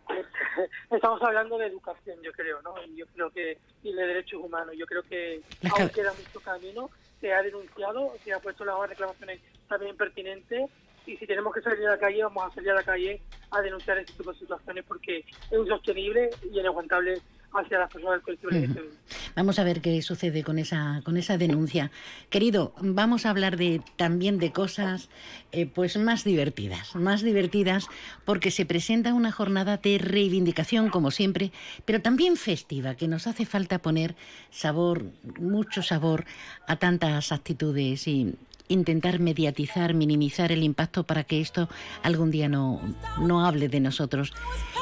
Estamos 0.91 1.23
hablando 1.23 1.59
de 1.59 1.67
educación, 1.67 2.17
yo 2.23 2.33
creo, 2.33 2.63
¿no? 2.63 2.75
Y 2.87 2.97
yo 2.97 3.07
creo 3.09 3.31
que 3.31 3.59
y 3.83 3.93
de 3.93 4.07
derechos 4.07 4.41
humanos. 4.43 4.75
Yo 4.77 4.87
creo 4.87 5.03
que 5.03 5.41
Las 5.63 5.79
aún 5.79 5.89
queda 5.91 6.13
mucho 6.13 6.41
camino. 6.41 6.91
Se 7.21 7.33
ha 7.33 7.43
denunciado, 7.43 8.13
se 8.25 8.33
ha 8.33 8.41
puesto 8.41 8.65
las 8.65 8.89
reclamaciones 8.89 9.41
también 9.69 9.97
pertinentes. 9.97 10.71
Y 11.09 11.17
si 11.17 11.27
tenemos 11.27 11.55
que 11.55 11.63
salir 11.63 11.87
a 11.87 11.93
la 11.93 11.99
calle, 11.99 12.23
vamos 12.23 12.45
a 12.45 12.55
salir 12.55 12.71
a 12.71 12.75
la 12.75 12.83
calle 12.83 13.23
a 13.51 13.63
denunciar 13.63 13.97
este 13.97 14.13
tipo 14.13 14.31
de 14.31 14.39
situaciones 14.39 14.85
porque 14.87 15.21
es 15.21 15.59
insostenible 15.59 16.29
y 16.53 16.61
inaguantable 16.61 17.23
hacia 17.55 17.79
las 17.79 17.91
personas 17.91 18.17
del 18.17 18.23
colectivo 18.23 18.51
LGTBI. 18.51 18.99
Vamos 19.35 19.59
a 19.59 19.65
ver 19.65 19.81
qué 19.81 20.03
sucede 20.03 20.45
con 20.45 20.59
esa, 20.59 21.01
con 21.05 21.17
esa 21.17 21.39
denuncia. 21.39 21.91
Querido, 22.29 22.75
vamos 22.81 23.25
a 23.25 23.31
hablar 23.31 23.57
de, 23.57 23.81
también 23.97 24.39
de 24.39 24.53
cosas 24.53 25.09
eh, 25.53 25.65
pues 25.65 25.97
más 25.97 26.25
divertidas, 26.25 26.95
más 26.95 27.23
divertidas 27.23 27.87
porque 28.27 28.51
se 28.51 28.67
presenta 28.67 29.15
una 29.15 29.33
jornada 29.33 29.79
de 29.79 29.97
reivindicación, 29.97 30.91
como 30.91 31.11
siempre, 31.11 31.53
pero 31.87 32.03
también 32.03 32.37
festiva, 32.37 32.97
que 32.97 33.09
nos 33.09 33.27
hace 33.27 33.47
falta 33.47 33.79
poner 33.79 34.15
sabor, 34.51 35.05
mucho 35.39 35.83
sabor 35.83 36.27
a 36.67 36.77
tantas 36.77 37.33
actitudes 37.33 38.07
y 38.09 38.35
intentar 38.69 39.19
mediatizar, 39.19 39.95
minimizar 39.95 40.53
el 40.53 40.63
impacto 40.63 41.05
para 41.05 41.25
que 41.25 41.41
esto 41.41 41.69
algún 42.03 42.31
día 42.31 42.49
no, 42.49 42.81
no 43.21 43.45
hable 43.45 43.69
de 43.69 43.81
nosotros. 43.81 44.33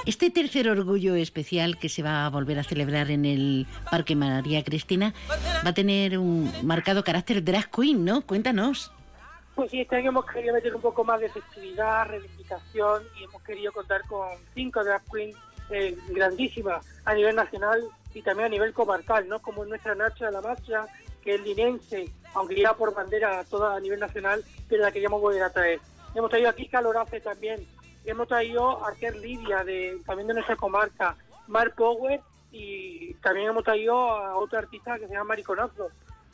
Este 0.05 0.31
tercer 0.31 0.69
orgullo 0.69 1.15
especial 1.15 1.79
que 1.79 1.89
se 1.89 2.03
va 2.03 2.27
a 2.27 2.31
volver 2.31 2.59
a 2.59 2.65
celebrar 2.65 3.11
en 3.11 3.25
el 3.25 3.67
Parque 3.91 4.15
María 4.15 4.63
Cristina 4.65 5.15
va 5.65 5.71
a 5.71 5.75
tener 5.75 6.19
un 6.19 6.53
marcado 6.63 7.05
carácter 7.05 7.43
drag 7.43 7.71
queen, 7.71 8.05
¿no? 8.05 8.23
Cuéntanos. 8.23 8.93
Pues 9.55 9.71
sí, 9.71 9.81
este 9.81 9.97
año 9.97 10.11
hemos 10.11 10.27
querido 10.27 10.55
meter 10.55 10.75
un 10.75 10.83
poco 10.83 11.03
más 11.03 11.19
de 11.19 11.31
festividad, 11.31 12.07
reivindicación 12.09 13.05
y 13.19 13.25
hemos 13.25 13.43
querido 13.43 13.73
contar 13.73 14.03
con 14.07 14.29
cinco 14.55 14.85
drag 14.85 15.03
queens 15.11 15.37
eh, 15.71 15.97
grandísimas 16.11 16.85
a 17.05 17.15
nivel 17.15 17.35
nacional 17.35 17.81
y 18.15 18.23
también 18.23 18.47
a 18.47 18.51
nivel 18.51 18.73
comarcal, 18.73 19.29
¿no? 19.29 19.41
Como 19.41 19.65
nuestra 19.65 19.95
Nacha 19.95 20.31
La 20.31 20.41
Macha, 20.41 20.87
que 21.23 21.35
es 21.35 21.41
linense, 21.43 22.11
aunque 22.37 22.55
lleva 22.55 22.77
por 22.77 22.95
bandera 22.95 23.43
toda 23.45 23.75
a 23.75 23.81
nivel 23.81 23.99
nacional, 23.99 24.45
pero 24.69 24.83
la 24.83 24.93
queríamos 24.93 25.21
volver 25.21 25.43
a 25.43 25.51
traer. 25.51 25.81
Hemos 26.15 26.31
traído 26.31 26.51
aquí 26.51 26.69
Calorace 26.69 27.21
también, 27.21 27.67
hemos 28.05 28.29
traído 28.29 28.85
a 28.85 28.95
Ker 28.95 29.17
Lidia, 29.17 29.65
de, 29.65 29.99
también 30.05 30.29
de 30.29 30.35
nuestra 30.35 30.55
comarca, 30.55 31.17
Mar 31.47 31.75
Power 31.75 32.21
y 32.53 33.15
también 33.15 33.49
hemos 33.49 33.65
traído 33.65 33.99
a 33.99 34.37
otra 34.37 34.61
artista 34.61 34.99
que 34.99 35.07
se 35.07 35.15
llama 35.15 35.31
Mariconazo. 35.31 35.89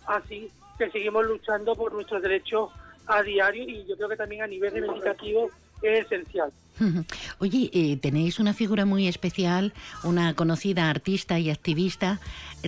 Así 0.06 0.50
que 0.76 0.90
seguimos 0.90 1.24
luchando 1.24 1.76
por 1.76 1.92
nuestros 1.92 2.20
derechos 2.20 2.70
a 3.06 3.22
diario 3.22 3.62
y 3.62 3.84
yo 3.86 3.96
creo 3.96 4.08
que 4.08 4.16
también 4.16 4.42
a 4.42 4.46
nivel 4.46 4.72
reivindicativo 4.72 5.50
es 5.82 6.06
esencial. 6.06 6.52
Oye, 7.38 7.70
eh, 7.72 7.96
tenéis 7.96 8.38
una 8.38 8.54
figura 8.54 8.84
muy 8.84 9.08
especial, 9.08 9.72
una 10.04 10.34
conocida 10.34 10.88
artista 10.90 11.38
y 11.38 11.50
activista 11.50 12.20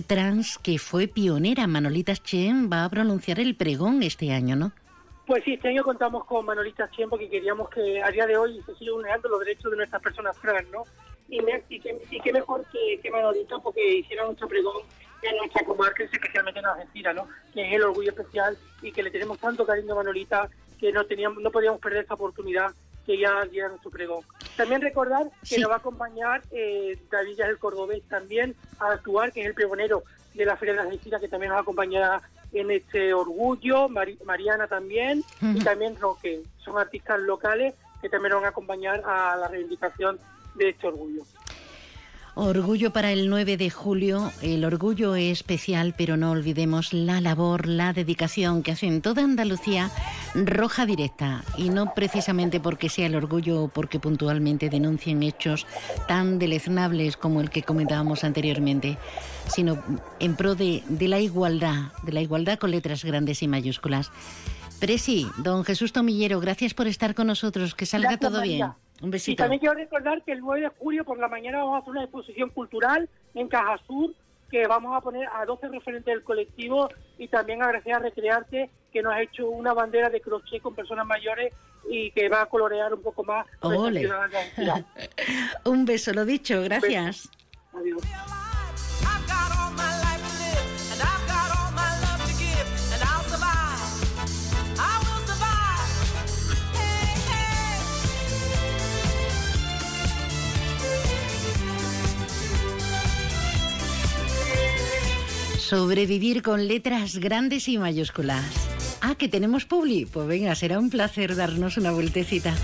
trans 0.07 0.57
que 0.57 0.77
fue 0.77 1.07
pionera. 1.07 1.67
Manolita 1.67 2.15
Chen 2.15 2.69
va 2.71 2.85
a 2.85 2.89
pronunciar 2.89 3.39
el 3.39 3.55
pregón 3.55 4.03
este 4.03 4.31
año, 4.31 4.55
¿no? 4.55 4.71
Pues 5.25 5.43
sí, 5.43 5.53
este 5.53 5.69
año 5.69 5.83
contamos 5.83 6.25
con 6.25 6.45
Manolita 6.45 6.89
Chen 6.91 7.09
porque 7.09 7.29
queríamos 7.29 7.69
que 7.69 8.01
a 8.01 8.11
día 8.11 8.27
de 8.27 8.37
hoy 8.37 8.61
se 8.65 8.75
sigan 8.75 8.95
vulnerando 8.95 9.29
los 9.29 9.39
derechos 9.39 9.71
de 9.71 9.77
nuestras 9.77 10.01
personas 10.01 10.37
trans, 10.39 10.69
¿no? 10.69 10.83
Y, 11.27 11.41
me, 11.41 11.63
y, 11.69 11.79
que, 11.79 11.97
y 12.11 12.19
qué 12.19 12.31
mejor 12.31 12.63
que, 12.71 12.99
que 13.01 13.09
Manolita 13.09 13.57
porque 13.57 13.97
hiciera 13.97 14.25
nuestro 14.25 14.47
pregón 14.47 14.83
en 15.23 15.37
nuestra 15.37 15.65
comarca, 15.65 16.03
especialmente 16.03 16.59
en 16.59 16.65
Argentina, 16.67 17.13
¿no? 17.13 17.27
Que 17.53 17.67
es 17.67 17.73
el 17.73 17.83
orgullo 17.83 18.11
especial 18.11 18.55
y 18.83 18.91
que 18.91 19.01
le 19.01 19.09
tenemos 19.09 19.39
tanto 19.39 19.65
cariño 19.65 19.93
a 19.93 19.95
Manolita 19.95 20.49
que 20.79 20.91
no 20.91 21.03
teníamos, 21.05 21.41
no 21.41 21.49
podíamos 21.49 21.79
perder 21.79 22.03
esta 22.03 22.13
oportunidad 22.13 22.71
que 23.05 23.17
ya 23.17 23.45
día 23.45 23.67
nuestro 23.67 23.91
pregón. 23.91 24.23
También 24.57 24.81
recordar 24.81 25.29
que 25.47 25.59
nos 25.59 25.69
va 25.69 25.75
a 25.75 25.77
acompañar 25.77 26.41
eh, 26.51 26.97
David 27.11 27.39
el 27.41 27.59
Cordobés 27.59 28.03
también 28.07 28.55
a 28.79 28.91
actuar, 28.91 29.31
que 29.31 29.41
es 29.41 29.47
el 29.47 29.53
pregonero 29.53 30.03
de 30.33 30.45
la 30.45 30.57
Feria 30.57 30.73
de 30.73 30.79
las 30.79 30.87
Medicinas, 30.87 31.21
que 31.21 31.27
también 31.27 31.51
nos 31.51 31.61
acompañará 31.61 32.21
en 32.53 32.71
este 32.71 33.13
orgullo, 33.13 33.89
Mariana 33.89 34.67
también, 34.67 35.23
y 35.41 35.59
también 35.63 35.99
Roque. 35.99 36.43
Son 36.57 36.77
artistas 36.77 37.19
locales 37.19 37.73
que 38.01 38.09
también 38.09 38.31
nos 38.31 38.41
van 38.41 38.47
a 38.47 38.49
acompañar 38.49 39.01
a 39.05 39.35
la 39.35 39.47
reivindicación 39.47 40.19
de 40.55 40.69
este 40.69 40.87
orgullo. 40.87 41.23
Orgullo 42.37 42.91
para 42.91 43.13
el 43.13 43.29
9 43.29 43.55
de 43.55 43.69
julio. 43.69 44.29
El 44.41 44.65
orgullo 44.65 45.15
es 45.15 45.31
especial, 45.31 45.95
pero 45.97 46.17
no 46.17 46.31
olvidemos 46.31 46.91
la 46.91 47.21
labor, 47.21 47.65
la 47.65 47.93
dedicación 47.93 48.61
que 48.61 48.73
hace 48.73 48.87
en 48.87 49.01
toda 49.01 49.23
Andalucía 49.23 49.89
Roja 50.33 50.85
Directa. 50.85 51.45
Y 51.57 51.69
no 51.69 51.93
precisamente 51.93 52.59
porque 52.59 52.89
sea 52.89 53.05
el 53.05 53.15
orgullo 53.15 53.63
o 53.63 53.67
porque 53.69 54.01
puntualmente 54.01 54.69
denuncien 54.69 55.23
hechos 55.23 55.65
tan 56.09 56.37
deleznables 56.37 57.15
como 57.15 57.39
el 57.39 57.49
que 57.49 57.63
comentábamos 57.63 58.25
anteriormente, 58.25 58.97
sino 59.47 59.81
en 60.19 60.35
pro 60.35 60.55
de, 60.55 60.83
la 60.99 61.21
igualdad, 61.21 61.93
de 62.03 62.11
la 62.11 62.21
igualdad 62.21 62.59
con 62.59 62.71
letras 62.71 63.05
grandes 63.05 63.43
y 63.43 63.47
mayúsculas. 63.47 64.11
Presi, 64.79 65.27
don 65.37 65.63
Jesús 65.63 65.93
Tomillero, 65.93 66.39
gracias 66.39 66.73
por 66.73 66.87
estar 66.87 67.15
con 67.15 67.27
nosotros. 67.27 67.75
Que 67.75 67.85
salga 67.85 68.17
todo 68.17 68.41
bien. 68.41 68.67
Un 69.01 69.11
besito. 69.11 69.33
Y 69.33 69.35
también 69.35 69.59
quiero 69.59 69.75
recordar 69.75 70.23
que 70.23 70.31
el 70.31 70.39
9 70.39 70.61
de 70.61 70.69
julio 70.69 71.03
por 71.03 71.19
la 71.19 71.27
mañana 71.27 71.59
vamos 71.59 71.75
a 71.75 71.77
hacer 71.79 71.91
una 71.91 72.03
exposición 72.03 72.49
cultural 72.49 73.09
en 73.33 73.47
Caja 73.47 73.77
Sur 73.87 74.13
que 74.49 74.67
vamos 74.67 74.95
a 74.95 75.01
poner 75.01 75.27
a 75.27 75.45
12 75.45 75.69
referentes 75.69 76.13
del 76.13 76.23
colectivo 76.23 76.89
y 77.17 77.27
también 77.27 77.61
agradecer 77.61 77.93
a 77.93 77.99
Recrearte 77.99 78.69
que 78.91 79.01
nos 79.01 79.13
ha 79.13 79.21
hecho 79.21 79.49
una 79.49 79.73
bandera 79.73 80.09
de 80.09 80.21
crochet 80.21 80.61
con 80.61 80.75
personas 80.75 81.05
mayores 81.05 81.53
y 81.89 82.11
que 82.11 82.29
va 82.29 82.43
a 82.43 82.45
colorear 82.45 82.93
un 82.93 83.01
poco 83.01 83.23
más. 83.23 83.45
un 85.65 85.85
beso, 85.85 86.13
lo 86.13 86.25
dicho, 86.25 86.61
gracias. 86.61 87.29
Adiós. 87.73 88.01
Sobrevivir 105.75 106.41
con 106.41 106.69
letras 106.69 107.17
grandes 107.17 107.67
y 107.67 107.77
mayúsculas. 107.77 108.45
Ah, 109.01 109.15
que 109.15 109.27
tenemos 109.27 109.65
Publi. 109.65 110.05
Pues 110.05 110.25
venga, 110.25 110.55
será 110.55 110.79
un 110.79 110.89
placer 110.89 111.35
darnos 111.35 111.75
una 111.75 111.91
vueltecita. 111.91 112.55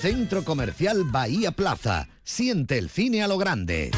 Centro 0.00 0.42
Comercial 0.42 1.04
Bahía 1.04 1.50
Plaza. 1.50 2.08
Siente 2.24 2.78
el 2.78 2.88
cine 2.88 3.22
a 3.22 3.28
lo 3.28 3.36
grande. 3.36 3.90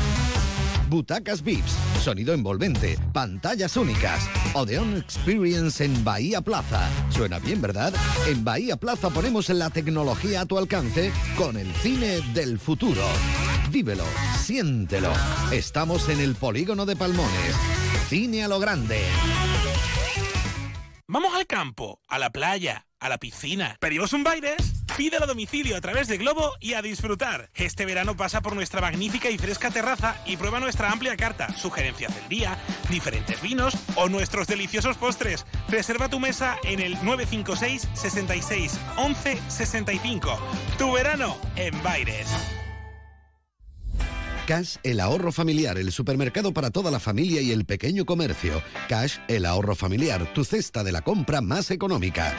Butacas 0.89 1.45
VIPS, 1.45 1.71
sonido 2.03 2.35
envolvente, 2.35 2.99
pantallas 3.13 3.77
únicas. 3.77 4.29
Odeon 4.55 4.97
Experience 4.97 5.85
en 5.85 6.03
Bahía 6.03 6.41
Plaza. 6.41 6.91
Suena 7.11 7.39
bien, 7.39 7.63
¿verdad? 7.63 7.95
En 8.27 8.43
Bahía 8.43 8.77
Plaza 8.77 9.09
ponemos 9.09 9.49
la 9.51 9.71
tecnología 9.71 10.41
a 10.41 10.47
tu 10.47 10.59
alcance 10.59 11.13
con 11.39 11.57
el 11.57 11.73
cine 11.75 12.23
del 12.35 12.59
futuro. 12.59 13.05
Vívelo, 13.71 14.05
siéntelo. 14.37 15.13
Estamos 15.53 16.09
en 16.09 16.21
el 16.21 16.35
polígono 16.35 16.87
de 16.87 16.97
Palmones. 16.97 17.55
Cine 18.09 18.43
a 18.43 18.49
lo 18.49 18.59
grande. 18.59 19.01
Vamos 21.07 21.35
al 21.35 21.47
campo, 21.47 22.01
a 22.09 22.19
la 22.19 22.31
playa, 22.31 22.87
a 22.99 23.09
la 23.09 23.19
piscina. 23.19 23.77
¿Pedimos 23.79 24.13
un 24.13 24.25
baile? 24.25 24.57
Pídelo 24.97 25.25
a 25.25 25.29
domicilio 25.29 25.77
a 25.77 25.81
través 25.81 26.09
de 26.09 26.19
Globo 26.19 26.55
y 26.59 26.75
a 26.75 26.83
disfrutar. 26.83 27.49
Este 27.55 27.87
verano 27.87 28.17
pasa 28.17 28.43
por 28.43 28.57
nuestra 28.57 28.81
magnífica 28.81 29.31
y 29.31 29.39
fresca 29.39 29.71
terraza 29.71 30.17
y 30.27 30.37
prueba 30.37 30.59
nuestra 30.59 30.91
amplia 30.91 31.17
carta, 31.17 31.57
sugerencias 31.57 32.13
del 32.15 32.29
día, 32.29 32.59
diferentes 32.89 33.41
vinos 33.41 33.75
o 33.95 34.09
nuestros 34.09 34.49
deliciosos 34.49 34.97
postres. 34.97 35.47
Reserva 35.69 36.09
tu 36.09 36.19
mesa 36.19 36.59
en 36.65 36.81
el 36.81 36.95
956 37.05 37.89
66 37.95 38.81
11 38.97 39.39
65. 39.49 40.39
Tu 40.77 40.93
verano 40.93 41.37
en 41.55 41.81
Baires. 41.85 42.29
Cash, 44.51 44.79
el 44.83 44.99
ahorro 44.99 45.31
familiar, 45.31 45.79
el 45.79 45.93
supermercado 45.93 46.53
para 46.53 46.73
toda 46.73 46.91
la 46.91 46.99
familia 46.99 47.41
y 47.41 47.53
el 47.53 47.65
pequeño 47.65 48.05
comercio. 48.05 48.61
Cash, 48.89 49.19
el 49.29 49.47
ahorro 49.47 49.77
familiar, 49.77 50.35
tu 50.35 50.43
cesta 50.43 50.83
de 50.83 50.91
la 50.91 51.03
compra 51.03 51.41
más 51.41 51.71
económica. 51.71 52.35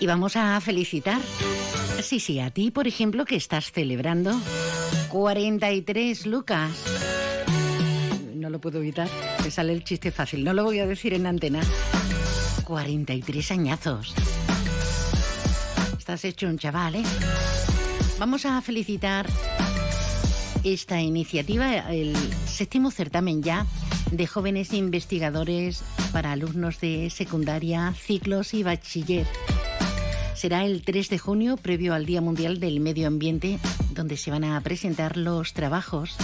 Y 0.00 0.06
vamos 0.06 0.36
a 0.36 0.58
felicitar. 0.62 1.20
Sí, 2.02 2.18
sí, 2.18 2.40
a 2.40 2.48
ti, 2.48 2.70
por 2.70 2.88
ejemplo, 2.88 3.26
que 3.26 3.36
estás 3.36 3.72
celebrando 3.72 4.40
43 5.10 6.24
lucas 6.24 7.13
no 8.44 8.50
lo 8.50 8.60
puedo 8.60 8.78
evitar. 8.78 9.08
Me 9.42 9.50
sale 9.50 9.72
el 9.72 9.84
chiste 9.84 10.10
fácil. 10.10 10.44
No 10.44 10.52
lo 10.52 10.64
voy 10.64 10.78
a 10.78 10.86
decir 10.86 11.14
en 11.14 11.26
antena. 11.26 11.62
43 12.64 13.50
añazos. 13.50 14.14
Estás 15.98 16.26
hecho 16.26 16.46
un 16.46 16.58
chaval, 16.58 16.96
¿eh? 16.96 17.02
Vamos 18.18 18.44
a 18.44 18.60
felicitar 18.60 19.26
esta 20.62 21.00
iniciativa, 21.00 21.90
el 21.90 22.14
séptimo 22.44 22.90
certamen 22.90 23.42
ya 23.42 23.66
de 24.10 24.26
jóvenes 24.26 24.74
investigadores 24.74 25.82
para 26.12 26.32
alumnos 26.32 26.80
de 26.80 27.08
secundaria, 27.08 27.94
ciclos 27.94 28.52
y 28.52 28.62
bachiller. 28.62 29.26
Será 30.34 30.66
el 30.66 30.82
3 30.82 31.08
de 31.08 31.18
junio, 31.18 31.56
previo 31.56 31.94
al 31.94 32.04
Día 32.04 32.20
Mundial 32.20 32.60
del 32.60 32.80
Medio 32.80 33.08
Ambiente, 33.08 33.58
donde 33.94 34.18
se 34.18 34.30
van 34.30 34.44
a 34.44 34.60
presentar 34.60 35.16
los 35.16 35.54
trabajos 35.54 36.14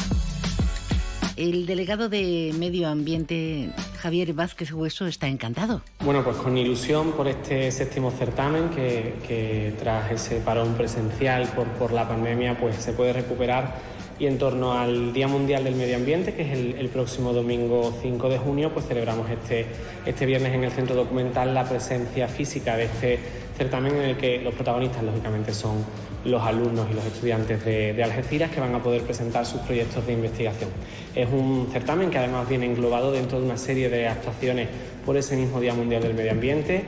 el 1.40 1.64
delegado 1.64 2.10
de 2.10 2.54
Medio 2.58 2.86
Ambiente, 2.88 3.70
Javier 3.98 4.34
Vázquez 4.34 4.72
Hueso, 4.72 5.06
está 5.06 5.26
encantado. 5.26 5.80
Bueno, 6.04 6.22
pues 6.22 6.36
con 6.36 6.58
ilusión 6.58 7.12
por 7.12 7.28
este 7.28 7.72
séptimo 7.72 8.10
certamen 8.10 8.68
que, 8.68 9.74
tras 9.78 10.12
ese 10.12 10.40
parón 10.40 10.74
presencial 10.74 11.48
por, 11.78 11.92
la 11.92 12.06
pandemia 12.06 12.58
pues 12.58 12.76
se 12.76 12.92
puede 12.92 13.14
recuperar 13.14 13.74
y 14.18 14.26
en 14.26 14.36
torno 14.36 14.74
al 14.74 15.14
Día 15.14 15.28
Mundial 15.28 15.64
del 15.64 15.76
Medio 15.76 15.96
Ambiente, 15.96 16.34
que 16.34 16.42
es 16.42 16.76
el, 16.78 16.88
próximo 16.90 17.32
domingo 17.32 17.98
5 18.02 18.28
de 18.28 18.38
junio, 18.38 18.70
pues 18.74 18.86
celebramos 18.86 19.30
este, 19.30 19.64
este 20.04 20.26
viernes 20.26 20.52
en 20.52 20.64
el 20.64 20.70
Centro 20.70 20.94
Documental 20.94 21.54
la 21.54 21.64
presencia 21.64 22.28
física 22.28 22.76
de 22.76 22.84
este 22.84 23.18
certamen 23.56 23.96
en 23.96 24.02
el 24.02 24.16
que 24.18 24.42
los 24.42 24.54
protagonistas, 24.54 25.02
lógicamente, 25.02 25.54
son 25.54 25.84
los 26.24 26.42
alumnos 26.42 26.88
y 26.90 26.94
los 26.94 27.04
estudiantes 27.04 27.64
de, 27.64 28.02
Algeciras 28.02 28.50
que 28.50 28.60
van 28.60 28.74
a 28.74 28.82
poder 28.82 29.02
presentar 29.02 29.46
sus 29.46 29.60
proyectos 29.60 30.06
de 30.06 30.12
investigación. 30.12 30.70
Es 31.14 31.28
un 31.30 31.68
certamen 31.72 32.10
que 32.10 32.18
además 32.18 32.48
viene 32.48 32.66
englobado 32.66 33.12
dentro 33.12 33.38
de 33.38 33.46
una 33.46 33.56
serie 33.56 33.88
de 33.88 34.08
actuaciones 34.08 34.68
por 35.04 35.16
ese 35.16 35.36
mismo 35.36 35.60
Día 35.60 35.74
Mundial 35.74 36.02
del 36.02 36.14
Medio 36.14 36.32
Ambiente. 36.32 36.84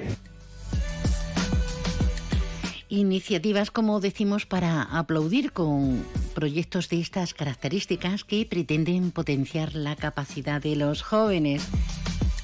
Iniciativas, 2.89 3.70
como 3.70 4.01
decimos, 4.01 4.45
para 4.45 4.83
aplaudir 4.83 5.53
con 5.53 6.05
proyectos 6.35 6.89
de 6.91 7.01
estas 7.01 7.33
características 7.33 8.24
que 8.24 8.45
pretenden 8.45 9.12
potenciar 9.12 9.74
la 9.74 9.97
capacidad 9.97 10.61
de 10.61 10.76
los 10.76 11.03
jóvenes. 11.03 11.66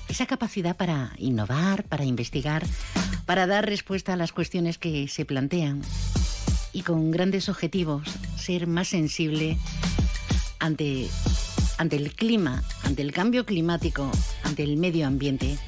Esa 0.09 0.25
capacidad 0.25 0.75
para 0.75 1.13
innovar, 1.19 1.85
para 1.85 2.05
investigar, 2.05 2.65
para 3.27 3.47
dar 3.47 3.67
respuesta 3.67 4.15
a 4.15 4.17
las 4.17 4.33
cuestiones 4.33 4.79
que 4.79 5.07
se 5.09 5.27
plantean 5.27 5.83
y 6.73 6.83
con 6.83 7.11
grandes 7.11 7.49
objetivos, 7.49 8.09
ser 8.37 8.67
más 8.67 8.89
sensible 8.89 9.57
ante, 10.59 11.07
ante 11.79 11.97
el 11.97 12.13
clima, 12.13 12.63
ante 12.85 13.03
el 13.03 13.13
cambio 13.13 13.45
climático, 13.45 14.11
ante 14.45 14.63
el 14.63 14.77
medio 14.77 15.07
ambiente. 15.07 15.59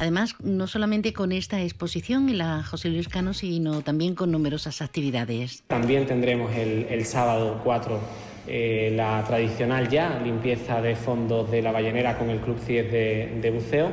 Además, 0.00 0.34
no 0.42 0.66
solamente 0.66 1.12
con 1.12 1.30
esta 1.30 1.60
exposición 1.60 2.30
en 2.30 2.38
la 2.38 2.62
José 2.62 2.88
Luis 2.88 3.08
Cano, 3.08 3.34
sino 3.34 3.82
también 3.82 4.14
con 4.14 4.30
numerosas 4.30 4.80
actividades. 4.80 5.62
También 5.66 6.06
tendremos 6.06 6.50
el, 6.56 7.04
sábado 7.04 7.60
4 7.62 8.00
eh, 8.46 8.94
la 8.96 9.22
tradicional 9.26 9.90
ya 9.90 10.18
limpieza 10.24 10.80
de 10.80 10.96
fondos 10.96 11.50
de 11.50 11.60
la 11.60 11.70
ballenera 11.70 12.16
con 12.16 12.30
el 12.30 12.40
Club 12.40 12.58
CIES 12.64 12.90
de, 12.90 13.50
buceo 13.52 13.90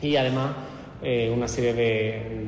y 0.00 0.16
además 0.16 0.56
eh, 1.02 1.30
una 1.30 1.46
serie 1.46 1.74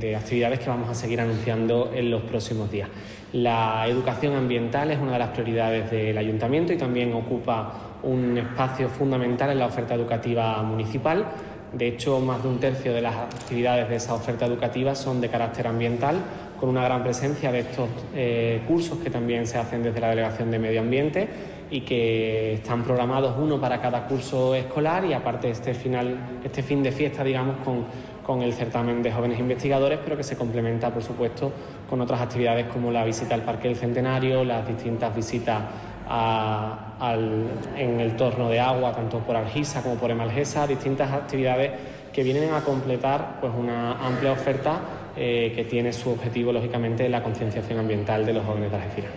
de, 0.01 0.17
actividades 0.17 0.59
que 0.59 0.71
vamos 0.71 0.89
a 0.89 0.95
seguir 0.95 1.21
anunciando 1.21 1.93
en 1.95 2.11
los 2.11 2.23
próximos 2.23 2.71
días. 2.73 2.89
La 3.33 3.87
educación 3.87 4.35
ambiental 4.35 4.91
es 4.91 4.99
una 4.99 5.13
de 5.13 5.19
las 5.19 5.29
prioridades 5.31 5.91
del 5.91 6.17
ayuntamiento 6.17 6.73
y 6.73 6.79
también 6.79 7.13
ocupa 7.13 7.75
un 8.03 8.39
espacio 8.39 8.89
fundamental 8.89 9.51
en 9.51 9.59
la 9.59 9.67
oferta 9.67 9.95
educativa 9.95 10.63
municipal. 10.63 11.27
De 11.73 11.89
hecho, 11.89 12.21
más 12.21 12.43
de 12.43 12.49
un 12.49 12.59
tercio 12.59 12.95
de 12.95 13.03
las 13.03 13.15
actividades 13.15 13.87
de 13.91 13.97
esa 13.97 14.15
oferta 14.15 14.47
educativa 14.47 14.95
son 14.95 15.21
de 15.21 15.29
carácter 15.29 15.67
ambiental, 15.67 16.17
con 16.59 16.71
una 16.71 16.83
gran 16.83 17.03
presencia 17.03 17.53
de 17.53 17.61
estos 17.61 17.91
eh, 18.15 18.63
cursos 18.67 18.99
que 18.99 19.11
también 19.11 19.47
se 19.47 19.59
hacen 19.59 19.83
desde 19.83 20.01
la 20.01 20.09
Delegación 20.09 20.51
de 20.51 20.59
Medio 20.59 20.81
Ambiente 20.81 21.29
y 21.71 21.83
que 21.83 22.55
están 22.55 22.83
programados 22.83 23.35
uno 23.39 23.61
para 23.61 23.83
cada 23.83 24.07
curso 24.07 24.55
escolar 24.55 25.05
y 25.05 25.13
aparte 25.13 25.51
este 25.51 25.75
final, 25.75 26.17
este 26.43 26.63
fin 26.63 26.83
de 26.83 26.93
fiesta, 26.93 27.23
digamos, 27.23 27.57
con, 27.59 27.85
con 28.29 28.43
el 28.43 28.53
certamen 28.53 29.03
de 29.03 29.11
jóvenes 29.11 29.39
investigadores, 29.39 30.01
pero 30.05 30.15
que 30.15 30.23
se 30.23 30.37
complementa, 30.37 30.91
por 30.93 31.03
supuesto, 31.03 31.51
con 31.89 31.99
otras 32.03 32.21
actividades 32.21 32.67
como 32.67 32.91
la 32.93 33.03
visita 33.03 33.35
al 33.35 33.41
Parque 33.41 33.69
del 33.69 33.79
Centenario, 33.79 34.45
las 34.45 34.69
distintas 34.69 35.17
visitas 35.17 35.63
a- 36.07 36.93
al- 37.01 37.47
en 37.75 38.01
el 38.01 38.17
torno 38.17 38.51
de 38.51 38.61
agua, 38.61 38.93
tanto 38.93 39.21
por 39.21 39.35
Argisa 39.35 39.83
como 39.83 39.95
por 39.95 40.11
Emalgesa, 40.11 40.67
distintas 40.67 41.11
actividades 41.11 41.71
que 42.13 42.23
vienen 42.23 42.53
a 42.53 42.61
completar 42.61 43.39
pues, 43.41 43.51
una 43.59 43.93
amplia 44.07 44.33
oferta 44.33 44.79
eh, 45.17 45.55
que 45.57 45.65
tiene 45.65 45.95
su 45.95 46.11
objetivo, 46.11 46.53
lógicamente, 46.53 47.09
la 47.09 47.23
concienciación 47.23 47.79
ambiental 47.79 48.27
de 48.27 48.35
los 48.35 48.45
jóvenes 48.45 48.71
de 48.71 48.77
Algeciras. 48.77 49.13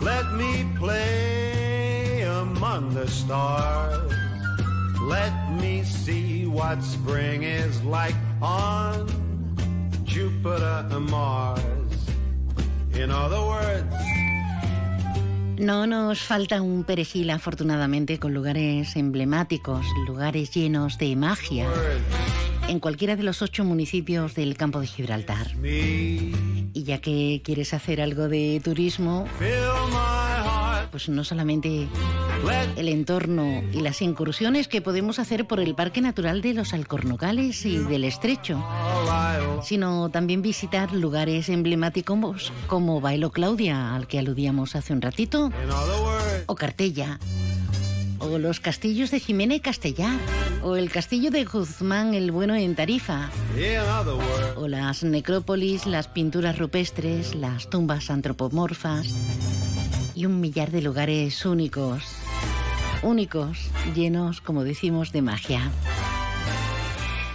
Fly 0.00 0.36
me. 0.36 0.60
Let 5.10 5.32
me 5.60 5.82
see 5.84 6.46
what 6.46 6.80
spring 6.84 7.42
is 7.42 7.82
like 7.82 8.14
on 8.40 9.08
Jupiter 10.04 10.86
and 10.88 11.10
Mars. 11.10 11.60
In 12.94 13.10
other 13.10 13.40
words, 13.40 13.96
No 15.58 15.86
nos 15.86 16.20
falta 16.20 16.62
un 16.62 16.84
perejil, 16.84 17.28
afortunadamente, 17.30 18.18
con 18.18 18.32
lugares 18.32 18.94
emblemáticos, 18.94 19.84
lugares 20.06 20.52
llenos 20.52 20.96
de 20.96 21.16
magia, 21.16 21.66
en 22.68 22.78
cualquiera 22.78 23.16
de 23.16 23.24
los 23.24 23.42
ocho 23.42 23.64
municipios 23.64 24.34
del 24.36 24.56
campo 24.56 24.80
de 24.80 24.86
Gibraltar. 24.86 25.48
Y 25.62 26.84
ya 26.84 27.00
que 27.02 27.42
quieres 27.44 27.74
hacer 27.74 28.00
algo 28.00 28.28
de 28.28 28.60
turismo, 28.64 29.26
pues 30.90 31.08
no 31.08 31.24
solamente 31.24 31.88
el 32.76 32.88
entorno 32.88 33.62
y 33.72 33.80
las 33.80 34.02
incursiones 34.02 34.68
que 34.68 34.80
podemos 34.80 35.18
hacer 35.18 35.46
por 35.46 35.60
el 35.60 35.74
Parque 35.74 36.00
Natural 36.00 36.42
de 36.42 36.54
los 36.54 36.72
Alcornocales 36.72 37.64
y 37.66 37.78
del 37.78 38.04
Estrecho, 38.04 38.62
sino 39.62 40.10
también 40.10 40.42
visitar 40.42 40.92
lugares 40.92 41.48
emblemáticos 41.48 42.52
como 42.66 43.00
Bailo 43.00 43.30
Claudia, 43.30 43.94
al 43.94 44.06
que 44.06 44.18
aludíamos 44.18 44.76
hace 44.76 44.92
un 44.92 45.02
ratito, 45.02 45.50
o 46.46 46.54
Cartella, 46.54 47.18
o 48.18 48.38
los 48.38 48.60
castillos 48.60 49.10
de 49.10 49.20
Jimena 49.20 49.54
y 49.54 49.60
Castellar, 49.60 50.18
o 50.62 50.76
el 50.76 50.90
castillo 50.90 51.30
de 51.30 51.44
Guzmán 51.44 52.14
el 52.14 52.30
Bueno 52.30 52.54
en 52.54 52.74
Tarifa, 52.74 53.30
o 54.56 54.68
las 54.68 55.02
necrópolis, 55.02 55.86
las 55.86 56.08
pinturas 56.08 56.58
rupestres, 56.58 57.34
las 57.34 57.68
tumbas 57.70 58.10
antropomorfas 58.10 59.49
y 60.20 60.26
un 60.26 60.38
millar 60.38 60.70
de 60.70 60.82
lugares 60.82 61.46
únicos, 61.46 62.02
únicos, 63.02 63.70
llenos, 63.94 64.42
como 64.42 64.64
decimos, 64.64 65.12
de 65.12 65.22
magia. 65.22 65.70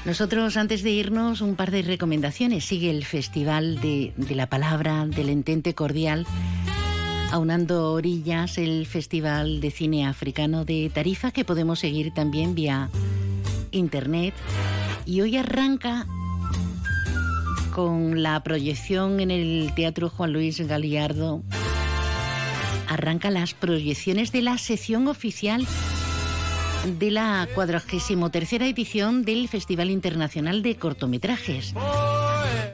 Nosotros, 0.05 0.55
antes 0.55 0.83
de 0.83 0.91
irnos, 0.91 1.41
un 1.41 1.55
par 1.55 1.71
de 1.71 1.81
recomendaciones. 1.81 2.63
Sigue 2.63 2.91
el 2.91 3.03
Festival 3.03 3.81
de, 3.81 4.13
de 4.17 4.35
la 4.35 4.47
Palabra, 4.47 5.07
del 5.07 5.29
Entente 5.29 5.73
Cordial, 5.73 6.27
aunando 7.31 7.91
orillas, 7.91 8.59
el 8.59 8.85
Festival 8.85 9.61
de 9.61 9.71
Cine 9.71 10.05
Africano 10.05 10.63
de 10.63 10.91
Tarifa, 10.93 11.31
que 11.31 11.43
podemos 11.43 11.79
seguir 11.79 12.13
también 12.13 12.53
vía 12.53 12.91
Internet. 13.71 14.35
Y 15.07 15.21
hoy 15.21 15.37
arranca 15.37 16.05
con 17.73 18.21
la 18.21 18.43
proyección 18.43 19.21
en 19.21 19.31
el 19.31 19.71
Teatro 19.75 20.07
Juan 20.11 20.33
Luis 20.33 20.59
Galiardo. 20.67 21.41
Arranca 22.87 23.31
las 23.31 23.53
proyecciones 23.53 24.31
de 24.31 24.41
la 24.41 24.57
sección 24.57 25.07
oficial 25.07 25.65
de 26.99 27.11
la 27.11 27.47
43 27.55 28.53
edición 28.53 29.23
del 29.23 29.47
Festival 29.47 29.89
Internacional 29.89 30.61
de 30.61 30.75
Cortometrajes. 30.75 31.73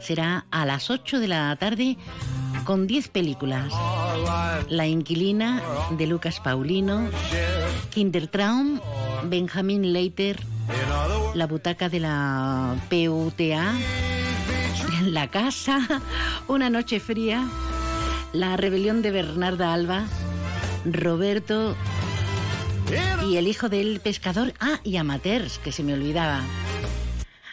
Será 0.01 0.45
a 0.51 0.65
las 0.65 0.89
8 0.89 1.19
de 1.19 1.27
la 1.27 1.55
tarde 1.55 1.97
con 2.65 2.87
10 2.87 3.07
películas. 3.09 3.71
La 4.69 4.87
inquilina 4.87 5.61
de 5.91 6.07
Lucas 6.07 6.39
Paulino, 6.39 7.09
Kindertraum, 7.91 8.79
Benjamin 9.25 9.93
Leiter, 9.93 10.39
La 11.33 11.47
butaca 11.47 11.87
de 11.87 11.99
la 12.01 12.75
PUTA, 12.89 13.73
La 15.05 15.27
casa, 15.29 16.01
Una 16.47 16.69
noche 16.69 16.99
fría, 16.99 17.47
La 18.33 18.55
rebelión 18.57 19.01
de 19.01 19.11
Bernarda 19.11 19.73
Alba, 19.73 20.05
Roberto 20.85 21.75
y 23.29 23.37
el 23.37 23.47
hijo 23.47 23.69
del 23.69 23.99
pescador. 23.99 24.53
Ah, 24.59 24.79
y 24.83 24.97
Amateurs, 24.97 25.59
que 25.59 25.71
se 25.71 25.83
me 25.83 25.93
olvidaba. 25.93 26.41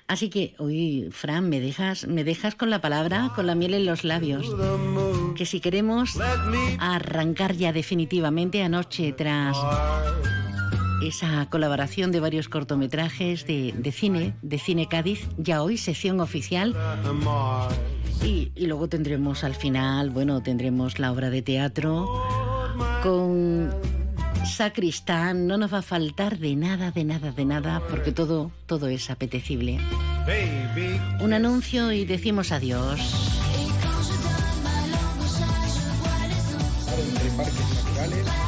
Así 0.07 0.31
que, 0.31 0.55
uy, 0.59 1.11
Fran, 1.11 1.51
me 1.51 1.61
dejas, 1.61 2.07
me 2.07 2.25
dejas 2.25 2.55
con 2.55 2.71
la 2.71 2.81
palabra, 2.81 3.33
con 3.37 3.47
la 3.47 3.55
miel 3.55 3.75
en 3.75 3.85
los 3.85 4.05
labios. 4.05 4.47
Que 5.37 5.45
si 5.45 5.61
queremos 5.61 6.19
arrancar 6.79 7.55
ya 7.55 7.73
definitivamente 7.73 8.63
anoche 8.63 9.13
tras 9.13 9.57
esa 11.03 11.47
colaboración 11.51 12.13
de 12.13 12.21
varios 12.21 12.49
cortometrajes 12.49 13.47
de, 13.47 13.75
de 13.77 13.93
cine, 13.93 14.35
de 14.43 14.59
Cine 14.59 14.89
Cádiz, 14.89 15.29
ya 15.37 15.63
hoy 15.63 15.77
sección 15.77 16.21
oficial. 16.21 16.77
Y, 18.23 18.51
y 18.57 18.67
luego 18.67 18.89
tendremos 18.89 19.45
al 19.45 19.55
final, 19.55 20.11
bueno, 20.11 20.43
tendremos 20.43 20.99
la 20.99 21.13
obra 21.13 21.31
de 21.31 21.43
teatro 21.43 22.25
con 23.03 23.71
Sacristán, 24.45 25.47
no 25.47 25.57
nos 25.57 25.73
va 25.73 25.79
a 25.79 25.83
faltar 25.83 26.39
de 26.39 26.57
nada, 26.57 26.91
de 26.91 27.05
nada, 27.05 27.31
de 27.33 27.45
nada, 27.45 27.83
porque 27.89 28.13
todo, 28.13 28.51
todo 28.67 28.89
es 28.89 29.11
apetecible. 29.11 29.79
Un 31.21 31.33
anuncio 31.33 31.93
y 31.93 32.05
decimos 32.05 32.53
adiós. 32.53 33.39
entre 36.99 37.31
parques 37.31 37.85
naturales. 37.85 38.48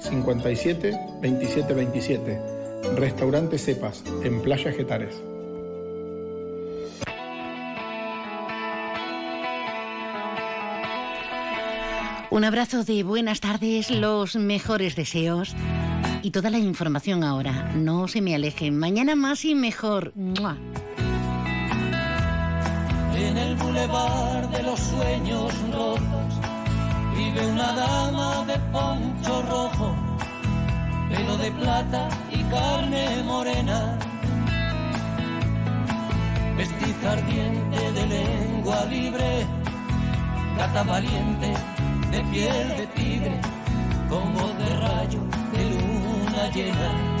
57 0.00 0.98
27 1.20 1.74
27. 1.74 2.40
Restaurante 2.96 3.58
Cepas, 3.58 4.02
en 4.22 4.40
Playa 4.40 4.72
Getares. 4.72 5.22
Un 12.30 12.44
abrazo 12.44 12.84
de 12.84 13.02
buenas 13.02 13.40
tardes, 13.40 13.90
los 13.90 14.36
mejores 14.36 14.94
deseos 14.94 15.56
y 16.22 16.30
toda 16.30 16.50
la 16.50 16.58
información 16.58 17.24
ahora. 17.24 17.72
No 17.74 18.06
se 18.06 18.20
me 18.20 18.34
alejen. 18.34 18.78
Mañana 18.78 19.16
más 19.16 19.44
y 19.44 19.54
mejor. 19.54 20.12
¡Mua! 20.14 20.56
En 23.16 23.36
el 23.36 23.56
bulevar 23.56 24.50
de 24.50 24.62
los 24.62 24.78
sueños 24.78 25.52
rotos 25.72 26.27
vive 27.38 27.52
una 27.52 27.72
dama 27.72 28.44
de 28.46 28.58
poncho 28.72 29.42
rojo, 29.42 29.94
pelo 31.08 31.36
de 31.36 31.50
plata 31.52 32.08
y 32.30 32.42
carne 32.44 33.22
morena, 33.24 33.98
vestiza 36.56 37.12
ardiente 37.12 37.92
de 37.92 38.06
lengua 38.06 38.84
libre, 38.86 39.46
gata 40.56 40.82
valiente 40.82 41.54
de 42.10 42.20
piel 42.30 42.68
de 42.76 42.86
tigre, 42.88 43.40
con 44.08 44.34
voz 44.34 44.58
de 44.58 44.76
rayo 44.76 45.20
de 45.52 45.64
luna 45.70 46.50
llena. 46.54 47.14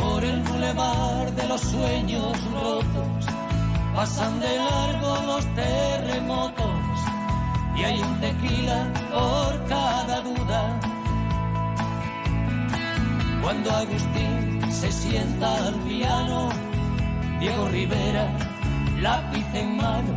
por 0.00 0.24
el 0.24 0.40
bulevar 0.42 1.32
de 1.32 1.48
los 1.48 1.60
sueños 1.60 2.36
rotos. 2.52 3.27
Pasan 3.98 4.38
de 4.38 4.56
largo 4.56 5.16
los 5.26 5.44
terremotos 5.56 6.98
y 7.74 7.82
hay 7.82 8.00
un 8.00 8.20
tequila 8.20 8.86
por 9.10 9.66
cada 9.66 10.20
duda. 10.20 10.80
Cuando 13.42 13.72
Agustín 13.72 14.62
se 14.70 14.92
sienta 14.92 15.52
al 15.66 15.74
piano. 15.80 16.48
Diego 17.40 17.68
Rivera, 17.70 18.28
lápiz 19.00 19.46
en 19.52 19.76
mano, 19.78 20.14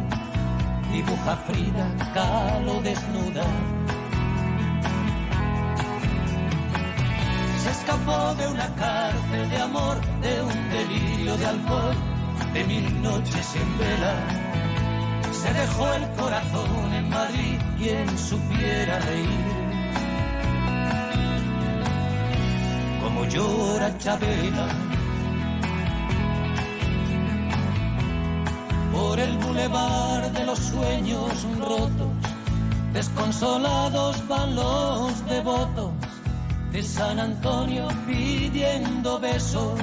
dibuja 0.92 1.36
Frida 1.48 1.88
Kahlo 2.14 2.84
desnuda. 2.84 3.46
Se 7.64 7.72
escapó 7.72 8.36
de 8.36 8.48
una 8.48 8.68
cárcel 8.76 9.50
de 9.50 9.58
amor, 9.58 9.98
de 10.22 10.42
un 10.44 10.70
delirio 10.70 11.36
de 11.36 11.46
alcohol, 11.48 11.96
de 12.54 12.64
mil 12.66 13.02
noches 13.02 13.56
en 13.56 13.78
vela. 13.78 14.16
Se 15.32 15.54
dejó 15.54 15.94
el 15.94 16.10
corazón 16.12 16.94
en 16.94 17.10
Madrid, 17.10 17.58
quien 17.78 18.18
supiera 18.18 19.00
reír. 19.00 19.30
Como 23.02 23.26
llora 23.26 23.98
Chabela. 23.98 24.68
Por 28.92 29.20
el 29.20 29.38
bulevar 29.38 30.32
de 30.32 30.46
los 30.46 30.60
sueños 30.60 31.48
rotos, 31.60 32.12
desconsolados 32.94 34.28
van 34.28 34.56
los 34.56 35.26
devotos 35.28 35.92
de 36.72 36.84
San 36.84 37.20
Antonio 37.20 37.88
pidiendo 38.08 39.20
besos. 39.20 39.80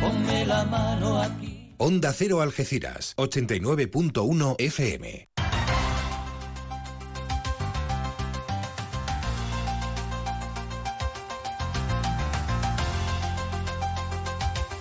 Ponme 0.00 0.44
la 0.46 0.64
mano 0.64 1.20
aquí. 1.20 1.74
Onda 1.78 2.12
Cero 2.12 2.40
Algeciras, 2.40 3.14
89.1 3.16 4.56
FM. 4.58 5.35